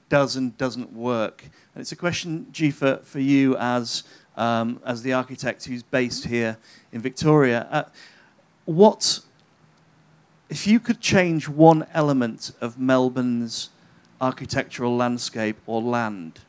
does 0.10 0.36
and 0.36 0.58
doesn't 0.58 0.94
work, 0.94 1.44
and 1.74 1.82
it's 1.82 1.92
a 1.92 1.96
question, 1.96 2.48
G, 2.52 2.72
for, 2.72 2.98
for 2.98 3.20
you 3.20 3.56
as 3.58 4.04
um, 4.38 4.82
as 4.86 5.02
the 5.02 5.14
architect 5.14 5.66
who's 5.66 5.84
based 5.84 6.26
here 6.26 6.58
in 6.92 7.02
Victoria. 7.02 7.68
Uh, 7.72 7.84
what 8.66 9.22
if 10.50 10.68
you 10.68 10.80
could 10.80 11.00
change 11.00 11.48
one 11.50 11.88
element 11.94 12.52
of 12.62 12.78
Melbourne's 12.78 13.70
architectural 14.22 14.96
landscape 14.96 15.58
or 15.66 15.82
land, 15.82 16.40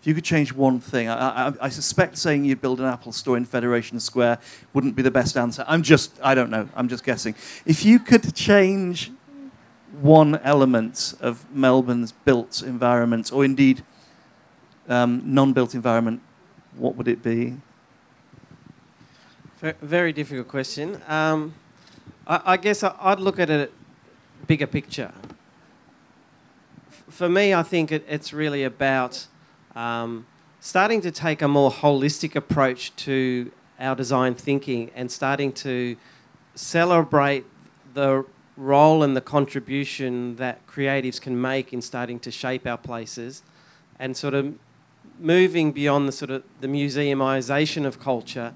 if 0.00 0.06
you 0.06 0.14
could 0.14 0.24
change 0.24 0.52
one 0.52 0.80
thing, 0.80 1.08
I, 1.08 1.48
I, 1.48 1.52
I 1.62 1.68
suspect 1.70 2.18
saying 2.18 2.44
you'd 2.44 2.60
build 2.60 2.78
an 2.78 2.86
Apple 2.86 3.10
store 3.12 3.36
in 3.36 3.44
Federation 3.44 3.98
Square 3.98 4.38
wouldn't 4.74 4.94
be 4.94 5.02
the 5.02 5.10
best 5.10 5.36
answer. 5.36 5.64
I'm 5.66 5.82
just, 5.82 6.18
I 6.22 6.34
don't 6.34 6.50
know, 6.50 6.68
I'm 6.76 6.88
just 6.88 7.04
guessing. 7.04 7.34
If 7.64 7.84
you 7.84 7.98
could 7.98 8.34
change 8.34 9.10
one 10.00 10.36
element 10.42 11.14
of 11.20 11.50
Melbourne's 11.50 12.12
built 12.12 12.62
environment, 12.62 13.32
or 13.32 13.44
indeed 13.44 13.82
um, 14.88 15.22
non 15.24 15.52
built 15.52 15.74
environment, 15.74 16.20
what 16.76 16.96
would 16.96 17.08
it 17.08 17.22
be? 17.22 17.56
Very 19.80 20.12
difficult 20.12 20.48
question. 20.48 21.00
Um, 21.08 21.54
I, 22.26 22.40
I 22.44 22.56
guess 22.56 22.82
I- 22.82 22.94
I'd 23.00 23.20
look 23.20 23.38
at 23.38 23.50
it 23.50 23.72
bigger 24.46 24.66
picture. 24.66 25.12
F- 26.88 27.04
For 27.08 27.28
me, 27.28 27.54
I 27.54 27.62
think 27.62 27.92
it, 27.92 28.04
it's 28.08 28.32
really 28.32 28.64
about 28.64 29.26
um, 29.74 30.26
starting 30.60 31.00
to 31.02 31.10
take 31.10 31.42
a 31.42 31.48
more 31.48 31.70
holistic 31.70 32.34
approach 32.36 32.94
to 32.96 33.50
our 33.80 33.94
design 33.96 34.34
thinking 34.34 34.90
and 34.94 35.10
starting 35.10 35.52
to 35.52 35.96
celebrate 36.54 37.44
the 37.94 38.24
role 38.56 39.02
and 39.02 39.16
the 39.16 39.20
contribution 39.20 40.36
that 40.36 40.64
creatives 40.66 41.20
can 41.20 41.40
make 41.40 41.72
in 41.72 41.82
starting 41.82 42.20
to 42.20 42.30
shape 42.30 42.66
our 42.66 42.78
places 42.78 43.42
and 43.98 44.16
sort 44.16 44.34
of 44.34 44.54
moving 45.18 45.72
beyond 45.72 46.06
the 46.06 46.12
sort 46.12 46.30
of 46.30 46.42
the 46.60 46.68
museumization 46.68 47.84
of 47.84 47.98
culture 48.00 48.52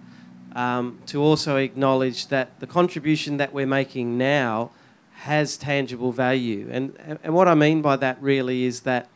um, 0.55 0.99
to 1.07 1.23
also 1.23 1.57
acknowledge 1.57 2.29
that 2.29 2.61
the 2.61 2.67
contribution 2.67 3.37
that 3.37 3.53
we're 3.53 3.67
making 3.67 4.19
now 4.19 4.71
has 5.13 5.57
tangible 5.57 6.13
value. 6.13 6.69
And, 6.71 6.97
and, 7.23 7.35
what 7.35 7.49
I 7.49 7.55
mean 7.55 7.83
by 7.83 7.97
that 7.97 8.23
really 8.23 8.65
is 8.65 8.81
that 8.83 9.09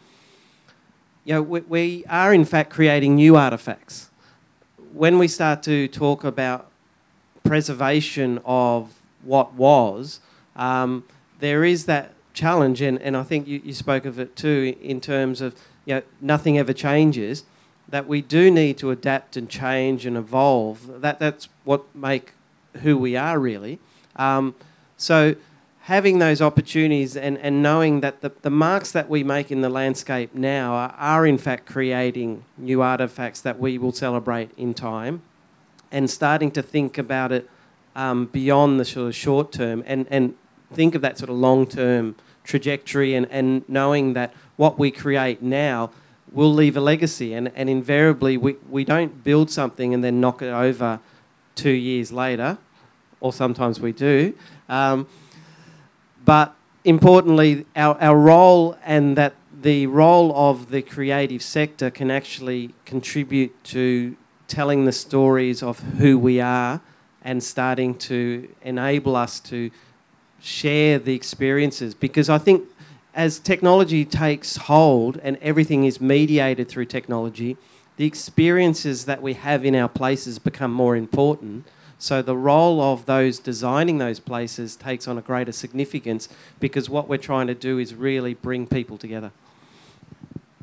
you 1.25 1.35
know, 1.35 1.43
we, 1.43 1.61
we 1.61 2.05
are 2.09 2.35
in 2.35 2.45
fact 2.45 2.71
creating 2.71 3.15
new 3.15 3.37
artifacts. 3.37 4.11
When 4.93 5.19
we 5.19 5.29
start 5.29 5.63
to 5.65 5.89
talk 5.89 6.25
about 6.25 6.71
preservation 7.45 8.41
of 8.45 8.93
what 9.23 9.55
was, 9.55 10.21
um, 10.57 11.05
there 11.39 11.65
is 11.65 11.87
that 11.87 12.13
challenge, 12.35 12.81
and, 12.81 13.01
and 13.01 13.17
I 13.17 13.23
think 13.23 13.47
you, 13.47 13.61
you 13.65 13.73
spoke 13.73 14.05
of 14.05 14.19
it 14.19 14.35
too 14.37 14.77
in 14.83 15.01
terms 15.01 15.41
of 15.41 15.55
you 15.85 15.97
know, 15.97 16.03
nothing 16.21 16.59
ever 16.59 16.73
changes, 16.73 17.45
that 17.89 18.07
we 18.07 18.23
do 18.23 18.51
need 18.51 18.79
to 18.79 18.91
adapt 18.91 19.37
and 19.37 19.49
change 19.49 20.07
and 20.07 20.17
evolve. 20.17 21.01
That, 21.01 21.19
that's 21.19 21.49
what 21.65 21.95
make 21.95 22.33
who 22.83 22.97
we 22.97 23.17
are 23.17 23.39
really. 23.39 23.79
Um, 24.17 24.55
so 24.97 25.37
having 25.83 26.19
those 26.19 26.41
opportunities 26.41 27.17
and, 27.17 27.37
and 27.39 27.63
knowing 27.63 28.01
that 28.01 28.21
the, 28.21 28.31
the 28.43 28.51
marks 28.51 28.93
that 28.93 29.09
we 29.09 29.25
make 29.25 29.51
in 29.51 29.61
the 29.63 29.69
landscape 29.69 30.35
now 30.35 30.73
are, 30.75 30.95
are 30.97 31.27
in 31.27 31.37
fact 31.37 31.67
creating 31.67 32.45
new 32.57 32.81
artifacts 32.81 33.41
that 33.41 33.59
we 33.59 33.79
will 33.79 33.93
celebrate 33.93 34.51
in 34.57 34.73
time 34.73 35.23
and 35.91 36.09
starting 36.09 36.51
to 36.51 36.63
think 36.63 36.99
about 36.99 37.33
it 37.33 37.51
um, 37.97 38.27
beyond 38.27 38.79
the 38.79 38.85
sort 38.85 39.09
of 39.09 39.15
short 39.15 39.53
term 39.53 39.83
and, 39.87 40.07
and 40.09 40.35
think 40.73 40.95
of 40.95 41.03
that 41.03 41.19
sort 41.19 41.29
of 41.29 41.37
long 41.37 41.67
term 41.67 42.15
trajectory 42.45 43.15
and, 43.15 43.27
and 43.31 43.69
knowing 43.69 44.15
that 44.15 44.33
what 44.57 44.79
we 44.79 44.91
create 44.91 45.43
now 45.43 45.91
will 46.33 46.53
leave 46.53 46.77
a 46.77 46.81
legacy 46.81 47.35
and, 47.35 47.53
and 47.55 47.69
invariably 47.69 48.37
we, 48.37 48.57
we 48.69 48.85
don't 48.85 49.23
build 49.23 49.51
something 49.51 49.93
and 49.95 50.03
then 50.03 50.21
knock 50.21 50.43
it 50.43 50.53
over 50.53 51.01
two 51.55 51.71
years 51.71 52.11
later 52.11 52.59
or 53.21 53.33
sometimes 53.33 53.81
we 53.81 53.93
do. 53.93 54.35
Um, 54.69 55.07
but 56.25 56.55
importantly 56.85 57.67
our, 57.77 58.01
our 58.01 58.19
role 58.19 58.77
and 58.85 59.17
that 59.17 59.35
the 59.63 59.87
role 59.87 60.35
of 60.35 60.71
the 60.71 60.83
creative 60.83 61.43
sector 61.43 61.91
can 61.91 62.11
actually 62.11 62.75
contribute 62.85 63.63
to 63.65 64.17
telling 64.49 64.85
the 64.85 64.93
stories 64.93 65.63
of 65.63 65.79
who 65.99 66.19
we 66.19 66.41
are 66.41 66.81
and 67.23 67.43
starting 67.43 67.95
to 67.95 68.49
enable 68.63 69.15
us 69.15 69.39
to 69.39 69.71
share 70.41 70.99
the 70.99 71.15
experiences. 71.15 71.95
Because 71.95 72.29
I 72.29 72.39
think 72.39 72.69
as 73.15 73.39
technology 73.39 74.05
takes 74.05 74.57
hold 74.57 75.19
and 75.19 75.37
everything 75.43 75.85
is 75.85 76.01
mediated 76.01 76.69
through 76.69 76.87
technology, 76.87 77.57
the 77.97 78.07
experiences 78.07 79.05
that 79.05 79.21
we 79.21 79.35
have 79.35 79.65
in 79.65 79.75
our 79.75 79.89
places 79.89 80.39
become 80.39 80.73
more 80.73 80.97
important. 80.97 81.67
So 81.99 82.23
the 82.23 82.37
role 82.37 82.81
of 82.81 83.07
those 83.07 83.39
designing 83.39 83.99
those 83.99 84.19
places 84.19 84.77
takes 84.77 85.07
on 85.07 85.19
a 85.19 85.21
greater 85.21 85.53
significance 85.53 86.29
because 86.59 86.89
what 86.89 87.09
we're 87.09 87.19
trying 87.19 87.47
to 87.49 87.55
do 87.55 87.79
is 87.79 87.95
really 87.95 88.35
bring 88.35 88.67
people 88.67 88.99
together. 88.99 89.31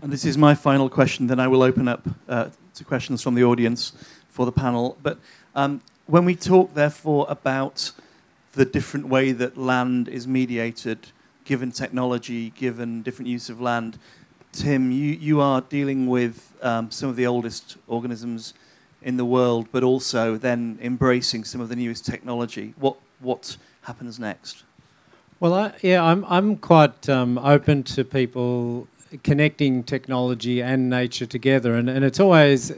And 0.01 0.11
this 0.11 0.25
is 0.25 0.37
my 0.37 0.55
final 0.55 0.89
question, 0.89 1.27
then 1.27 1.39
I 1.39 1.47
will 1.47 1.61
open 1.61 1.87
up 1.87 2.07
uh, 2.27 2.49
to 2.75 2.83
questions 2.83 3.21
from 3.21 3.35
the 3.35 3.43
audience 3.43 3.93
for 4.29 4.45
the 4.45 4.51
panel. 4.51 4.97
But 5.03 5.19
um, 5.55 5.81
when 6.07 6.25
we 6.25 6.35
talk, 6.35 6.73
therefore, 6.73 7.25
about 7.29 7.91
the 8.53 8.65
different 8.65 9.07
way 9.07 9.31
that 9.33 9.57
land 9.57 10.07
is 10.07 10.27
mediated, 10.27 11.11
given 11.49 11.71
technology, 11.71 12.51
given 12.51 13.01
different 13.01 13.27
use 13.27 13.49
of 13.49 13.59
land, 13.59 13.97
Tim, 14.51 14.91
you, 14.91 15.13
you 15.13 15.41
are 15.41 15.61
dealing 15.61 16.05
with 16.05 16.53
um, 16.61 16.91
some 16.91 17.09
of 17.09 17.15
the 17.15 17.25
oldest 17.25 17.75
organisms 17.87 18.53
in 19.01 19.17
the 19.17 19.25
world, 19.25 19.67
but 19.71 19.81
also 19.81 20.37
then 20.37 20.77
embracing 20.79 21.43
some 21.43 21.59
of 21.59 21.67
the 21.67 21.75
newest 21.75 22.05
technology. 22.05 22.75
What, 22.77 22.97
what 23.19 23.57
happens 23.81 24.19
next? 24.19 24.63
Well, 25.39 25.55
I, 25.55 25.73
yeah, 25.81 26.03
I'm, 26.03 26.23
I'm 26.25 26.55
quite 26.55 27.09
um, 27.09 27.39
open 27.39 27.81
to 27.95 28.03
people 28.05 28.87
connecting 29.23 29.83
technology 29.83 30.61
and 30.61 30.87
nature 30.87 31.25
together, 31.25 31.73
and, 31.73 31.89
and 31.89 32.05
it's 32.05 32.19
always 32.19 32.71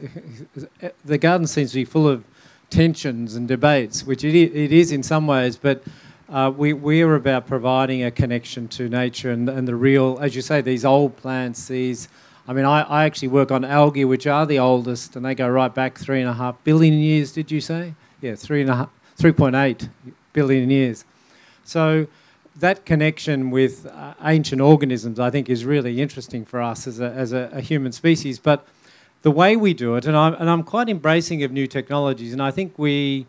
the 1.04 1.18
garden 1.18 1.46
seems 1.46 1.72
to 1.72 1.76
be 1.76 1.84
full 1.84 2.08
of 2.08 2.24
tensions 2.70 3.34
and 3.34 3.46
debates, 3.46 4.06
which 4.06 4.24
it, 4.24 4.34
it 4.34 4.72
is 4.72 4.92
in 4.92 5.02
some 5.02 5.26
ways, 5.26 5.58
but 5.58 5.82
uh, 6.28 6.52
we, 6.56 6.72
we 6.72 7.02
are 7.02 7.14
about 7.14 7.46
providing 7.46 8.02
a 8.04 8.10
connection 8.10 8.68
to 8.68 8.88
nature 8.88 9.30
and, 9.30 9.48
and 9.48 9.66
the 9.68 9.74
real, 9.74 10.18
as 10.20 10.34
you 10.34 10.42
say, 10.42 10.60
these 10.60 10.84
old 10.84 11.16
plants, 11.16 11.68
these. 11.68 12.08
I 12.48 12.52
mean, 12.52 12.64
I, 12.64 12.82
I 12.82 13.04
actually 13.04 13.28
work 13.28 13.52
on 13.52 13.64
algae, 13.64 14.04
which 14.04 14.26
are 14.26 14.46
the 14.46 14.58
oldest, 14.58 15.14
and 15.14 15.24
they 15.24 15.34
go 15.34 15.48
right 15.48 15.72
back 15.72 15.98
three 15.98 16.20
and 16.20 16.28
a 16.28 16.32
half 16.32 16.62
billion 16.64 16.94
years, 16.94 17.32
did 17.32 17.50
you 17.50 17.60
say? 17.60 17.94
Yeah, 18.20 18.34
three 18.34 18.62
and 18.62 18.70
a 18.70 18.76
half, 18.76 18.90
3.8 19.18 19.88
billion 20.32 20.70
years. 20.70 21.04
So 21.64 22.08
that 22.56 22.84
connection 22.84 23.50
with 23.50 23.86
uh, 23.86 24.14
ancient 24.24 24.60
organisms, 24.60 25.20
I 25.20 25.30
think, 25.30 25.48
is 25.48 25.64
really 25.64 26.00
interesting 26.00 26.44
for 26.44 26.60
us 26.60 26.86
as 26.86 27.00
a, 27.00 27.10
as 27.10 27.32
a, 27.32 27.50
a 27.52 27.60
human 27.60 27.92
species. 27.92 28.38
But 28.38 28.66
the 29.22 29.30
way 29.30 29.56
we 29.56 29.72
do 29.74 29.94
it, 29.96 30.04
and 30.04 30.16
I'm, 30.16 30.34
and 30.34 30.50
I'm 30.50 30.62
quite 30.62 30.88
embracing 30.88 31.42
of 31.42 31.52
new 31.52 31.66
technologies, 31.66 32.32
and 32.32 32.42
I 32.42 32.50
think 32.50 32.78
we, 32.78 33.26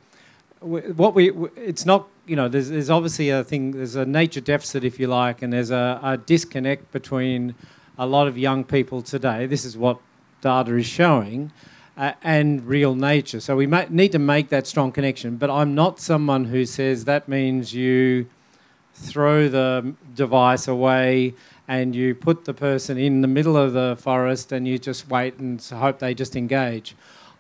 we 0.62 0.82
what 0.82 1.14
we, 1.14 1.32
it's 1.56 1.86
not 1.86 2.08
you 2.26 2.36
know, 2.36 2.48
there's, 2.48 2.70
there's 2.70 2.90
obviously 2.90 3.30
a 3.30 3.44
thing, 3.44 3.72
there's 3.72 3.96
a 3.96 4.06
nature 4.06 4.42
deficit, 4.42 4.84
if 4.84 5.00
you 5.00 5.08
like, 5.08 5.42
and 5.42 5.52
there's 5.52 5.72
a, 5.72 6.00
a 6.04 6.18
disconnect 6.18 6.92
between 6.92 7.56
a 7.98 8.06
lot 8.06 8.28
of 8.28 8.38
young 8.38 8.64
people 8.64 9.02
today. 9.02 9.46
This 9.46 9.66
is 9.66 9.78
what 9.78 10.00
data 10.42 10.76
is 10.76 10.86
showing. 10.86 11.52
Uh, 11.96 12.14
and 12.24 12.66
real 12.66 12.96
nature. 12.96 13.40
So 13.40 13.56
we 13.56 13.68
need 13.68 14.14
to 14.14 14.20
make 14.20 14.50
that 14.50 14.66
strong 14.66 14.92
connection. 14.92 15.38
But 15.38 15.52
I'm 15.52 15.76
not 15.76 16.00
someone 16.00 16.46
who 16.46 16.66
says 16.66 17.06
that 17.06 17.30
means 17.30 17.76
you 17.76 18.28
throw 18.96 19.48
the 19.48 19.94
device 20.16 20.68
away 20.68 21.36
and 21.68 21.96
you 21.96 22.16
put 22.16 22.46
the 22.46 22.54
person 22.54 22.98
in 22.98 23.22
the 23.22 23.28
middle 23.28 23.56
of 23.56 23.74
the 23.74 23.96
forest 24.00 24.52
and 24.52 24.68
you 24.68 24.80
just 24.80 25.08
wait 25.08 25.38
and 25.38 25.62
hope 25.62 26.00
they 26.00 26.16
just 26.16 26.36
engage. 26.36 26.96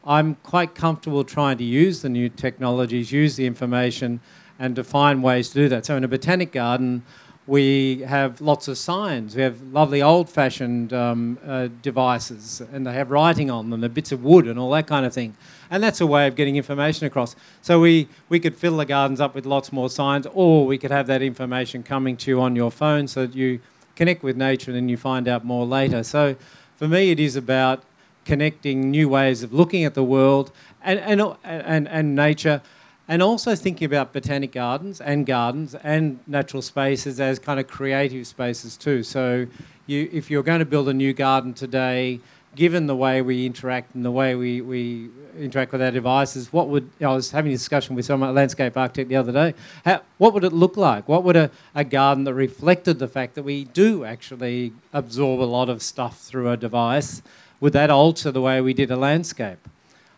I'm 0.05 0.35
quite 0.43 0.75
comfortable 0.75 1.23
trying 1.23 1.57
to 1.57 1.63
use 1.63 2.03
the 2.03 2.09
new 2.09 2.29
technologies, 2.29 3.11
use 3.11 3.35
the 3.35 3.47
information, 3.47 4.19
and 4.63 4.77
to 4.77 4.83
find 4.83 5.21
ways 5.21 5.49
to 5.49 5.55
do 5.55 5.67
that. 5.67 5.85
So 5.85 5.97
in 5.97 6.05
a 6.05 6.07
botanic 6.07 6.53
garden, 6.53 7.03
we 7.45 8.03
have 8.07 8.39
lots 8.39 8.69
of 8.69 8.77
signs. 8.77 9.35
We 9.35 9.41
have 9.41 9.61
lovely 9.61 10.01
old-fashioned 10.01 10.93
um, 10.93 11.37
uh, 11.45 11.67
devices, 11.81 12.61
and 12.71 12.87
they 12.87 12.93
have 12.93 13.11
writing 13.11 13.51
on 13.51 13.69
them, 13.69 13.83
and 13.83 13.93
bits 13.93 14.13
of 14.13 14.23
wood, 14.23 14.47
and 14.47 14.57
all 14.57 14.71
that 14.71 14.87
kind 14.87 15.05
of 15.05 15.13
thing. 15.13 15.35
And 15.69 15.83
that's 15.83 15.99
a 15.99 16.07
way 16.07 16.27
of 16.27 16.37
getting 16.37 16.55
information 16.55 17.05
across. 17.05 17.35
So 17.61 17.81
we, 17.81 18.07
we 18.29 18.39
could 18.39 18.55
fill 18.55 18.77
the 18.77 18.85
gardens 18.85 19.19
up 19.19 19.35
with 19.35 19.45
lots 19.45 19.73
more 19.73 19.89
signs, 19.89 20.25
or 20.33 20.65
we 20.65 20.77
could 20.77 20.91
have 20.91 21.07
that 21.07 21.21
information 21.21 21.83
coming 21.83 22.15
to 22.17 22.31
you 22.31 22.39
on 22.39 22.55
your 22.55 22.71
phone 22.71 23.09
so 23.09 23.25
that 23.25 23.35
you 23.35 23.59
connect 23.97 24.23
with 24.23 24.37
nature 24.37 24.71
and 24.71 24.77
then 24.77 24.87
you 24.87 24.95
find 24.95 25.27
out 25.27 25.43
more 25.43 25.65
later. 25.65 26.03
So 26.03 26.37
for 26.77 26.87
me, 26.87 27.11
it 27.11 27.19
is 27.19 27.35
about 27.35 27.83
connecting 28.23 28.89
new 28.89 29.09
ways 29.09 29.43
of 29.43 29.51
looking 29.53 29.83
at 29.83 29.93
the 29.93 30.03
world 30.03 30.53
and, 30.81 30.99
and, 31.01 31.35
and, 31.43 31.89
and 31.89 32.15
nature 32.15 32.61
and 33.07 33.21
also 33.21 33.55
thinking 33.55 33.85
about 33.85 34.13
botanic 34.13 34.51
gardens 34.51 35.01
and 35.01 35.25
gardens 35.25 35.75
and 35.75 36.19
natural 36.27 36.61
spaces 36.61 37.19
as 37.19 37.39
kind 37.39 37.59
of 37.59 37.67
creative 37.67 38.25
spaces 38.27 38.77
too. 38.77 39.03
So, 39.03 39.47
you, 39.85 40.09
if 40.13 40.31
you're 40.31 40.43
going 40.43 40.59
to 40.59 40.65
build 40.65 40.87
a 40.87 40.93
new 40.93 41.13
garden 41.13 41.53
today, 41.53 42.21
given 42.55 42.87
the 42.87 42.95
way 42.95 43.21
we 43.21 43.45
interact 43.45 43.95
and 43.95 44.05
the 44.05 44.11
way 44.11 44.35
we, 44.35 44.61
we 44.61 45.09
interact 45.37 45.71
with 45.71 45.81
our 45.81 45.91
devices, 45.91 46.53
what 46.53 46.69
would 46.69 46.89
I 47.01 47.07
was 47.07 47.31
having 47.31 47.51
a 47.51 47.55
discussion 47.55 47.95
with 47.95 48.05
some 48.05 48.21
landscape 48.21 48.77
architect 48.77 49.09
the 49.09 49.15
other 49.15 49.31
day. 49.31 49.53
How, 49.83 50.01
what 50.17 50.33
would 50.33 50.43
it 50.43 50.53
look 50.53 50.77
like? 50.77 51.07
What 51.07 51.23
would 51.23 51.35
a, 51.35 51.51
a 51.73 51.83
garden 51.83 52.23
that 52.25 52.33
reflected 52.33 52.99
the 52.99 53.07
fact 53.07 53.35
that 53.35 53.43
we 53.43 53.65
do 53.65 54.05
actually 54.05 54.73
absorb 54.93 55.41
a 55.41 55.43
lot 55.43 55.69
of 55.69 55.81
stuff 55.81 56.19
through 56.19 56.49
a 56.49 56.57
device? 56.57 57.21
Would 57.59 57.73
that 57.73 57.89
alter 57.89 58.31
the 58.31 58.41
way 58.41 58.61
we 58.61 58.73
did 58.73 58.91
a 58.91 58.97
landscape? 58.97 59.67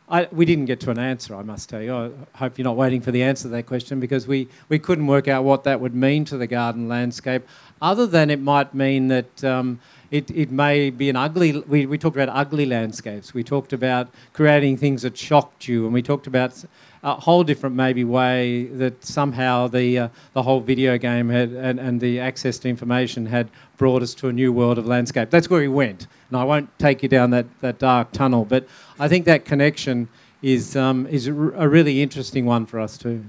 I, 0.07 0.27
we 0.31 0.45
didn't 0.45 0.65
get 0.65 0.79
to 0.81 0.91
an 0.91 0.99
answer, 0.99 1.35
I 1.35 1.41
must 1.41 1.67
tell 1.67 1.81
you. 1.81 1.95
I 1.95 2.37
hope 2.37 2.59
you're 2.59 2.63
not 2.63 2.75
waiting 2.75 3.01
for 3.01 3.11
the 3.11 3.23
answer 3.23 3.43
to 3.43 3.49
that 3.49 3.65
question 3.65 3.99
because 3.99 4.27
we, 4.27 4.47
we 4.69 4.77
couldn't 4.77 5.07
work 5.07 5.27
out 5.27 5.43
what 5.43 5.63
that 5.63 5.81
would 5.81 5.95
mean 5.95 6.25
to 6.25 6.37
the 6.37 6.45
garden 6.45 6.87
landscape, 6.87 7.43
other 7.81 8.05
than 8.05 8.29
it 8.29 8.39
might 8.39 8.75
mean 8.75 9.07
that 9.07 9.43
um, 9.43 9.79
it, 10.11 10.29
it 10.29 10.51
may 10.51 10.91
be 10.91 11.09
an 11.09 11.15
ugly. 11.15 11.59
We, 11.59 11.87
we 11.87 11.97
talked 11.97 12.15
about 12.15 12.29
ugly 12.29 12.67
landscapes. 12.67 13.33
We 13.33 13.43
talked 13.43 13.73
about 13.73 14.09
creating 14.33 14.77
things 14.77 15.01
that 15.01 15.17
shocked 15.17 15.67
you, 15.67 15.85
and 15.85 15.93
we 15.93 16.03
talked 16.03 16.27
about 16.27 16.63
a 17.05 17.13
whole 17.13 17.43
different 17.43 17.75
maybe 17.75 18.03
way 18.03 18.65
that 18.65 19.05
somehow 19.05 19.67
the 19.67 19.99
uh, 19.99 20.07
the 20.33 20.41
whole 20.41 20.59
video 20.59 20.97
game 20.97 21.29
had 21.29 21.51
and, 21.51 21.79
and 21.79 22.01
the 22.01 22.19
access 22.19 22.57
to 22.57 22.67
information 22.67 23.27
had 23.27 23.47
brought 23.77 24.01
us 24.01 24.15
to 24.15 24.27
a 24.27 24.33
new 24.33 24.51
world 24.51 24.79
of 24.79 24.87
landscape. 24.87 25.29
That's 25.29 25.47
where 25.47 25.61
we 25.61 25.67
went. 25.67 26.07
And 26.29 26.37
I 26.37 26.43
won't 26.43 26.67
take 26.79 27.03
you 27.03 27.09
down 27.09 27.29
that, 27.29 27.45
that 27.61 27.77
dark 27.77 28.11
tunnel, 28.11 28.43
but 28.43 28.67
I 28.99 29.07
think 29.07 29.25
that 29.25 29.45
connection 29.45 30.09
is 30.41 30.75
um, 30.75 31.05
is 31.05 31.27
a, 31.27 31.33
really 31.33 32.01
interesting 32.01 32.45
one 32.45 32.65
for 32.65 32.79
us 32.79 32.97
too. 32.97 33.23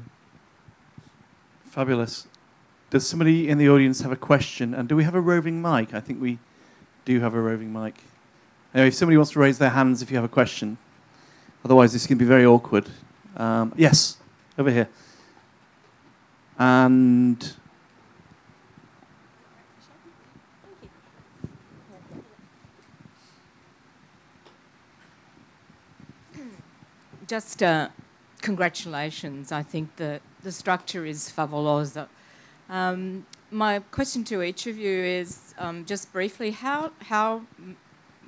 Fabulous. 1.66 2.26
Does 2.88 3.06
somebody 3.06 3.46
in 3.46 3.58
the 3.58 3.68
audience 3.68 4.00
have 4.00 4.12
a 4.12 4.16
question? 4.16 4.72
And 4.72 4.88
do 4.88 4.96
we 4.96 5.04
have 5.04 5.14
a 5.14 5.20
roving 5.20 5.60
mic? 5.60 5.92
I 5.92 6.00
think 6.00 6.22
we 6.22 6.38
do 7.04 7.20
have 7.20 7.34
a 7.34 7.40
roving 7.40 7.74
mic. 7.74 7.94
Anyway, 8.72 8.88
if 8.88 8.94
somebody 8.94 9.18
wants 9.18 9.32
to 9.32 9.38
raise 9.38 9.58
their 9.58 9.70
hands 9.70 10.00
if 10.00 10.10
you 10.10 10.16
have 10.16 10.24
a 10.24 10.28
question. 10.28 10.78
Otherwise, 11.62 11.92
this 11.92 12.06
can 12.06 12.16
be 12.16 12.24
very 12.24 12.46
awkward. 12.46 12.88
Um, 13.36 13.72
yes, 13.76 14.16
over 14.58 14.70
here. 14.70 14.88
And 16.58 17.54
just 27.26 27.62
uh, 27.62 27.88
congratulations. 28.40 29.52
I 29.52 29.62
think 29.62 29.96
that 29.96 30.22
the 30.42 30.52
structure 30.52 31.04
is 31.04 31.30
fabulosa. 31.36 32.08
Um, 32.70 33.26
my 33.50 33.80
question 33.90 34.24
to 34.24 34.42
each 34.42 34.66
of 34.66 34.78
you 34.78 34.90
is 34.90 35.54
um, 35.58 35.84
just 35.84 36.12
briefly 36.12 36.52
how, 36.52 36.92
how 37.00 37.42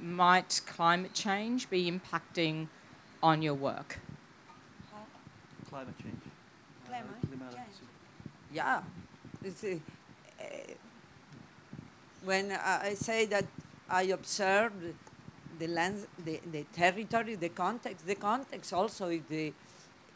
might 0.01 0.61
climate 0.67 1.15
change 1.15 1.71
be 1.71 1.91
impacting 1.91 2.69
on 3.23 3.43
your 3.43 3.55
work? 3.55 3.99
Climate 5.79 5.99
change. 6.03 6.23
Climate 6.89 7.17
Uh, 7.41 7.55
change. 7.55 7.77
Yeah. 8.53 8.83
It's, 9.45 9.63
uh, 9.63 9.79
when 12.25 12.51
I 12.51 12.95
say 12.95 13.27
that 13.27 13.45
I 13.89 14.03
observe 14.19 14.73
the 15.61 15.69
lands, 15.69 16.07
the, 16.25 16.41
the 16.51 16.65
territory, 16.75 17.37
the 17.37 17.51
context, 17.51 18.05
the 18.07 18.17
context 18.17 18.73
also 18.73 19.09
is 19.09 19.23
the, 19.29 19.53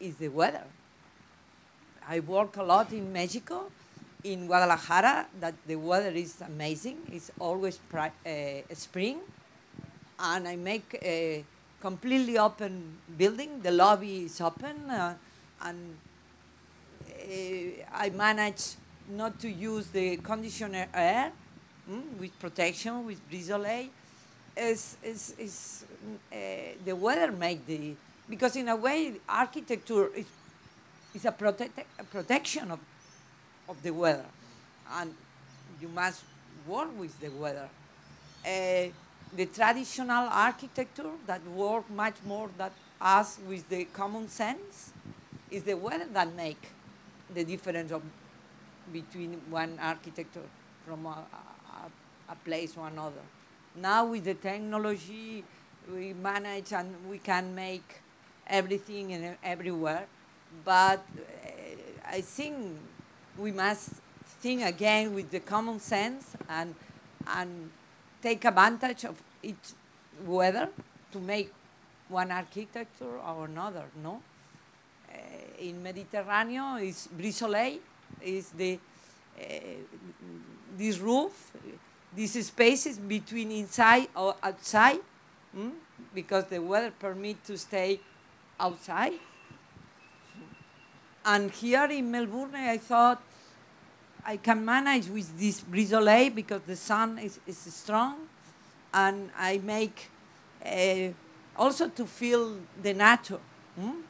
is 0.01 0.17
the 0.17 0.29
weather. 0.29 0.65
I 2.09 2.19
work 2.19 2.57
a 2.57 2.65
lot 2.65 2.93
in 2.93 3.13
Mexico, 3.13 3.71
in 4.25 4.49
Guadalajara, 4.49 5.27
that 5.41 5.55
the 5.65 5.77
weather 5.77 6.11
is 6.11 6.41
amazing. 6.41 6.99
It's 7.13 7.31
always 7.39 7.77
pri- 7.79 8.11
uh, 8.27 8.75
spring. 8.75 9.21
And 10.19 10.49
I 10.49 10.57
make 10.57 10.99
a 11.01 11.45
completely 11.81 12.37
open 12.37 12.99
building. 13.17 13.61
The 13.63 13.71
lobby 13.71 14.25
is 14.25 14.41
open. 14.41 14.91
Uh, 14.91 15.15
and 15.63 15.97
uh, 17.09 17.85
I 17.95 18.11
manage 18.11 18.75
not 19.09 19.39
to 19.41 19.51
use 19.51 19.87
the 19.89 20.17
conditioner 20.19 20.87
air 20.95 21.33
mm, 21.91 22.03
with 22.19 22.39
protection, 22.39 23.07
with 23.07 23.21
brise 23.31 23.89
Is, 24.57 24.97
is, 25.03 25.35
is, 25.39 25.85
uh, 26.33 26.37
the 26.85 26.95
weather 26.95 27.33
make 27.33 27.67
the, 27.67 27.95
because 28.29 28.57
in 28.57 28.69
a 28.69 28.77
way, 28.77 29.15
architecture 29.29 30.09
is, 30.15 30.27
is 31.15 31.25
a, 31.25 31.33
protect, 31.33 31.79
a 31.99 32.05
protection 32.05 32.71
of, 32.71 32.81
of 33.69 33.83
the 33.83 33.91
weather. 33.91 34.27
And 34.93 35.15
you 35.81 35.89
must 35.89 36.23
work 36.67 36.91
with 36.99 37.19
the 37.21 37.31
weather. 37.31 37.69
Uh, 38.45 38.93
the 39.35 39.47
traditional 39.47 40.29
architecture 40.29 41.11
that 41.27 41.43
work 41.47 41.89
much 41.91 42.17
more 42.27 42.51
than 42.59 42.71
us 43.01 43.39
with 43.49 43.67
the 43.69 43.85
common 43.87 44.29
sense 44.29 44.92
is 45.53 45.63
the 45.63 45.75
weather 45.75 46.07
that 46.13 46.35
make 46.35 46.63
the 47.35 47.45
difference 47.45 47.93
of 47.93 48.03
between 48.93 49.41
one 49.51 49.79
architecture 49.81 50.49
from 50.87 51.07
a, 51.07 51.25
a, 51.33 52.33
a 52.33 52.37
place 52.45 52.73
to 52.73 52.83
another. 52.83 53.25
Now 53.77 54.07
with 54.07 54.25
the 54.25 54.35
technology, 54.35 55.45
we 55.93 56.13
manage 56.13 56.73
and 56.73 56.95
we 57.09 57.19
can 57.19 57.55
make 57.55 58.01
everything 58.47 59.13
and 59.13 59.37
everywhere. 59.45 60.07
But 60.65 61.01
uh, 61.17 62.11
I 62.11 62.21
think 62.21 62.57
we 63.39 63.53
must 63.53 63.91
think 64.41 64.63
again 64.63 65.15
with 65.15 65.31
the 65.31 65.41
common 65.41 65.79
sense 65.79 66.37
and 66.49 66.75
and 67.27 67.71
take 68.23 68.45
advantage 68.45 69.05
of 69.05 69.23
each 69.43 69.73
weather 70.27 70.69
to 71.13 71.21
make 71.21 71.53
one 72.09 72.31
architecture 72.31 73.19
or 73.19 73.47
another, 73.47 73.85
no? 74.03 74.21
Uh, 75.13 75.17
in 75.69 75.83
Mediterranean, 75.83 76.79
is 76.79 77.09
brise 77.09 77.37
soleil, 77.37 77.79
is 78.21 78.51
the 78.51 78.79
uh, 79.39 79.45
this 80.77 80.99
roof, 80.99 81.53
these 82.15 82.47
spaces 82.47 82.99
between 82.99 83.51
inside 83.51 84.09
or 84.17 84.35
outside, 84.43 85.01
mm? 85.57 85.73
because 86.15 86.45
the 86.47 86.61
weather 86.61 86.93
permit 86.99 87.45
to 87.45 87.57
stay 87.57 88.01
outside. 88.59 89.15
And 91.25 91.51
here 91.51 91.85
in 91.85 92.11
Melbourne, 92.11 92.55
I 92.55 92.79
thought 92.79 93.23
I 94.25 94.37
can 94.37 94.65
manage 94.65 95.09
with 95.09 95.39
this 95.39 95.61
brise 95.61 95.91
soleil 95.91 96.31
because 96.31 96.63
the 96.63 96.77
sun 96.77 97.19
is, 97.19 97.39
is 97.47 97.59
strong, 97.59 98.29
and 98.93 99.31
I 99.37 99.59
make 99.59 100.11
uh, 100.65 101.09
also 101.57 101.89
to 101.89 102.07
feel 102.07 102.57
the 102.83 102.95
nature, 102.95 103.41
mm? 103.79 104.03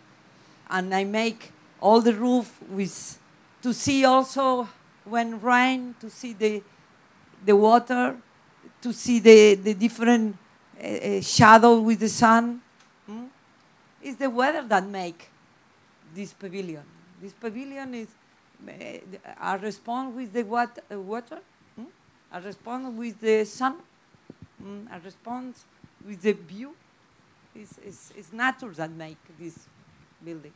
And 0.72 0.94
I 0.94 1.04
make 1.04 1.52
all 1.80 2.00
the 2.00 2.14
roof 2.14 2.60
with 2.68 3.18
to 3.62 3.72
see 3.72 4.04
also 4.04 4.68
when 5.04 5.40
rain 5.40 5.94
to 6.00 6.10
see 6.10 6.32
the 6.32 6.62
the 7.44 7.54
water, 7.54 8.16
to 8.80 8.92
see 8.92 9.20
the 9.20 9.54
the 9.54 9.74
different 9.74 10.36
uh, 10.82 11.20
shadow 11.20 11.78
with 11.78 12.00
the 12.00 12.08
sun. 12.08 12.60
Mm? 13.08 13.28
It's 14.02 14.16
the 14.16 14.30
weather 14.30 14.62
that 14.66 14.86
make 14.86 15.28
this 16.14 16.32
pavilion. 16.32 16.84
This 17.20 17.32
pavilion 17.32 17.94
is 17.94 18.08
uh, 18.66 18.72
I 19.38 19.54
respond 19.56 20.16
with 20.16 20.32
the 20.32 20.44
wat- 20.44 20.78
uh, 20.90 20.98
water. 20.98 21.40
Mm? 21.78 21.86
I 22.32 22.38
respond 22.38 22.96
with 22.96 23.20
the 23.20 23.44
sun. 23.44 23.76
Mm? 24.62 24.86
I 24.90 24.98
respond 25.04 25.54
with 26.06 26.22
the 26.22 26.32
view. 26.32 26.74
It's, 27.54 27.78
it's, 27.84 28.12
it's 28.16 28.32
nature 28.32 28.70
that 28.70 28.90
make 28.90 29.18
this 29.38 29.58
building. 30.24 30.52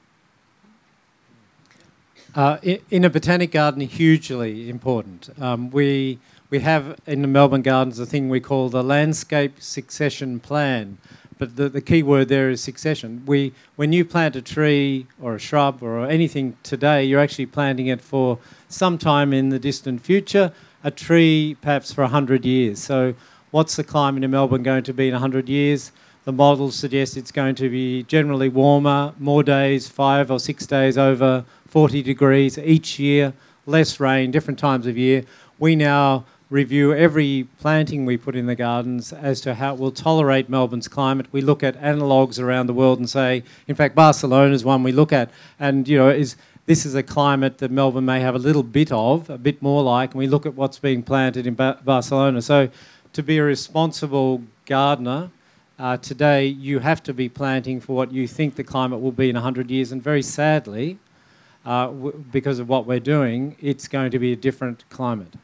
Uh, 2.35 2.59
in, 2.63 2.79
in, 2.91 3.05
a 3.05 3.11
botanic 3.11 3.51
garden, 3.51 3.81
hugely 3.81 4.69
important. 4.69 5.31
Um, 5.41 5.71
we 5.71 6.19
we 6.51 6.61
have 6.61 6.99
in 7.07 7.23
the 7.23 7.29
Melbourne 7.29 7.63
Gardens 7.63 7.99
a 7.99 8.07
thing 8.07 8.29
we 8.29 8.41
call 8.41 8.69
the 8.69 8.83
landscape 8.83 9.61
succession 9.61 10.39
plan, 10.39 10.99
but 11.39 11.57
the, 11.57 11.69
the 11.69 11.81
key 11.81 12.03
word 12.03 12.29
there 12.29 12.51
is 12.51 12.61
succession. 12.61 13.23
We 13.27 13.53
when 13.77 13.93
you 13.93 14.05
plant 14.05 14.37
a 14.37 14.43
tree 14.43 15.07
or 15.21 15.35
a 15.35 15.39
shrub 15.39 15.83
or 15.83 16.07
anything 16.07 16.57
today, 16.63 17.05
you're 17.05 17.21
actually 17.21 17.47
planting 17.47 17.87
it 17.87 18.01
for 18.01 18.39
some 18.69 18.99
time 18.99 19.33
in 19.33 19.49
the 19.49 19.59
distant 19.59 20.01
future. 20.03 20.53
A 20.85 20.91
tree, 20.91 21.57
perhaps 21.61 21.93
for 21.93 22.07
hundred 22.07 22.45
years. 22.45 22.79
So, 22.79 23.15
what's 23.51 23.77
the 23.77 23.85
climate 23.85 24.23
in 24.23 24.31
Melbourne 24.31 24.63
going 24.63 24.85
to 24.85 24.95
be 24.95 25.09
in 25.09 25.15
hundred 25.15 25.49
years? 25.49 25.91
The 26.27 26.33
models 26.33 26.75
suggest 26.75 27.17
it's 27.17 27.31
going 27.31 27.55
to 27.55 27.71
be 27.71 28.03
generally 28.03 28.49
warmer, 28.49 29.15
more 29.17 29.45
days, 29.45 29.87
five 29.87 30.29
or 30.29 30.41
six 30.41 30.67
days 30.67 30.99
over 30.99 31.45
40 31.69 32.03
degrees 32.03 32.59
each 32.59 32.99
year, 32.99 33.33
less 33.65 34.01
rain, 34.01 34.33
different 34.33 34.59
times 34.59 34.89
of 34.89 34.99
year. 34.99 35.23
We 35.61 35.77
now 35.77 36.25
review 36.51 36.93
every 36.93 37.47
planting 37.61 38.05
we 38.05 38.17
put 38.17 38.35
in 38.35 38.47
the 38.47 38.57
gardens 38.57 39.13
as 39.13 39.41
to 39.43 39.55
how 39.55 39.75
it 39.75 39.79
will 39.79 39.93
tolerate 39.93 40.49
Melbourne's 40.49 40.89
climate. 40.89 41.27
We 41.31 41.43
look 41.43 41.63
at 41.63 41.77
analogues 41.77 42.41
around 42.41 42.67
the 42.67 42.75
world 42.75 42.99
and 42.99 43.09
say, 43.09 43.45
in 43.69 43.77
fact, 43.77 43.95
Barcelona 43.95 44.53
is 44.53 44.65
one 44.65 44.83
we 44.83 44.91
look 44.91 45.13
at, 45.13 45.31
and 45.61 45.87
you 45.87 45.97
know, 45.97 46.09
is 46.09 46.35
this 46.67 46.85
is 46.85 46.97
a 46.97 47.05
climate 47.05 47.59
that 47.59 47.71
Melbourne 47.71 48.05
may 48.05 48.19
have 48.19 48.35
a 48.35 48.41
little 48.41 48.65
bit 48.65 48.91
of, 48.91 49.31
a 49.31 49.39
bit 49.39 49.63
more 49.63 49.85
like, 49.85 50.11
and 50.11 50.19
we 50.19 50.27
look 50.27 50.45
at 50.45 50.55
what's 50.55 50.81
being 50.81 51.05
planted 51.05 51.47
in 51.47 51.55
ba- 51.55 51.79
Barcelona. 51.85 52.43
So, 52.43 52.69
to 53.13 53.23
be 53.23 53.39
a 53.39 53.45
responsible 53.45 54.43
gardener, 54.65 55.31
uh, 55.79 55.97
today, 55.99 56.47
you 56.47 56.79
have 56.79 57.03
to 57.03 57.13
be 57.13 57.29
planting 57.29 57.81
for 57.81 57.95
what 57.95 58.11
you 58.11 58.27
think 58.27 58.55
the 58.55 58.65
climate 58.65 59.01
will 59.01 59.13
be 59.13 59.29
in 59.29 59.35
100 59.37 59.71
years, 59.71 59.93
and 59.93 60.03
very 60.03 60.23
sadly, 60.23 60.99
uh, 61.67 61.87
w- 61.87 62.25
because 62.33 62.59
of 62.59 62.69
what 62.69 62.87
we're 62.87 63.01
doing, 63.01 63.57
it's 63.61 63.87
going 63.87 64.11
to 64.11 64.19
be 64.19 64.33
a 64.33 64.37
different 64.37 64.89
climate. 64.89 65.35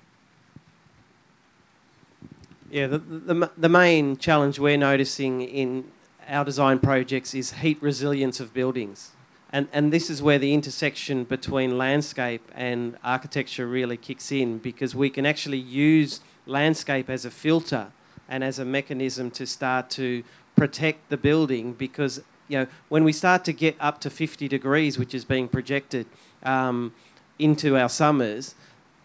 Yeah, 2.71 2.87
the, 2.87 2.99
the, 2.99 3.51
the 3.59 3.69
main 3.69 4.17
challenge 4.17 4.59
we're 4.59 4.79
noticing 4.79 5.43
in 5.43 5.85
our 6.27 6.45
design 6.45 6.79
projects 6.79 7.35
is 7.35 7.53
heat 7.53 7.77
resilience 7.83 8.41
of 8.41 8.55
buildings. 8.55 9.11
And, 9.53 9.69
and 9.71 9.93
this 9.93 10.09
is 10.09 10.23
where 10.23 10.39
the 10.39 10.55
intersection 10.55 11.25
between 11.25 11.77
landscape 11.77 12.51
and 12.55 12.97
architecture 13.05 13.67
really 13.67 13.99
kicks 13.99 14.33
in 14.33 14.57
because 14.57 14.95
we 14.95 15.11
can 15.11 15.27
actually 15.27 15.59
use 15.59 16.21
landscape 16.47 17.11
as 17.11 17.27
a 17.27 17.31
filter 17.31 17.89
and 18.33 18.43
as 18.43 18.59
a 18.59 18.65
mechanism 18.65 19.31
to 19.31 19.47
start 19.47 19.91
to 19.91 20.25
protect 20.57 21.11
the 21.11 21.19
building 21.19 21.75
because 21.75 22.23
you 22.49 22.59
know 22.59 22.67
when 22.89 23.05
we 23.05 23.13
start 23.13 23.45
to 23.45 23.53
get 23.53 23.77
up 23.79 24.01
to 24.01 24.09
50 24.09 24.49
degrees 24.49 24.99
which 24.99 25.15
is 25.15 25.25
being 25.25 25.47
projected 25.49 26.07
um, 26.43 26.95
into 27.39 27.77
our 27.77 27.91
summers 27.91 28.55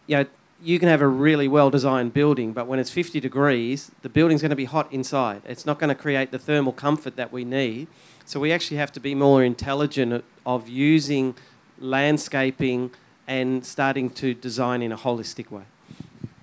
you 0.08 0.16
know 0.16 0.26
you 0.64 0.80
can 0.80 0.88
have 0.88 1.02
a 1.02 1.08
really 1.08 1.48
well 1.48 1.70
designed 1.70 2.14
building 2.14 2.54
but 2.54 2.68
when 2.68 2.80
it's 2.80 2.90
50 2.90 3.20
degrees 3.20 3.92
the 4.02 4.10
building's 4.10 4.42
going 4.42 4.50
to 4.50 4.56
be 4.56 4.66
hot 4.66 4.92
inside. 4.92 5.42
It's 5.46 5.66
not 5.66 5.78
going 5.78 5.90
to 5.90 6.02
create 6.06 6.32
the 6.32 6.40
thermal 6.40 6.74
comfort 6.74 7.16
that 7.18 7.32
we 7.32 7.46
need. 7.46 7.88
So 8.26 8.40
we 8.40 8.52
actually 8.52 8.78
have 8.78 8.92
to 8.94 9.00
be 9.00 9.14
more 9.14 9.44
intelligent 9.44 10.24
of 10.46 10.68
using 10.68 11.36
landscaping 11.80 12.90
and 13.28 13.64
starting 13.64 14.10
to 14.22 14.34
design 14.34 14.82
in 14.82 14.92
a 14.92 14.98
holistic 14.98 15.52
way 15.52 15.66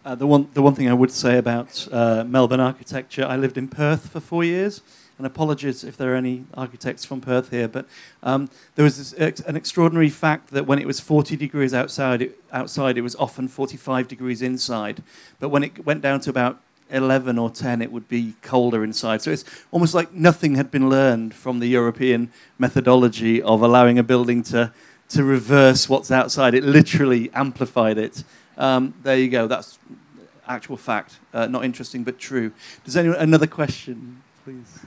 uh, 0.05 0.15
the 0.15 0.27
one 0.27 0.49
the 0.55 0.63
one 0.63 0.75
thing 0.75 0.89
I 0.89 0.95
would 0.95 1.11
say 1.11 1.39
about 1.39 1.89
uh, 1.91 2.25
Melbourne 2.25 2.61
architecture, 2.61 3.25
I 3.25 3.37
lived 3.37 3.57
in 3.57 3.69
Perth 3.69 4.09
for 4.09 4.21
four 4.21 4.45
years, 4.45 4.83
and 5.17 5.27
apologies 5.27 5.83
if 5.83 5.97
there 5.97 6.13
are 6.13 6.17
any 6.17 6.45
architects 6.55 7.05
from 7.05 7.21
Perth 7.21 7.51
here, 7.51 7.69
but 7.69 7.87
um, 8.23 8.51
there 8.75 8.85
was 8.85 8.99
this, 8.99 9.15
ex- 9.17 9.41
an 9.41 9.57
extraordinary 9.57 10.11
fact 10.11 10.51
that 10.51 10.67
when 10.67 10.79
it 10.79 10.87
was 10.87 11.01
40 11.01 11.37
degrees 11.37 11.73
outside, 11.73 12.21
it, 12.21 12.39
outside 12.53 12.99
it 12.99 13.03
was 13.03 13.17
often 13.17 13.49
45 13.49 14.09
degrees 14.09 14.43
inside, 14.43 15.03
but 15.41 15.49
when 15.49 15.63
it 15.63 15.87
went 15.87 16.03
down 16.03 16.21
to 16.21 16.31
about 16.31 16.61
11 16.91 17.39
or 17.39 17.49
10, 17.49 17.81
it 17.81 17.91
would 17.91 18.09
be 18.09 18.35
colder 18.43 18.85
inside. 18.85 19.23
So 19.23 19.31
it's 19.31 19.45
almost 19.73 19.95
like 19.95 20.13
nothing 20.13 20.57
had 20.57 20.71
been 20.71 20.91
learned 20.91 21.35
from 21.35 21.61
the 21.61 21.67
European 21.67 22.31
methodology 22.59 23.41
of 23.41 23.63
allowing 23.63 23.99
a 23.99 24.03
building 24.03 24.43
to 24.45 24.73
to 25.07 25.23
reverse 25.23 25.89
what's 25.89 26.11
outside. 26.11 26.55
It 26.55 26.65
literally 26.65 27.31
amplified 27.35 27.99
it. 27.99 28.25
Um, 28.57 28.95
there 29.03 29.17
you 29.17 29.29
go. 29.29 29.47
That's 29.47 29.79
actual 30.47 30.77
fact. 30.77 31.19
Uh, 31.33 31.47
not 31.47 31.65
interesting, 31.65 32.05
but 32.05 32.19
true. 32.19 32.53
Does 32.85 32.97
anyone 32.97 33.19
another 33.19 33.47
question, 33.47 34.23
please? 34.45 34.81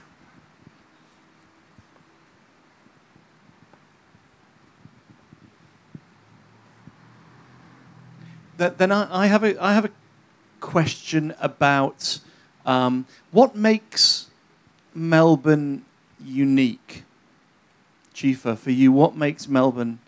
Then 8.56 8.90
I, 8.90 9.24
I 9.24 9.26
have 9.28 9.44
a 9.44 9.62
I 9.62 9.74
have 9.74 9.84
a 9.84 9.90
question 10.60 11.32
about 11.40 12.18
um, 12.66 13.06
what 13.30 13.54
makes 13.54 14.26
Melbourne 14.94 15.84
unique. 16.22 17.04
Jefa, 18.12 18.58
for 18.58 18.72
you, 18.72 18.90
what 18.90 19.14
makes 19.14 19.46
Melbourne 19.46 20.00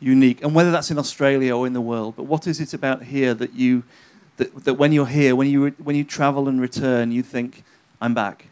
unique, 0.00 0.42
and 0.42 0.54
whether 0.54 0.70
that's 0.70 0.90
in 0.90 0.98
Australia 0.98 1.56
or 1.56 1.66
in 1.66 1.72
the 1.72 1.80
world. 1.80 2.16
But 2.16 2.24
what 2.24 2.46
is 2.46 2.60
it 2.60 2.74
about 2.74 3.04
here 3.04 3.34
that 3.34 3.54
you 3.54 3.82
that, 4.36 4.64
that 4.64 4.74
when 4.74 4.92
you're 4.92 5.06
here, 5.06 5.34
when 5.34 5.48
you 5.48 5.68
when 5.82 5.96
you 5.96 6.04
travel 6.04 6.48
and 6.48 6.60
return, 6.60 7.10
you 7.10 7.22
think, 7.22 7.64
"I'm 8.00 8.14
back." 8.14 8.46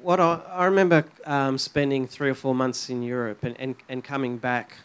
What 0.00 0.20
I, 0.20 0.40
I 0.52 0.64
remember 0.66 1.04
um, 1.24 1.58
spending 1.58 2.06
three 2.06 2.30
or 2.30 2.34
four 2.34 2.54
months 2.54 2.88
in 2.88 3.02
Europe 3.02 3.42
and, 3.42 3.56
and, 3.58 3.74
and 3.88 4.04
coming 4.04 4.38
back, 4.38 4.76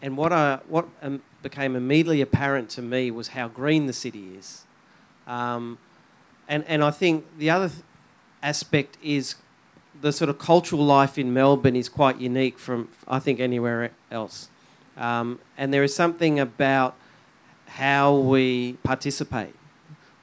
and 0.00 0.16
what 0.16 0.32
I 0.32 0.60
what 0.68 0.86
um, 1.02 1.20
became 1.42 1.76
immediately 1.76 2.20
apparent 2.20 2.70
to 2.70 2.82
me 2.82 3.10
was 3.10 3.28
how 3.28 3.48
green 3.48 3.86
the 3.86 3.92
city 3.92 4.36
is, 4.38 4.64
um, 5.26 5.78
and 6.48 6.64
and 6.66 6.82
I 6.82 6.90
think 6.90 7.26
the 7.38 7.50
other 7.50 7.68
th- 7.68 7.82
aspect 8.42 8.96
is 9.02 9.34
the 10.00 10.12
sort 10.12 10.28
of 10.28 10.38
cultural 10.38 10.84
life 10.84 11.18
in 11.18 11.32
Melbourne 11.32 11.76
is 11.76 11.88
quite 11.88 12.18
unique 12.18 12.58
from, 12.58 12.88
I 13.06 13.18
think, 13.18 13.40
anywhere 13.40 13.90
else. 14.10 14.48
Um, 14.96 15.38
and 15.56 15.72
there 15.72 15.82
is 15.82 15.94
something 15.94 16.38
about 16.40 16.94
how 17.66 18.16
we 18.16 18.74
participate. 18.82 19.54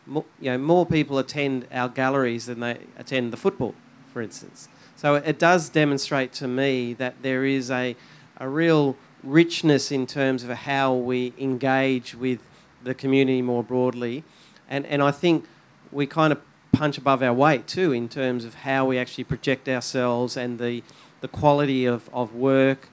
More, 0.06 0.26
you 0.40 0.52
know, 0.52 0.58
more 0.58 0.86
people 0.86 1.18
attend 1.18 1.68
our 1.72 1.90
galleries 1.90 2.46
than 2.46 2.60
they 2.60 2.80
attend 2.98 3.34
the 3.34 3.38
football, 3.38 3.74
for 4.14 4.22
instance. 4.22 4.68
So 4.96 5.16
it 5.16 5.40
does 5.40 5.70
demonstrate 5.70 6.32
to 6.34 6.48
me 6.48 6.94
that 6.94 7.22
there 7.22 7.46
is 7.46 7.72
a, 7.72 7.96
a 8.38 8.48
real 8.48 8.96
richness 9.24 9.92
in 9.92 10.06
terms 10.06 10.44
of 10.44 10.50
how 10.50 10.94
we 10.94 11.34
engage 11.38 12.16
with 12.16 12.40
the 12.84 12.94
community 12.94 13.42
more 13.42 13.64
broadly. 13.64 14.24
And, 14.70 14.86
and 14.86 15.02
I 15.02 15.12
think 15.12 15.46
we 15.92 16.06
kind 16.06 16.32
of 16.32 16.40
punch 16.76 16.98
above 16.98 17.24
our 17.24 17.34
weight 17.34 17.68
too 17.68 17.92
in 17.92 18.10
terms 18.10 18.46
of 18.46 18.54
how 18.54 18.86
we 18.86 18.98
actually 18.98 19.24
project 19.24 19.68
ourselves 19.70 20.36
and 20.38 20.60
the, 20.60 20.84
the 21.22 21.28
quality 21.28 21.86
of, 21.86 22.10
of 22.14 22.36
work 22.36 22.90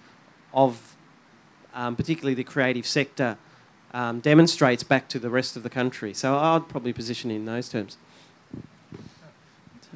of 0.54 0.96
um, 1.74 1.96
particularly 1.96 2.34
the 2.34 2.44
creative 2.44 2.86
sector 2.86 3.36
um, 3.94 4.20
demonstrates 4.20 4.82
back 4.82 5.08
to 5.08 5.18
the 5.18 5.30
rest 5.30 5.56
of 5.56 5.62
the 5.62 5.70
country. 5.70 6.14
So 6.14 6.36
I'd 6.36 6.68
probably 6.68 6.92
position 6.92 7.30
in 7.30 7.44
those 7.44 7.68
terms. 7.68 7.96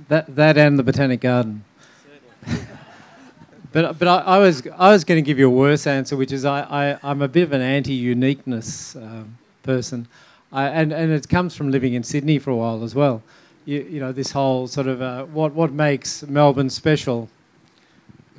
That, 0.08 0.34
that 0.36 0.58
and 0.58 0.78
the 0.78 0.82
Botanic 0.82 1.20
Garden. 1.20 1.64
but 3.72 3.98
but 3.98 4.08
I, 4.08 4.18
I 4.18 4.38
was 4.38 4.66
I 4.76 4.90
was 4.90 5.04
going 5.04 5.22
to 5.22 5.26
give 5.26 5.38
you 5.38 5.46
a 5.46 5.50
worse 5.50 5.86
answer, 5.86 6.16
which 6.16 6.32
is 6.32 6.44
I, 6.44 6.60
I 6.60 6.98
I'm 7.02 7.22
a 7.22 7.28
bit 7.28 7.44
of 7.44 7.52
an 7.52 7.62
anti-uniqueness 7.62 8.96
um, 8.96 9.38
person, 9.62 10.06
I, 10.52 10.68
and 10.68 10.92
and 10.92 11.10
it 11.10 11.28
comes 11.28 11.56
from 11.56 11.70
living 11.70 11.94
in 11.94 12.02
Sydney 12.02 12.38
for 12.38 12.50
a 12.50 12.56
while 12.56 12.84
as 12.84 12.94
well. 12.94 13.22
You, 13.66 13.86
you 13.90 14.00
know 14.00 14.12
this 14.12 14.30
whole 14.30 14.66
sort 14.68 14.86
of 14.86 15.02
uh, 15.02 15.24
what 15.24 15.52
what 15.52 15.72
makes 15.72 16.22
Melbourne 16.22 16.70
special. 16.70 17.28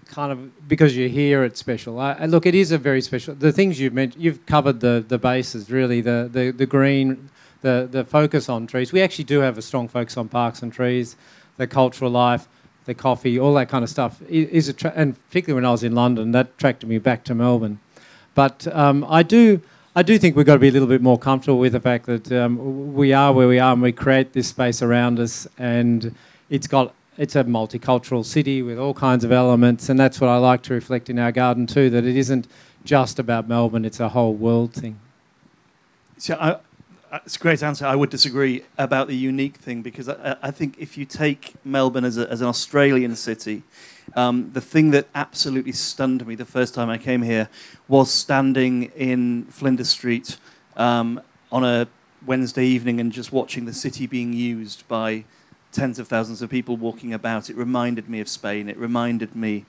Kind 0.05 0.31
of 0.31 0.67
because 0.67 0.97
you're 0.97 1.09
here, 1.09 1.43
it's 1.43 1.59
special. 1.59 1.99
I, 1.99 2.25
look, 2.25 2.45
it 2.45 2.55
is 2.55 2.71
a 2.71 2.77
very 2.77 3.01
special. 3.01 3.35
The 3.35 3.51
things 3.51 3.79
you've 3.79 3.93
mentioned, 3.93 4.23
you've 4.23 4.45
covered 4.45 4.79
the 4.79 5.05
the 5.07 5.19
bases 5.19 5.69
really. 5.69 6.01
The 6.01 6.29
the 6.31 6.51
the 6.51 6.65
green, 6.65 7.29
the 7.61 7.87
the 7.91 8.03
focus 8.05 8.49
on 8.49 8.65
trees. 8.65 8.91
We 8.91 9.01
actually 9.01 9.25
do 9.25 9.41
have 9.41 9.57
a 9.57 9.61
strong 9.61 9.87
focus 9.87 10.17
on 10.17 10.29
parks 10.29 10.63
and 10.63 10.73
trees, 10.73 11.15
the 11.57 11.67
cultural 11.67 12.09
life 12.09 12.47
the 12.87 12.93
coffee, 12.93 13.37
all 13.37 13.53
that 13.53 13.67
kind 13.67 13.83
of 13.83 13.89
stuff 13.89 14.21
is, 14.29 14.73
tra- 14.73 14.93
and 14.95 15.15
particularly 15.27 15.55
when 15.55 15.65
I 15.65 15.71
was 15.71 15.83
in 15.83 15.93
London, 15.93 16.31
that 16.31 16.47
attracted 16.55 16.87
me 16.87 16.97
back 16.97 17.25
to 17.25 17.35
Melbourne. 17.35 17.79
But 18.33 18.65
um, 18.73 19.05
I 19.09 19.23
do. 19.23 19.61
I 19.97 20.03
do 20.03 20.19
think 20.19 20.35
we've 20.35 20.45
got 20.45 20.53
to 20.53 20.59
be 20.59 20.67
a 20.67 20.71
little 20.71 20.87
bit 20.87 21.01
more 21.01 21.17
comfortable 21.17 21.57
with 21.57 21.73
the 21.73 21.79
fact 21.79 22.05
that 22.05 22.31
um, 22.31 22.93
we 22.93 23.13
are 23.13 23.33
where 23.33 23.47
we 23.47 23.57
are 23.57 23.73
and 23.73 23.81
we 23.81 23.91
create 23.91 24.31
this 24.31 24.47
space 24.47 24.83
around 24.83 25.19
us 25.19 25.47
and 25.57 26.15
it's 26.51 26.67
got 26.67 26.93
it's 27.17 27.35
a 27.35 27.43
multicultural 27.43 28.23
city 28.23 28.61
with 28.61 28.77
all 28.77 28.93
kinds 28.93 29.23
of 29.23 29.31
elements 29.31 29.89
and 29.89 29.99
that's 29.99 30.21
what 30.21 30.29
I 30.29 30.37
like 30.37 30.61
to 30.63 30.75
reflect 30.75 31.09
in 31.09 31.17
our 31.17 31.31
garden 31.31 31.65
too 31.65 31.89
that 31.89 32.05
it 32.05 32.15
isn't 32.15 32.47
just 32.83 33.17
about 33.17 33.49
Melbourne 33.49 33.85
it's 33.85 33.99
a 33.99 34.09
whole 34.09 34.35
world 34.35 34.71
thing. 34.71 34.99
So 36.19 36.37
I, 36.39 36.57
it's 37.25 37.35
a 37.35 37.39
great 37.39 37.63
answer. 37.63 37.85
I 37.85 37.95
would 37.95 38.09
disagree 38.09 38.63
about 38.77 39.07
the 39.07 39.15
unique 39.15 39.57
thing 39.57 39.81
because 39.81 40.09
I, 40.09 40.37
I 40.41 40.51
think 40.51 40.75
if 40.77 40.97
you 40.97 41.05
take 41.05 41.53
Melbourne 41.63 42.03
as, 42.03 42.17
a, 42.17 42.29
as 42.29 42.41
an 42.41 42.47
Australian 42.47 43.15
city, 43.15 43.63
um, 44.15 44.51
the 44.53 44.61
thing 44.61 44.91
that 44.91 45.07
absolutely 45.15 45.71
stunned 45.71 46.25
me 46.25 46.35
the 46.35 46.45
first 46.45 46.73
time 46.73 46.89
I 46.89 46.97
came 46.97 47.21
here 47.21 47.49
was 47.87 48.11
standing 48.11 48.83
in 48.95 49.45
Flinders 49.45 49.89
Street 49.89 50.37
um, 50.75 51.21
on 51.51 51.63
a 51.63 51.87
Wednesday 52.25 52.65
evening 52.65 52.99
and 52.99 53.11
just 53.11 53.31
watching 53.31 53.65
the 53.65 53.73
city 53.73 54.07
being 54.07 54.33
used 54.33 54.87
by 54.87 55.23
tens 55.71 55.99
of 55.99 56.07
thousands 56.07 56.41
of 56.41 56.49
people 56.49 56.77
walking 56.77 57.13
about. 57.13 57.49
It 57.49 57.55
reminded 57.55 58.09
me 58.09 58.19
of 58.19 58.27
Spain. 58.27 58.69
It 58.69 58.77
reminded 58.77 59.35
me 59.35 59.65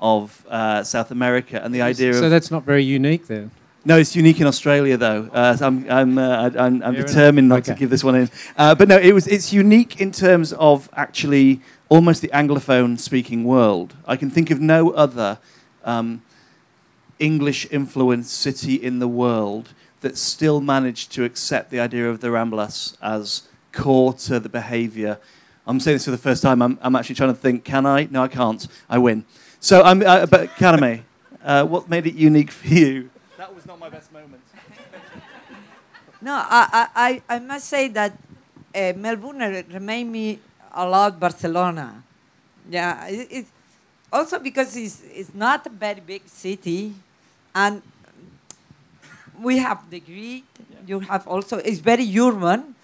of 0.00 0.44
uh, 0.48 0.82
South 0.82 1.10
America 1.10 1.62
and 1.62 1.74
the 1.74 1.82
idea 1.82 2.12
so 2.12 2.18
of. 2.18 2.24
So 2.24 2.28
that's 2.28 2.50
not 2.50 2.64
very 2.64 2.82
unique 2.82 3.28
then. 3.28 3.50
No, 3.84 3.98
it's 3.98 4.14
unique 4.14 4.40
in 4.40 4.46
Australia, 4.46 4.96
though. 4.96 5.28
Uh, 5.32 5.56
so 5.56 5.66
I'm, 5.66 5.90
I'm, 5.90 6.18
uh, 6.18 6.50
I'm, 6.56 6.82
I'm 6.82 6.94
determined 6.94 7.48
not 7.48 7.60
okay. 7.60 7.72
to 7.72 7.78
give 7.78 7.90
this 7.90 8.04
one 8.04 8.14
in. 8.14 8.30
Uh, 8.56 8.76
but 8.76 8.86
no, 8.86 8.96
it 8.96 9.12
was, 9.12 9.26
it's 9.26 9.52
unique 9.52 10.00
in 10.00 10.12
terms 10.12 10.52
of 10.52 10.88
actually 10.92 11.60
almost 11.88 12.22
the 12.22 12.28
Anglophone 12.28 12.98
speaking 12.98 13.42
world. 13.44 13.94
I 14.06 14.16
can 14.16 14.30
think 14.30 14.50
of 14.50 14.60
no 14.60 14.90
other 14.90 15.38
um, 15.84 16.22
English 17.18 17.66
influenced 17.72 18.32
city 18.32 18.76
in 18.76 19.00
the 19.00 19.08
world 19.08 19.70
that 20.00 20.16
still 20.16 20.60
managed 20.60 21.12
to 21.12 21.24
accept 21.24 21.70
the 21.70 21.80
idea 21.80 22.08
of 22.08 22.20
the 22.20 22.28
Ramblas 22.28 22.96
as 23.02 23.48
core 23.72 24.12
to 24.12 24.38
the 24.38 24.48
behavior. 24.48 25.18
I'm 25.66 25.80
saying 25.80 25.96
this 25.96 26.04
for 26.04 26.12
the 26.12 26.18
first 26.18 26.42
time. 26.42 26.62
I'm, 26.62 26.78
I'm 26.82 26.94
actually 26.94 27.16
trying 27.16 27.34
to 27.34 27.40
think 27.40 27.64
can 27.64 27.84
I? 27.86 28.08
No, 28.10 28.22
I 28.22 28.28
can't. 28.28 28.66
I 28.88 28.98
win. 28.98 29.24
So, 29.58 29.82
I'm, 29.82 30.02
uh, 30.02 30.26
but 30.26 30.54
Carme, 30.56 31.04
uh, 31.44 31.64
what 31.64 31.88
made 31.88 32.06
it 32.06 32.14
unique 32.14 32.50
for 32.50 32.68
you? 32.68 33.10
That 33.42 33.52
was 33.52 33.66
not 33.66 33.80
my 33.80 33.88
best 33.88 34.12
moment. 34.12 34.40
no, 36.22 36.32
I, 36.32 36.86
I, 36.94 37.22
I 37.28 37.38
must 37.40 37.66
say 37.66 37.88
that 37.88 38.16
uh, 38.72 38.92
Melbourne 38.94 39.64
remind 39.68 40.12
me 40.12 40.38
a 40.72 40.88
lot 40.88 41.18
Barcelona. 41.18 42.04
Yeah, 42.70 43.04
it, 43.08 43.26
it, 43.32 43.46
also 44.12 44.38
because 44.38 44.76
it's, 44.76 45.02
it's 45.12 45.34
not 45.34 45.66
a 45.66 45.70
very 45.70 45.98
big 45.98 46.22
city, 46.28 46.94
and 47.52 47.82
we 49.40 49.58
have 49.58 49.90
the 49.90 49.98
grid. 49.98 50.44
Yeah. 50.70 50.76
You 50.86 51.00
have 51.00 51.26
also 51.26 51.56
it's 51.58 51.80
very 51.80 52.06
urban, 52.16 52.76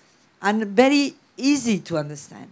and 0.42 0.66
very 0.66 1.14
easy 1.36 1.78
to 1.78 1.98
understand. 1.98 2.50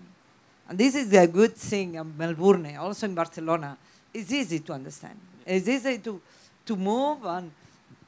And 0.69 0.79
this 0.79 0.95
is 0.95 1.11
the 1.11 1.27
good 1.27 1.57
thing 1.57 1.97
of 1.97 2.17
Melbourne, 2.17 2.77
also 2.77 3.07
in 3.07 3.17
Barcelona. 3.17 3.77
It's 4.15 4.31
easy 4.31 4.61
to 4.61 4.75
understand. 4.75 5.19
It's 5.45 5.67
easy 5.67 5.99
to, 5.99 6.21
to 6.67 6.77
move 6.77 7.25
and 7.25 7.51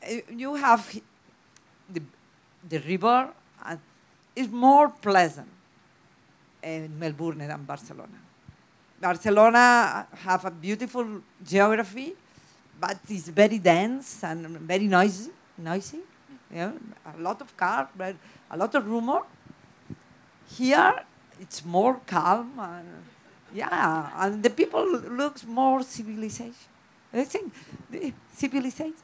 Eh, 0.03 0.20
you 0.30 0.55
have 0.55 1.01
the, 1.92 2.03
the 2.68 2.78
river, 2.80 3.28
and 3.64 3.78
it's 4.36 4.51
more 4.51 4.88
pleasant 4.88 5.49
in 6.62 6.99
Melbourne 6.99 7.38
than 7.38 7.64
Barcelona. 7.64 8.18
Barcelona 9.01 10.07
have 10.24 10.44
a 10.44 10.51
beautiful 10.51 11.22
geography, 11.44 12.14
but 12.80 12.99
it's 13.09 13.28
very 13.28 13.59
dense 13.59 14.22
and 14.24 14.46
very 14.59 14.86
noisy. 14.86 15.30
Noisy, 15.57 16.01
yeah, 16.55 16.72
a 17.05 17.20
lot 17.20 17.40
of 17.40 17.57
cars, 17.57 17.88
but 17.96 18.14
a 18.51 18.57
lot 18.57 18.74
of 18.74 18.86
rumor. 18.86 19.22
Here, 20.46 20.94
it's 21.40 21.64
more 21.64 22.01
calm, 22.07 22.53
and 22.59 22.86
yeah, 23.53 24.11
and 24.16 24.42
the 24.42 24.51
people 24.51 24.86
looks 24.86 25.44
more 25.44 25.82
civilization. 25.82 26.55
I 27.12 27.24
think 27.24 27.53
civilization. 28.32 28.94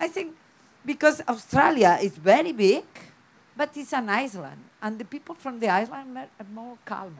I 0.00 0.08
think 0.08 0.34
because 0.84 1.20
Australia 1.28 1.98
is 2.00 2.16
very 2.16 2.52
big, 2.52 2.84
but 3.56 3.76
it's 3.76 3.92
an 3.92 4.08
island, 4.08 4.64
and 4.80 4.98
the 4.98 5.04
people 5.04 5.34
from 5.34 5.60
the 5.60 5.68
island 5.68 6.16
are 6.16 6.46
more 6.52 6.78
calm. 6.84 7.16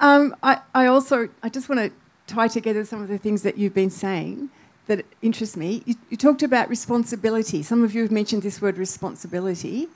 Um, 0.00 0.34
I, 0.42 0.60
I 0.74 0.86
also 0.86 1.28
I 1.42 1.48
just 1.48 1.68
want 1.68 1.80
to 1.80 1.90
tie 2.26 2.48
together 2.48 2.84
some 2.84 3.02
of 3.02 3.08
the 3.08 3.18
things 3.18 3.42
that 3.42 3.58
you've 3.58 3.74
been 3.74 3.90
saying 3.90 4.50
that 4.86 5.04
interests 5.22 5.56
me. 5.56 5.82
You, 5.84 5.94
you, 6.10 6.16
talked 6.16 6.42
about 6.42 6.68
responsibility. 6.68 7.62
Some 7.62 7.82
of 7.82 7.94
you 7.94 8.02
have 8.02 8.10
mentioned 8.10 8.42
this 8.42 8.62
word 8.62 8.78
responsibility, 8.78 9.88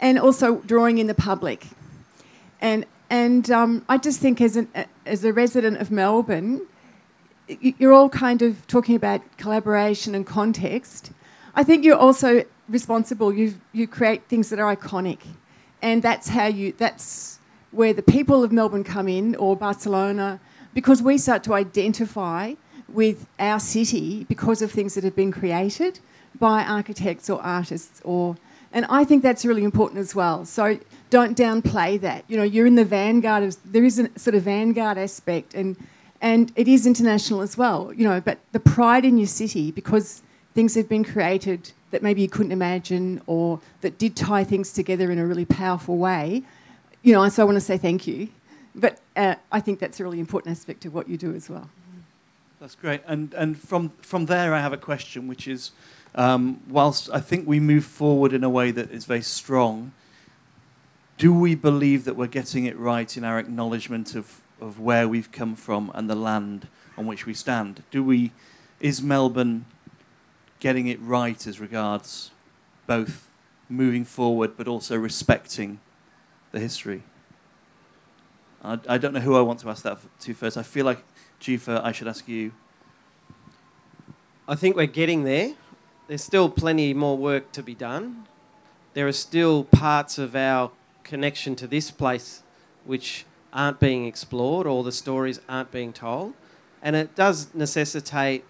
and 0.00 0.18
also 0.18 0.56
drawing 0.58 0.98
in 0.98 1.06
the 1.06 1.14
public. 1.14 1.68
And 2.60 2.86
and 3.10 3.50
um, 3.50 3.84
I 3.88 3.98
just 3.98 4.20
think 4.20 4.40
as 4.40 4.56
an 4.56 4.68
as 5.06 5.24
a 5.24 5.32
resident 5.32 5.78
of 5.78 5.90
Melbourne, 5.90 6.66
you're 7.48 7.92
all 7.92 8.08
kind 8.08 8.42
of 8.42 8.66
talking 8.66 8.96
about 8.96 9.20
collaboration 9.36 10.14
and 10.14 10.26
context. 10.26 11.12
I 11.54 11.62
think 11.62 11.84
you're 11.84 11.96
also 11.96 12.44
responsible. 12.68 13.32
You 13.32 13.54
you 13.72 13.86
create 13.86 14.24
things 14.28 14.50
that 14.50 14.58
are 14.58 14.74
iconic, 14.74 15.20
and 15.80 16.02
that's 16.02 16.28
how 16.28 16.46
you. 16.46 16.72
That's 16.76 17.38
where 17.70 17.92
the 17.92 18.02
people 18.02 18.44
of 18.44 18.52
Melbourne 18.52 18.84
come 18.84 19.08
in, 19.08 19.34
or 19.36 19.56
Barcelona, 19.56 20.38
because 20.74 21.02
we 21.02 21.18
start 21.18 21.42
to 21.44 21.54
identify 21.54 22.54
with 22.88 23.26
our 23.38 23.60
city 23.60 24.24
because 24.24 24.62
of 24.62 24.70
things 24.70 24.94
that 24.94 25.04
have 25.04 25.16
been 25.16 25.32
created 25.32 26.00
by 26.38 26.62
architects 26.62 27.30
or 27.30 27.40
artists 27.42 28.00
or 28.04 28.36
and 28.72 28.84
I 28.88 29.04
think 29.04 29.22
that's 29.22 29.44
really 29.44 29.62
important 29.62 30.00
as 30.00 30.16
well. 30.16 30.44
So 30.44 30.80
don't 31.08 31.38
downplay 31.38 32.00
that. 32.00 32.24
You 32.26 32.36
know, 32.36 32.42
you're 32.42 32.66
in 32.66 32.74
the 32.74 32.84
vanguard 32.84 33.44
of 33.44 33.56
there 33.64 33.84
is 33.84 34.00
a 34.00 34.18
sort 34.18 34.34
of 34.34 34.42
vanguard 34.42 34.98
aspect 34.98 35.54
and 35.54 35.76
and 36.20 36.52
it 36.56 36.66
is 36.66 36.86
international 36.86 37.40
as 37.40 37.56
well, 37.56 37.92
you 37.92 38.04
know, 38.04 38.20
but 38.20 38.38
the 38.52 38.60
pride 38.60 39.04
in 39.04 39.16
your 39.18 39.28
city 39.28 39.70
because 39.70 40.22
things 40.54 40.74
have 40.74 40.88
been 40.88 41.04
created 41.04 41.72
that 41.90 42.02
maybe 42.02 42.22
you 42.22 42.28
couldn't 42.28 42.50
imagine 42.50 43.20
or 43.26 43.60
that 43.82 43.98
did 43.98 44.16
tie 44.16 44.42
things 44.42 44.72
together 44.72 45.12
in 45.12 45.18
a 45.18 45.26
really 45.26 45.44
powerful 45.44 45.96
way. 45.96 46.42
You 47.02 47.12
know, 47.12 47.28
so 47.28 47.42
I 47.42 47.44
want 47.44 47.56
to 47.56 47.60
say 47.60 47.78
thank 47.78 48.06
you. 48.06 48.28
But 48.74 49.00
uh, 49.14 49.36
I 49.52 49.60
think 49.60 49.78
that's 49.78 50.00
a 50.00 50.02
really 50.02 50.18
important 50.18 50.50
aspect 50.56 50.84
of 50.84 50.94
what 50.94 51.08
you 51.08 51.16
do 51.16 51.32
as 51.34 51.48
well. 51.48 51.70
That's 52.64 52.76
great. 52.76 53.02
And, 53.06 53.34
and 53.34 53.58
from, 53.58 53.90
from 54.00 54.24
there, 54.24 54.54
I 54.54 54.60
have 54.60 54.72
a 54.72 54.78
question, 54.78 55.28
which 55.28 55.46
is 55.46 55.72
um, 56.14 56.62
whilst 56.66 57.10
I 57.12 57.20
think 57.20 57.46
we 57.46 57.60
move 57.60 57.84
forward 57.84 58.32
in 58.32 58.42
a 58.42 58.48
way 58.48 58.70
that 58.70 58.90
is 58.90 59.04
very 59.04 59.20
strong, 59.20 59.92
do 61.18 61.30
we 61.30 61.56
believe 61.56 62.06
that 62.06 62.16
we're 62.16 62.26
getting 62.26 62.64
it 62.64 62.74
right 62.78 63.14
in 63.18 63.22
our 63.22 63.38
acknowledgement 63.38 64.14
of, 64.14 64.40
of 64.62 64.80
where 64.80 65.06
we've 65.06 65.30
come 65.30 65.54
from 65.54 65.92
and 65.94 66.08
the 66.08 66.14
land 66.14 66.68
on 66.96 67.04
which 67.04 67.26
we 67.26 67.34
stand? 67.34 67.82
Do 67.90 68.02
we, 68.02 68.32
is 68.80 69.02
Melbourne 69.02 69.66
getting 70.58 70.86
it 70.86 70.98
right 71.02 71.46
as 71.46 71.60
regards 71.60 72.30
both 72.86 73.28
moving 73.68 74.06
forward 74.06 74.56
but 74.56 74.66
also 74.66 74.96
respecting 74.96 75.80
the 76.50 76.60
history? 76.60 77.02
I, 78.62 78.78
I 78.88 78.96
don't 78.96 79.12
know 79.12 79.20
who 79.20 79.36
I 79.36 79.42
want 79.42 79.60
to 79.60 79.68
ask 79.68 79.82
that 79.82 79.98
to 80.20 80.32
first. 80.32 80.56
I 80.56 80.62
feel 80.62 80.86
like 80.86 81.04
Jefa, 81.40 81.82
I 81.82 81.92
should 81.92 82.08
ask 82.08 82.28
you. 82.28 82.52
I 84.46 84.54
think 84.54 84.76
we're 84.76 84.86
getting 84.86 85.24
there. 85.24 85.54
There's 86.06 86.22
still 86.22 86.50
plenty 86.50 86.92
more 86.92 87.16
work 87.16 87.52
to 87.52 87.62
be 87.62 87.74
done. 87.74 88.26
There 88.92 89.08
are 89.08 89.12
still 89.12 89.64
parts 89.64 90.18
of 90.18 90.36
our 90.36 90.70
connection 91.02 91.56
to 91.56 91.66
this 91.66 91.90
place 91.90 92.42
which 92.84 93.24
aren't 93.52 93.80
being 93.80 94.06
explored 94.06 94.66
or 94.66 94.84
the 94.84 94.92
stories 94.92 95.40
aren't 95.48 95.70
being 95.70 95.92
told. 95.92 96.34
And 96.82 96.94
it 96.94 97.14
does 97.14 97.54
necessitate 97.54 98.44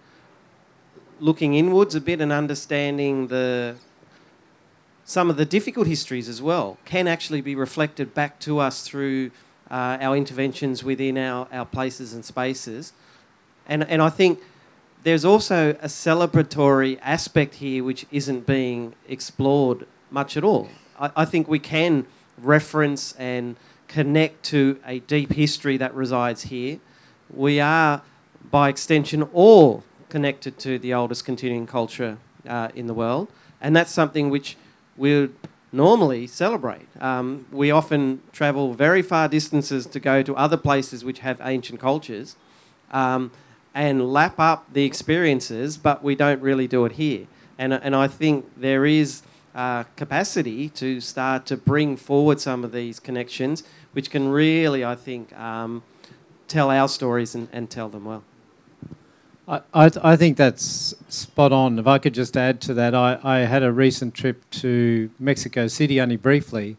looking 1.20 1.55
inwards 1.55 1.95
a 1.95 2.01
bit 2.01 2.20
and 2.20 2.32
understanding 2.32 3.28
the 3.28 3.76
some 5.05 5.28
of 5.28 5.37
the 5.37 5.45
difficult 5.45 5.87
histories 5.87 6.28
as 6.28 6.41
well 6.41 6.78
can 6.85 7.07
actually 7.07 7.43
be 7.43 7.55
reflected 7.55 8.14
back 8.14 8.41
to 8.41 8.59
us 8.59 8.82
through 8.82 9.30
uh, 9.70 9.98
our 10.00 10.16
interventions 10.16 10.84
within 10.84 11.18
our, 11.18 11.48
our 11.52 11.66
places 11.66 12.12
and 12.12 12.24
spaces. 12.24 12.92
And, 13.66 13.84
and 13.88 14.02
I 14.02 14.10
think 14.10 14.40
there's 15.02 15.24
also 15.24 15.70
a 15.70 15.86
celebratory 15.86 16.98
aspect 17.02 17.56
here 17.56 17.84
which 17.84 18.06
isn't 18.10 18.46
being 18.46 18.94
explored 19.08 19.86
much 20.10 20.36
at 20.36 20.44
all. 20.44 20.68
I, 20.98 21.10
I 21.16 21.24
think 21.24 21.48
we 21.48 21.58
can 21.58 22.06
reference 22.38 23.12
and 23.18 23.56
connect 23.88 24.42
to 24.44 24.78
a 24.86 25.00
deep 25.00 25.32
history 25.32 25.76
that 25.76 25.94
resides 25.94 26.44
here. 26.44 26.78
We 27.30 27.60
are, 27.60 28.02
by 28.50 28.68
extension, 28.68 29.22
all 29.32 29.84
connected 30.08 30.58
to 30.60 30.78
the 30.78 30.94
oldest 30.94 31.24
continuing 31.24 31.66
culture 31.66 32.18
uh, 32.48 32.68
in 32.74 32.86
the 32.86 32.94
world, 32.94 33.28
and 33.60 33.74
that's 33.74 33.90
something 33.90 34.30
which 34.30 34.56
we 34.96 35.28
normally 35.75 36.27
celebrate. 36.27 36.87
Um, 37.01 37.47
we 37.51 37.70
often 37.70 38.22
travel 38.33 38.75
very 38.75 39.03
far 39.03 39.29
distances 39.29 39.87
to 39.87 40.01
go 40.01 40.22
to 40.22 40.35
other 40.37 40.57
places 40.57 41.05
which 41.05 41.18
have 41.18 41.41
ancient 41.43 41.81
cultures 41.81 42.37
um, 42.93 43.33
and 43.75 44.12
lap 44.12 44.39
up 44.39 44.72
the 44.72 44.85
experiences, 44.85 45.77
but 45.77 46.03
we 46.03 46.14
don't 46.14 46.41
really 46.41 46.68
do 46.68 46.85
it 46.85 46.93
here. 46.93 47.27
And, 47.59 47.72
and 47.72 47.95
I 47.95 48.09
think 48.09 48.47
there 48.57 48.87
is 48.87 49.22
uh, 49.55 49.85
capacity 49.97 50.68
to 50.70 51.01
start 51.01 51.47
to 51.47 51.57
bring 51.57 51.97
forward 51.97 52.41
some 52.41 52.64
of 52.64 52.72
these 52.72 53.01
connections, 53.01 53.64
which 53.93 54.11
can 54.11 54.29
really, 54.29 54.85
I 54.85 54.95
think, 54.95 55.37
um, 55.39 55.83
tell 56.49 56.70
our 56.70 56.89
stories 56.89 57.35
and, 57.35 57.49
and 57.53 57.68
tell 57.68 57.89
them 57.89 58.05
well. 58.05 58.22
I, 59.47 59.61
I, 59.74 60.16
think 60.16 60.38
that's 60.38 60.95
spot 61.09 61.53
on. 61.53 61.78
If 61.78 61.86
I 61.86 61.99
could 61.99 62.14
just 62.14 62.34
add 62.34 62.62
to 62.62 62.74
that, 62.74 62.95
I, 62.95 63.18
I 63.22 63.38
had 63.40 63.62
a 63.62 63.70
recent 63.70 64.14
trip 64.14 64.42
to 64.53 65.11
Mexico 65.18 65.66
City 65.66 66.01
only 66.01 66.16
briefly, 66.16 66.78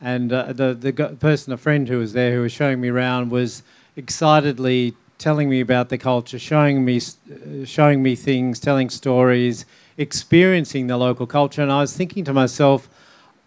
and 0.00 0.32
uh, 0.32 0.52
the, 0.52 0.72
the 0.74 0.92
person, 1.18 1.52
a 1.52 1.56
friend 1.56 1.88
who 1.88 1.98
was 1.98 2.12
there 2.12 2.34
who 2.34 2.42
was 2.42 2.52
showing 2.52 2.80
me 2.80 2.90
around, 2.90 3.30
was 3.30 3.64
excitedly 3.96 4.94
telling 5.18 5.48
me 5.48 5.60
about 5.60 5.88
the 5.88 5.98
culture, 5.98 6.38
showing 6.38 6.84
me, 6.84 6.98
uh, 6.98 7.64
showing 7.64 8.04
me 8.04 8.14
things, 8.14 8.60
telling 8.60 8.88
stories, 8.88 9.64
experiencing 9.96 10.86
the 10.86 10.96
local 10.96 11.26
culture. 11.26 11.62
And 11.62 11.72
I 11.72 11.80
was 11.80 11.96
thinking 11.96 12.24
to 12.24 12.32
myself, 12.32 12.88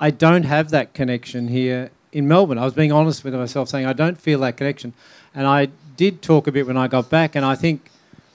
I 0.01 0.11
don't 0.11 0.43
have 0.43 0.69
that 0.71 0.93
connection 0.93 1.47
here 1.47 1.91
in 2.11 2.27
Melbourne. 2.27 2.57
I 2.57 2.65
was 2.65 2.73
being 2.73 2.91
honest 2.91 3.23
with 3.23 3.35
myself, 3.35 3.69
saying 3.69 3.85
I 3.85 3.93
don't 3.93 4.17
feel 4.17 4.39
that 4.39 4.57
connection. 4.57 4.93
And 5.33 5.47
I 5.47 5.67
did 5.95 6.21
talk 6.21 6.47
a 6.47 6.51
bit 6.51 6.67
when 6.67 6.77
I 6.77 6.89
got 6.89 7.09
back, 7.09 7.35
and 7.35 7.45
I 7.45 7.55
think 7.55 7.89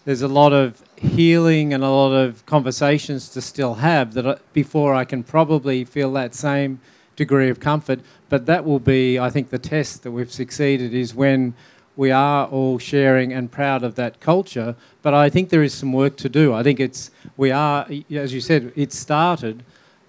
there's 0.04 0.22
a 0.22 0.28
lot 0.28 0.52
of 0.52 0.82
healing 0.96 1.72
and 1.72 1.82
a 1.82 1.90
lot 1.90 2.12
of 2.12 2.44
conversations 2.46 3.28
to 3.30 3.40
still 3.40 3.74
have 3.74 4.14
that 4.14 4.26
I, 4.26 4.36
before 4.52 4.94
I 4.94 5.04
can 5.04 5.22
probably 5.22 5.84
feel 5.84 6.12
that 6.12 6.34
same 6.34 6.80
degree 7.16 7.48
of 7.48 7.60
comfort. 7.60 8.00
But 8.28 8.46
that 8.46 8.64
will 8.64 8.80
be, 8.80 9.18
I 9.18 9.30
think, 9.30 9.50
the 9.50 9.58
test 9.58 10.02
that 10.02 10.10
we've 10.10 10.32
succeeded 10.32 10.92
is 10.92 11.14
when 11.14 11.54
we 11.96 12.10
are 12.10 12.46
all 12.46 12.78
sharing 12.78 13.32
and 13.32 13.50
proud 13.50 13.82
of 13.82 13.94
that 13.94 14.20
culture. 14.20 14.74
But 15.02 15.14
I 15.14 15.30
think 15.30 15.50
there 15.50 15.62
is 15.62 15.72
some 15.72 15.92
work 15.92 16.16
to 16.18 16.28
do. 16.28 16.52
I 16.52 16.62
think 16.62 16.80
it's 16.80 17.10
we 17.36 17.50
are, 17.50 17.86
as 18.10 18.34
you 18.34 18.40
said, 18.40 18.72
it 18.74 18.92
started, 18.92 19.62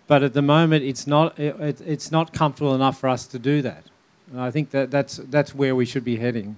but 0.07 0.23
at 0.23 0.33
the 0.33 0.41
moment 0.41 0.83
it's 0.83 1.05
not 1.05 1.37
it, 1.39 1.81
it's 1.81 2.11
not 2.11 2.33
comfortable 2.33 2.73
enough 2.73 2.99
for 2.99 3.07
us 3.07 3.27
to 3.27 3.39
do 3.39 3.61
that. 3.61 3.83
And 4.31 4.41
I 4.41 4.49
think 4.49 4.71
that 4.71 4.89
that's 4.89 5.17
that's 5.17 5.53
where 5.53 5.75
we 5.75 5.85
should 5.85 6.03
be 6.03 6.17
heading. 6.17 6.57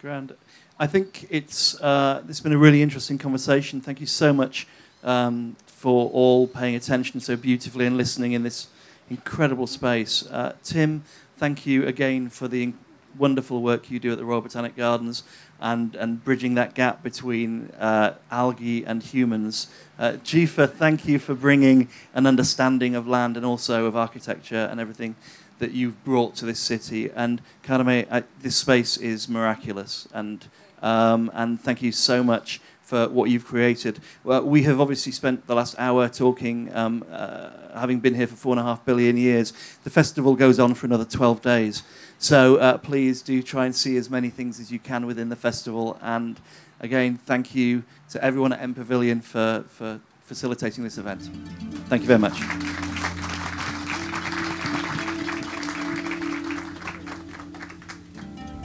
Grand. 0.00 0.34
I 0.82 0.88
think 0.88 1.28
it's 1.30 1.80
uh, 1.80 2.24
it's 2.28 2.40
been 2.40 2.52
a 2.52 2.58
really 2.58 2.82
interesting 2.82 3.16
conversation. 3.16 3.80
Thank 3.80 4.00
you 4.00 4.06
so 4.08 4.32
much 4.32 4.66
um, 5.04 5.54
for 5.64 6.10
all 6.10 6.48
paying 6.48 6.74
attention 6.74 7.20
so 7.20 7.36
beautifully 7.36 7.86
and 7.86 7.96
listening 7.96 8.32
in 8.32 8.42
this 8.42 8.66
incredible 9.08 9.68
space. 9.68 10.26
Uh, 10.26 10.56
Tim, 10.64 11.04
thank 11.36 11.66
you 11.66 11.86
again 11.86 12.28
for 12.30 12.48
the 12.48 12.72
wonderful 13.16 13.62
work 13.62 13.92
you 13.92 14.00
do 14.00 14.10
at 14.10 14.18
the 14.18 14.24
Royal 14.24 14.40
Botanic 14.40 14.74
Gardens 14.74 15.22
and, 15.60 15.94
and 15.94 16.24
bridging 16.24 16.54
that 16.54 16.74
gap 16.74 17.04
between 17.04 17.70
uh, 17.78 18.14
algae 18.32 18.84
and 18.84 19.04
humans. 19.04 19.68
Uh, 20.00 20.14
Jefa, 20.24 20.68
thank 20.68 21.06
you 21.06 21.20
for 21.20 21.34
bringing 21.34 21.90
an 22.12 22.26
understanding 22.26 22.96
of 22.96 23.06
land 23.06 23.36
and 23.36 23.46
also 23.46 23.86
of 23.86 23.94
architecture 23.94 24.66
and 24.68 24.80
everything 24.80 25.14
that 25.60 25.70
you've 25.70 26.02
brought 26.02 26.34
to 26.34 26.44
this 26.44 26.58
city. 26.58 27.08
And 27.14 27.40
Carme, 27.62 28.04
this 28.40 28.56
space 28.56 28.96
is 28.96 29.28
miraculous 29.28 30.08
and 30.12 30.48
um, 30.82 31.30
and 31.34 31.60
thank 31.60 31.80
you 31.82 31.92
so 31.92 32.22
much 32.22 32.60
for 32.82 33.08
what 33.08 33.30
you've 33.30 33.46
created. 33.46 34.00
Well, 34.22 34.42
we 34.42 34.64
have 34.64 34.78
obviously 34.78 35.12
spent 35.12 35.46
the 35.46 35.54
last 35.54 35.74
hour 35.78 36.10
talking, 36.10 36.70
um, 36.74 37.02
uh, 37.10 37.48
having 37.74 38.00
been 38.00 38.14
here 38.14 38.26
for 38.26 38.36
four 38.36 38.52
and 38.52 38.60
a 38.60 38.64
half 38.64 38.84
billion 38.84 39.16
years. 39.16 39.54
The 39.84 39.88
festival 39.88 40.34
goes 40.34 40.58
on 40.58 40.74
for 40.74 40.84
another 40.84 41.06
12 41.06 41.40
days. 41.40 41.84
So 42.18 42.56
uh, 42.56 42.76
please 42.76 43.22
do 43.22 43.42
try 43.42 43.64
and 43.64 43.74
see 43.74 43.96
as 43.96 44.10
many 44.10 44.28
things 44.28 44.60
as 44.60 44.70
you 44.70 44.78
can 44.78 45.06
within 45.06 45.30
the 45.30 45.36
festival. 45.36 45.98
And 46.02 46.38
again, 46.80 47.18
thank 47.24 47.54
you 47.54 47.82
to 48.10 48.22
everyone 48.22 48.52
at 48.52 48.60
MPavilion 48.60 49.22
for, 49.22 49.64
for 49.68 49.98
facilitating 50.20 50.84
this 50.84 50.98
event. 50.98 51.22
Thank 51.88 52.02
you 52.02 52.08
very 52.08 52.18
much. 52.18 53.31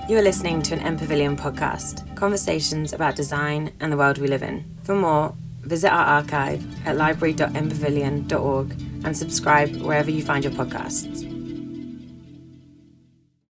You 0.08 0.18
are 0.18 0.22
listening 0.22 0.62
to 0.62 0.74
an 0.74 0.98
MPavilion 0.98 1.36
podcast, 1.38 2.16
conversations 2.16 2.94
about 2.94 3.18
design 3.18 3.74
and 3.82 3.92
the 3.92 3.98
world 3.98 4.20
we 4.20 4.28
live 4.30 4.42
in. 4.42 4.64
For 4.84 4.96
more, 4.96 5.36
visit 5.64 5.92
our 5.92 6.06
archive 6.06 6.64
at 6.88 6.96
library.mpavilion.org 6.96 8.72
and 9.04 9.18
subscribe 9.18 9.76
wherever 9.82 10.10
you 10.10 10.24
find 10.24 10.46
your 10.46 10.54
podcasts. 10.54 11.37